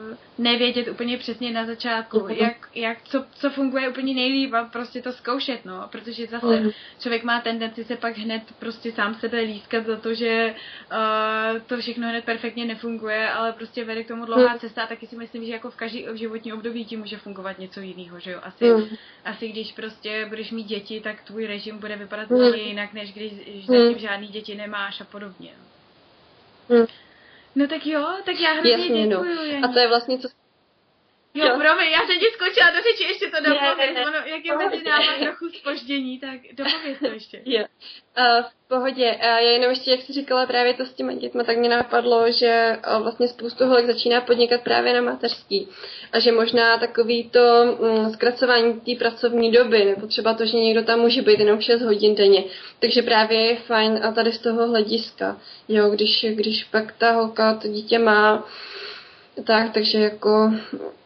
uh, 0.09 0.17
nevědět 0.39 0.89
úplně 0.89 1.19
přesně 1.19 1.53
na 1.53 1.67
začátku, 1.67 2.19
uh-huh. 2.19 2.43
jak, 2.43 2.69
jak 2.75 3.03
co, 3.03 3.25
co 3.33 3.51
funguje 3.51 3.89
úplně 3.89 4.15
nejlíp 4.15 4.55
a 4.55 4.65
prostě 4.65 5.03
to 5.03 5.13
zkoušet, 5.13 5.65
no, 5.65 5.89
protože 5.93 6.27
zase 6.27 6.73
člověk 7.01 7.25
má 7.25 7.41
tendenci 7.41 7.85
se 7.85 7.97
pak 7.97 8.19
hned 8.19 8.43
prostě 8.59 8.93
sám 8.93 9.15
sebe 9.15 9.41
lískat 9.41 9.87
za 9.87 9.97
to, 9.97 10.15
že 10.15 10.55
uh, 10.93 11.61
to 11.67 11.79
všechno 11.79 12.09
hned 12.09 12.25
perfektně 12.25 12.65
nefunguje, 12.65 13.31
ale 13.31 13.53
prostě 13.53 13.85
vede 13.85 14.05
k 14.05 14.09
tomu 14.09 14.25
dlouhá 14.25 14.55
uh-huh. 14.55 14.59
cesta 14.59 14.83
a 14.83 14.87
taky 14.87 15.07
si 15.07 15.17
myslím, 15.17 15.45
že 15.45 15.53
jako 15.53 15.71
v 15.71 15.77
každý 15.77 16.07
životní 16.15 16.53
období 16.53 16.85
ti 16.85 16.97
může 16.97 17.17
fungovat 17.17 17.59
něco 17.59 17.81
jiného, 17.81 18.21
že 18.21 18.31
jo, 18.31 18.41
asi, 18.43 18.65
uh-huh. 18.65 18.99
asi 19.25 19.49
když 19.49 19.73
prostě 19.73 20.27
budeš 20.29 20.51
mít 20.51 20.67
děti, 20.67 21.01
tak 21.01 21.23
tvůj 21.23 21.47
režim 21.47 21.79
bude 21.79 21.97
vypadat 21.97 22.29
uh-huh. 22.29 22.55
jinak, 22.55 22.93
než 22.93 23.13
když 23.13 23.26
zatím 23.67 23.99
žádný 23.99 24.29
děti 24.29 24.55
nemáš 24.55 25.01
a 25.01 25.05
podobně. 25.05 25.51
Uh-huh. 26.69 26.89
No 27.55 27.69
tak 27.69 27.87
jo, 27.87 28.07
tak 28.25 28.41
já 28.41 28.53
hrozně 28.53 28.73
Jasně, 28.73 29.07
no. 29.07 29.25
děkuju. 29.25 29.61
No. 29.61 29.69
A 29.69 29.73
to 29.73 29.79
je 29.79 29.89
vlastně, 29.89 30.19
co 30.19 30.29
Jo, 31.37 31.47
promiň, 31.47 31.93
já 31.93 31.99
jsem 31.99 32.19
ti 32.19 32.27
skočila 32.35 32.71
do 32.71 32.77
řeči, 32.77 33.05
ještě 33.05 33.27
to 33.27 33.51
dopověz, 33.51 34.07
ono, 34.07 34.17
jak 34.25 34.45
je 34.45 34.57
mezi 34.57 34.85
náma 34.85 35.13
trochu 35.21 35.49
spoždění, 35.49 36.21
tak 36.21 36.41
dopověz 36.53 36.99
to 36.99 37.07
ještě. 37.07 37.43
Jo, 37.45 37.65
uh, 38.19 38.45
v 38.45 38.69
pohodě, 38.69 39.15
uh, 39.15 39.21
já 39.21 39.39
jenom 39.39 39.71
ještě, 39.71 39.91
jak 39.91 40.01
jsi 40.01 40.13
říkala 40.13 40.47
právě 40.47 40.75
to 40.75 40.87
s 40.87 40.93
těma 40.93 41.13
dětma, 41.13 41.45
tak 41.45 41.59
mě 41.59 41.69
napadlo, 41.69 42.33
že 42.33 42.79
uh, 42.97 43.03
vlastně 43.03 43.29
spoustu 43.29 43.67
holek 43.67 43.87
začíná 43.87 44.21
podnikat 44.21 44.61
právě 44.61 44.95
na 44.95 45.01
mateřský. 45.01 45.69
A 46.13 46.19
že 46.19 46.33
možná 46.33 46.79
takový 46.79 47.31
to 47.31 47.77
um, 47.79 48.13
zkracování 48.13 48.81
té 48.81 48.95
pracovní 48.99 49.53
doby, 49.53 49.85
nebo 49.85 50.07
třeba 50.07 50.35
to, 50.35 50.47
že 50.47 50.57
někdo 50.57 50.83
tam 50.83 51.01
může 51.01 51.23
být 51.23 51.39
jenom 51.39 51.61
6 51.61 51.83
hodin 51.83 52.15
denně, 52.15 52.45
takže 52.81 53.03
právě 53.03 53.41
je 53.41 53.57
fajn 53.57 54.01
a 54.03 54.13
tady 54.13 54.33
z 54.33 54.39
toho 54.39 54.67
hlediska, 54.67 55.41
jo, 55.69 55.91
když, 55.91 56.27
když 56.29 56.65
pak 56.65 56.93
ta 56.93 57.13
holka 57.13 57.55
to 57.55 57.69
dítě 57.69 57.99
má, 57.99 58.45
tak, 59.45 59.73
takže 59.73 59.99
jako, 59.99 60.53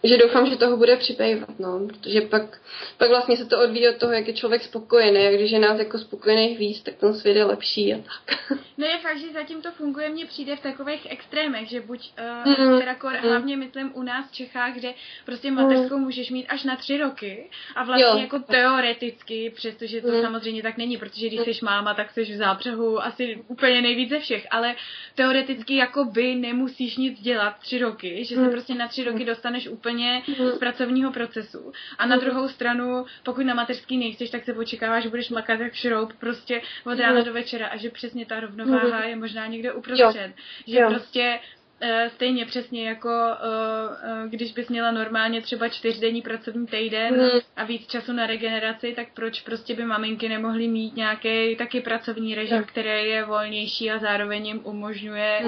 že 0.05 0.19
doufám, 0.19 0.47
že 0.47 0.57
toho 0.57 0.77
bude 0.77 0.97
přibývat, 0.97 1.59
no, 1.59 1.81
protože 1.87 2.21
pak, 2.21 2.61
pak 2.99 3.09
vlastně 3.09 3.37
se 3.37 3.45
to 3.45 3.61
odvíjí 3.61 3.89
od 3.89 3.97
toho, 3.97 4.13
jak 4.13 4.27
je 4.27 4.35
člověk 4.35 4.63
spokojený, 4.63 5.27
a 5.27 5.33
když 5.33 5.51
je 5.51 5.59
nás 5.59 5.79
jako 5.79 5.99
spokojených 5.99 6.59
víc, 6.59 6.83
tak 6.83 6.95
ten 6.95 7.15
svět 7.15 7.37
je 7.37 7.45
lepší 7.45 7.95
a 7.95 7.97
tak. 7.97 8.39
No 8.79 8.87
je 8.87 8.99
fakt, 8.99 9.19
že 9.19 9.33
zatím 9.33 9.63
to 9.63 9.73
funguje, 9.73 10.09
mně 10.09 10.27
přijde 10.27 10.57
v 10.57 10.61
takových 10.61 11.07
extrémech, 11.11 11.69
že 11.69 11.81
buď, 11.81 12.13
uh, 12.47 12.69
mm, 12.69 12.79
teda 12.79 12.95
kor, 12.95 13.13
mm. 13.13 13.29
hlavně 13.29 13.57
myslím 13.57 13.91
u 13.95 14.03
nás 14.03 14.31
v 14.31 14.35
Čechách, 14.35 14.75
kde 14.75 14.95
prostě 15.25 15.51
mateřskou 15.51 15.97
mm. 15.97 16.03
můžeš 16.03 16.31
mít 16.31 16.47
až 16.47 16.65
na 16.65 16.77
tři 16.77 16.99
roky 16.99 17.51
a 17.75 17.85
vlastně 17.85 18.07
jo. 18.07 18.19
jako 18.19 18.39
teoreticky, 18.39 19.53
přestože 19.57 20.01
to 20.01 20.09
mm. 20.09 20.23
samozřejmě 20.23 20.63
tak 20.63 20.77
není, 20.77 20.97
protože 20.97 21.29
když 21.29 21.41
jsi 21.41 21.65
máma, 21.65 21.95
tak 21.95 22.11
jsi 22.11 22.23
v 22.25 22.37
zápřehu 22.37 23.05
asi 23.05 23.39
úplně 23.49 23.83
nejvíc 23.83 24.11
ze 24.11 24.21
všech, 24.21 24.47
ale 24.51 24.75
teoreticky 25.15 25.77
jako 25.77 26.05
by 26.05 26.35
nemusíš 26.35 26.97
nic 26.97 27.21
dělat 27.21 27.55
tři 27.59 27.79
roky, 27.79 28.20
že 28.25 28.35
se 28.35 28.41
hmm. 28.41 28.51
prostě 28.51 28.75
na 28.75 28.89
tři 28.89 29.05
roky 29.05 29.25
dostaneš 29.25 29.69
úplně 29.69 30.23
hmm. 30.39 30.51
z 30.51 30.59
pracovního 30.59 31.13
procesu. 31.13 31.73
A 31.99 32.07
na 32.07 32.17
hmm. 32.17 32.25
druhou 32.25 32.49
stranu, 32.49 33.07
pokud 33.23 33.47
na 33.47 33.55
mateřský 33.55 33.99
nejseš, 33.99 34.31
tak 34.31 34.45
se 34.45 34.55
očekává, 34.55 35.01
že 35.01 35.09
budeš 35.09 35.31
makat 35.31 35.61
jak 35.61 35.75
šroub 35.75 36.13
prostě 36.13 36.61
od 36.85 36.99
rána 36.99 37.23
do 37.23 37.33
večera 37.33 37.67
a 37.67 37.77
že 37.77 37.91
přesně 37.91 38.27
ta 38.27 38.41
rovnováha 38.41 39.05
je 39.05 39.17
možná 39.17 39.47
někde 39.47 39.73
uprostřed. 39.73 40.33
Že 40.67 40.79
jo. 40.79 40.89
prostě 40.89 41.41
eh, 41.81 42.11
stejně 42.15 42.47
přesně 42.47 42.89
jako 42.89 43.09
uh, 43.09 44.23
uh, 44.23 44.31
když 44.31 44.53
bys 44.53 44.69
měla 44.69 44.91
normálně 44.91 45.41
třeba 45.43 45.69
čtyřdenní 45.69 46.23
pracovní 46.23 46.67
týden 46.67 47.31
a 47.57 47.65
víc 47.65 47.87
času 47.87 48.13
na 48.13 48.27
regeneraci, 48.27 48.93
tak 48.97 49.09
proč 49.15 49.41
prostě 49.41 49.75
by 49.75 49.85
maminky 49.85 50.29
nemohly 50.29 50.69
mít 50.69 50.97
nějaký 50.97 51.57
taky 51.57 51.81
pracovní 51.81 52.35
režim, 52.35 52.65
který 52.65 53.09
je 53.11 53.25
volnější 53.25 53.91
a 53.91 53.99
zároveň 53.99 54.47
jim 54.47 54.61
umožňuje 54.65 55.43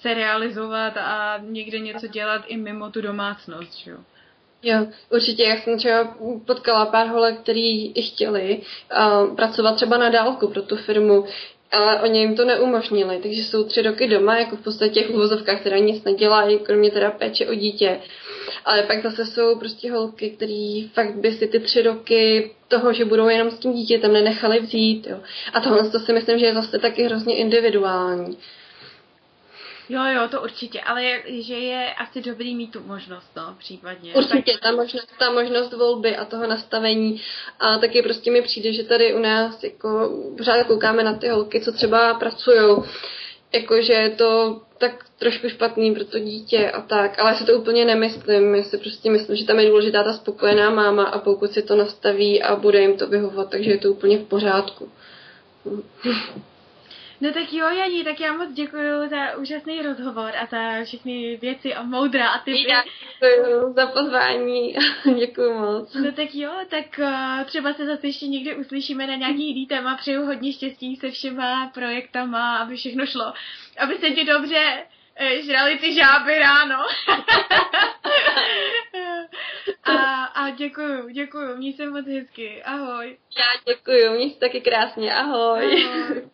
se 0.00 0.14
realizovat 0.14 0.96
a 0.96 1.38
někde 1.42 1.78
něco 1.78 2.06
dělat 2.06 2.42
i 2.46 2.56
mimo 2.56 2.90
tu 2.90 3.00
domácnost, 3.00 3.78
že 3.78 3.90
jo? 3.90 3.98
Jo, 4.62 4.86
určitě. 5.12 5.42
Já 5.42 5.56
jsem 5.56 5.78
třeba 5.78 6.16
potkala 6.46 6.86
pár 6.86 7.06
holek, 7.06 7.40
který 7.40 7.92
chtěli 8.02 8.60
uh, 8.60 9.36
pracovat 9.36 9.74
třeba 9.74 9.98
na 9.98 10.08
dálku 10.08 10.48
pro 10.48 10.62
tu 10.62 10.76
firmu, 10.76 11.24
ale 11.72 12.00
oni 12.00 12.20
jim 12.20 12.36
to 12.36 12.44
neumožnili, 12.44 13.18
takže 13.22 13.44
jsou 13.44 13.64
tři 13.64 13.82
roky 13.82 14.08
doma, 14.08 14.38
jako 14.38 14.56
v 14.56 14.60
podstatě 14.60 15.04
v 15.04 15.10
uvozovkách, 15.10 15.60
která 15.60 15.78
nic 15.78 16.04
nedělají, 16.04 16.58
kromě 16.58 16.90
teda 16.90 17.10
péče 17.10 17.46
o 17.46 17.54
dítě. 17.54 18.00
Ale 18.64 18.82
pak 18.82 19.02
zase 19.02 19.26
jsou 19.26 19.58
prostě 19.58 19.92
holky, 19.92 20.30
který 20.30 20.88
fakt 20.88 21.14
by 21.14 21.32
si 21.32 21.46
ty 21.46 21.60
tři 21.60 21.82
roky 21.82 22.50
toho, 22.68 22.92
že 22.92 23.04
budou 23.04 23.28
jenom 23.28 23.50
s 23.50 23.58
tím 23.58 23.72
dítětem, 23.72 24.12
nenechali 24.12 24.60
vzít. 24.60 25.06
Jo. 25.06 25.20
A 25.52 25.60
tohle 25.60 25.90
to 25.90 25.98
si 25.98 26.12
myslím, 26.12 26.38
že 26.38 26.46
je 26.46 26.54
zase 26.54 26.78
taky 26.78 27.02
hrozně 27.02 27.36
individuální. 27.36 28.38
Jo, 29.88 30.04
jo, 30.04 30.28
to 30.28 30.42
určitě, 30.42 30.80
ale 30.80 31.04
je, 31.04 31.42
že 31.42 31.54
je 31.54 31.94
asi 31.94 32.22
dobrý 32.22 32.54
mít 32.54 32.72
tu 32.72 32.80
možnost, 32.86 33.30
no, 33.36 33.54
případně. 33.58 34.14
Určitě, 34.14 34.52
tak... 34.52 34.60
ta 34.60 34.72
možnost, 34.72 35.08
ta 35.18 35.30
možnost 35.30 35.72
volby 35.72 36.16
a 36.16 36.24
toho 36.24 36.46
nastavení 36.46 37.20
a 37.60 37.78
taky 37.78 38.02
prostě 38.02 38.30
mi 38.30 38.42
přijde, 38.42 38.72
že 38.72 38.84
tady 38.84 39.14
u 39.14 39.18
nás 39.18 39.62
jako 39.62 40.10
pořád 40.36 40.66
koukáme 40.66 41.02
na 41.02 41.14
ty 41.14 41.28
holky, 41.28 41.60
co 41.60 41.72
třeba 41.72 42.14
pracují, 42.14 42.82
jakože 43.52 43.92
je 43.92 44.10
to 44.10 44.60
tak 44.78 45.04
trošku 45.18 45.48
špatný 45.48 45.94
pro 45.94 46.04
to 46.04 46.18
dítě 46.18 46.70
a 46.70 46.80
tak, 46.80 47.18
ale 47.18 47.30
já 47.30 47.36
si 47.36 47.44
to 47.44 47.52
úplně 47.52 47.84
nemyslím, 47.84 48.54
já 48.54 48.62
si 48.62 48.78
prostě 48.78 49.10
myslím, 49.10 49.36
že 49.36 49.44
tam 49.44 49.58
je 49.58 49.68
důležitá 49.68 50.04
ta 50.04 50.12
spokojená 50.12 50.70
máma 50.70 51.04
a 51.04 51.18
pokud 51.18 51.52
si 51.52 51.62
to 51.62 51.76
nastaví 51.76 52.42
a 52.42 52.56
bude 52.56 52.80
jim 52.80 52.96
to 52.98 53.06
vyhovovat, 53.06 53.50
takže 53.50 53.70
je 53.70 53.78
to 53.78 53.90
úplně 53.90 54.18
v 54.18 54.24
pořádku. 54.24 54.90
No 57.20 57.32
tak 57.32 57.52
jo, 57.52 57.68
Janí, 57.68 58.04
tak 58.04 58.20
já 58.20 58.32
moc 58.32 58.52
děkuji 58.52 59.08
za 59.08 59.36
úžasný 59.36 59.82
rozhovor 59.82 60.32
a 60.36 60.46
za 60.46 60.84
všechny 60.84 61.36
věci 61.36 61.74
a 61.74 61.82
moudra 61.82 62.28
a 62.28 62.38
ty. 62.38 62.68
Já 62.68 62.82
děkuji 62.82 63.72
za 63.72 63.86
pozvání, 63.86 64.76
děkuji 65.18 65.52
moc. 65.60 65.94
No 65.94 66.12
tak 66.12 66.34
jo, 66.34 66.50
tak 66.68 66.84
uh, 66.98 67.44
třeba 67.44 67.74
se 67.74 67.86
zase 67.86 68.06
ještě 68.06 68.26
někdy 68.26 68.56
uslyšíme 68.56 69.06
na 69.06 69.14
nějaký 69.14 69.46
jiný 69.48 69.66
téma. 69.66 69.96
Přeju 69.96 70.26
hodně 70.26 70.52
štěstí 70.52 70.96
se 70.96 71.10
všema 71.10 71.70
projektama, 71.74 72.58
aby 72.58 72.76
všechno 72.76 73.06
šlo. 73.06 73.32
Aby 73.78 73.98
se 73.98 74.10
ti 74.10 74.24
dobře 74.24 74.84
eh, 75.16 75.42
žrali 75.42 75.78
ty 75.78 75.94
žáby 75.94 76.38
ráno. 76.38 76.78
a, 79.84 80.24
a 80.24 80.50
děkuju, 80.50 81.08
děkuju, 81.08 81.56
měj 81.56 81.72
se 81.72 81.90
moc 81.90 82.06
hezky, 82.06 82.62
ahoj. 82.62 83.18
Já 83.38 83.74
děkuju, 83.74 84.12
měj 84.14 84.30
se 84.30 84.40
taky 84.40 84.60
krásně, 84.60 85.14
ahoj. 85.14 85.84
ahoj. 85.84 86.30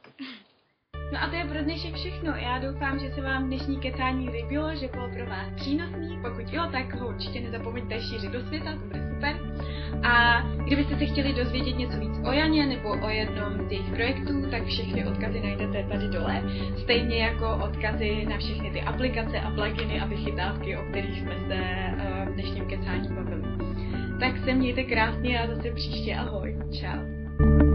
No 1.13 1.19
a 1.23 1.29
to 1.29 1.37
je 1.37 1.45
pro 1.45 1.63
dnešek 1.63 1.95
všechno. 1.95 2.33
Já 2.37 2.59
doufám, 2.59 2.99
že 2.99 3.11
se 3.11 3.21
vám 3.21 3.47
dnešní 3.47 3.77
kecání 3.77 4.31
líbilo, 4.31 4.75
že 4.75 4.89
bylo 4.89 5.09
pro 5.09 5.27
vás 5.27 5.47
přínosný. 5.57 6.19
Pokud 6.23 6.53
jo, 6.53 6.63
tak 6.73 6.95
ho 6.95 7.09
určitě 7.09 7.41
nezapomeňte 7.41 8.01
šířit 8.01 8.33
do 8.33 8.41
světa, 8.41 8.73
to 8.73 8.79
bude 8.79 9.09
super. 9.15 9.37
A 10.03 10.43
kdybyste 10.65 10.99
se 10.99 11.07
chtěli 11.07 11.33
dozvědět 11.33 11.79
něco 11.79 12.01
víc 12.01 12.21
o 12.29 12.33
Janě 12.33 12.67
nebo 12.67 12.89
o 12.91 13.09
jednom 13.09 13.69
z 13.69 13.73
jejich 13.73 13.91
projektů, 13.91 14.51
tak 14.51 14.65
všechny 14.65 15.05
odkazy 15.05 15.41
najdete 15.41 15.85
tady 15.85 16.09
dole. 16.09 16.43
Stejně 16.83 17.19
jako 17.19 17.59
odkazy 17.65 18.27
na 18.29 18.39
všechny 18.39 18.71
ty 18.71 18.81
aplikace 18.81 19.41
a 19.41 19.51
pluginy 19.51 20.01
a 20.01 20.07
vychytávky, 20.07 20.77
o 20.77 20.83
kterých 20.83 21.21
jsme 21.21 21.35
se 21.49 21.55
uh, 21.55 22.29
v 22.29 22.35
dnešním 22.35 22.67
kecání 22.67 23.09
bavili. 23.09 23.43
Tak 24.21 24.45
se 24.45 24.55
mějte 24.55 24.85
krásně 24.85 25.41
a 25.41 25.47
zase 25.47 25.71
příště 25.71 26.15
ahoj. 26.15 26.57
Čau. 26.81 27.72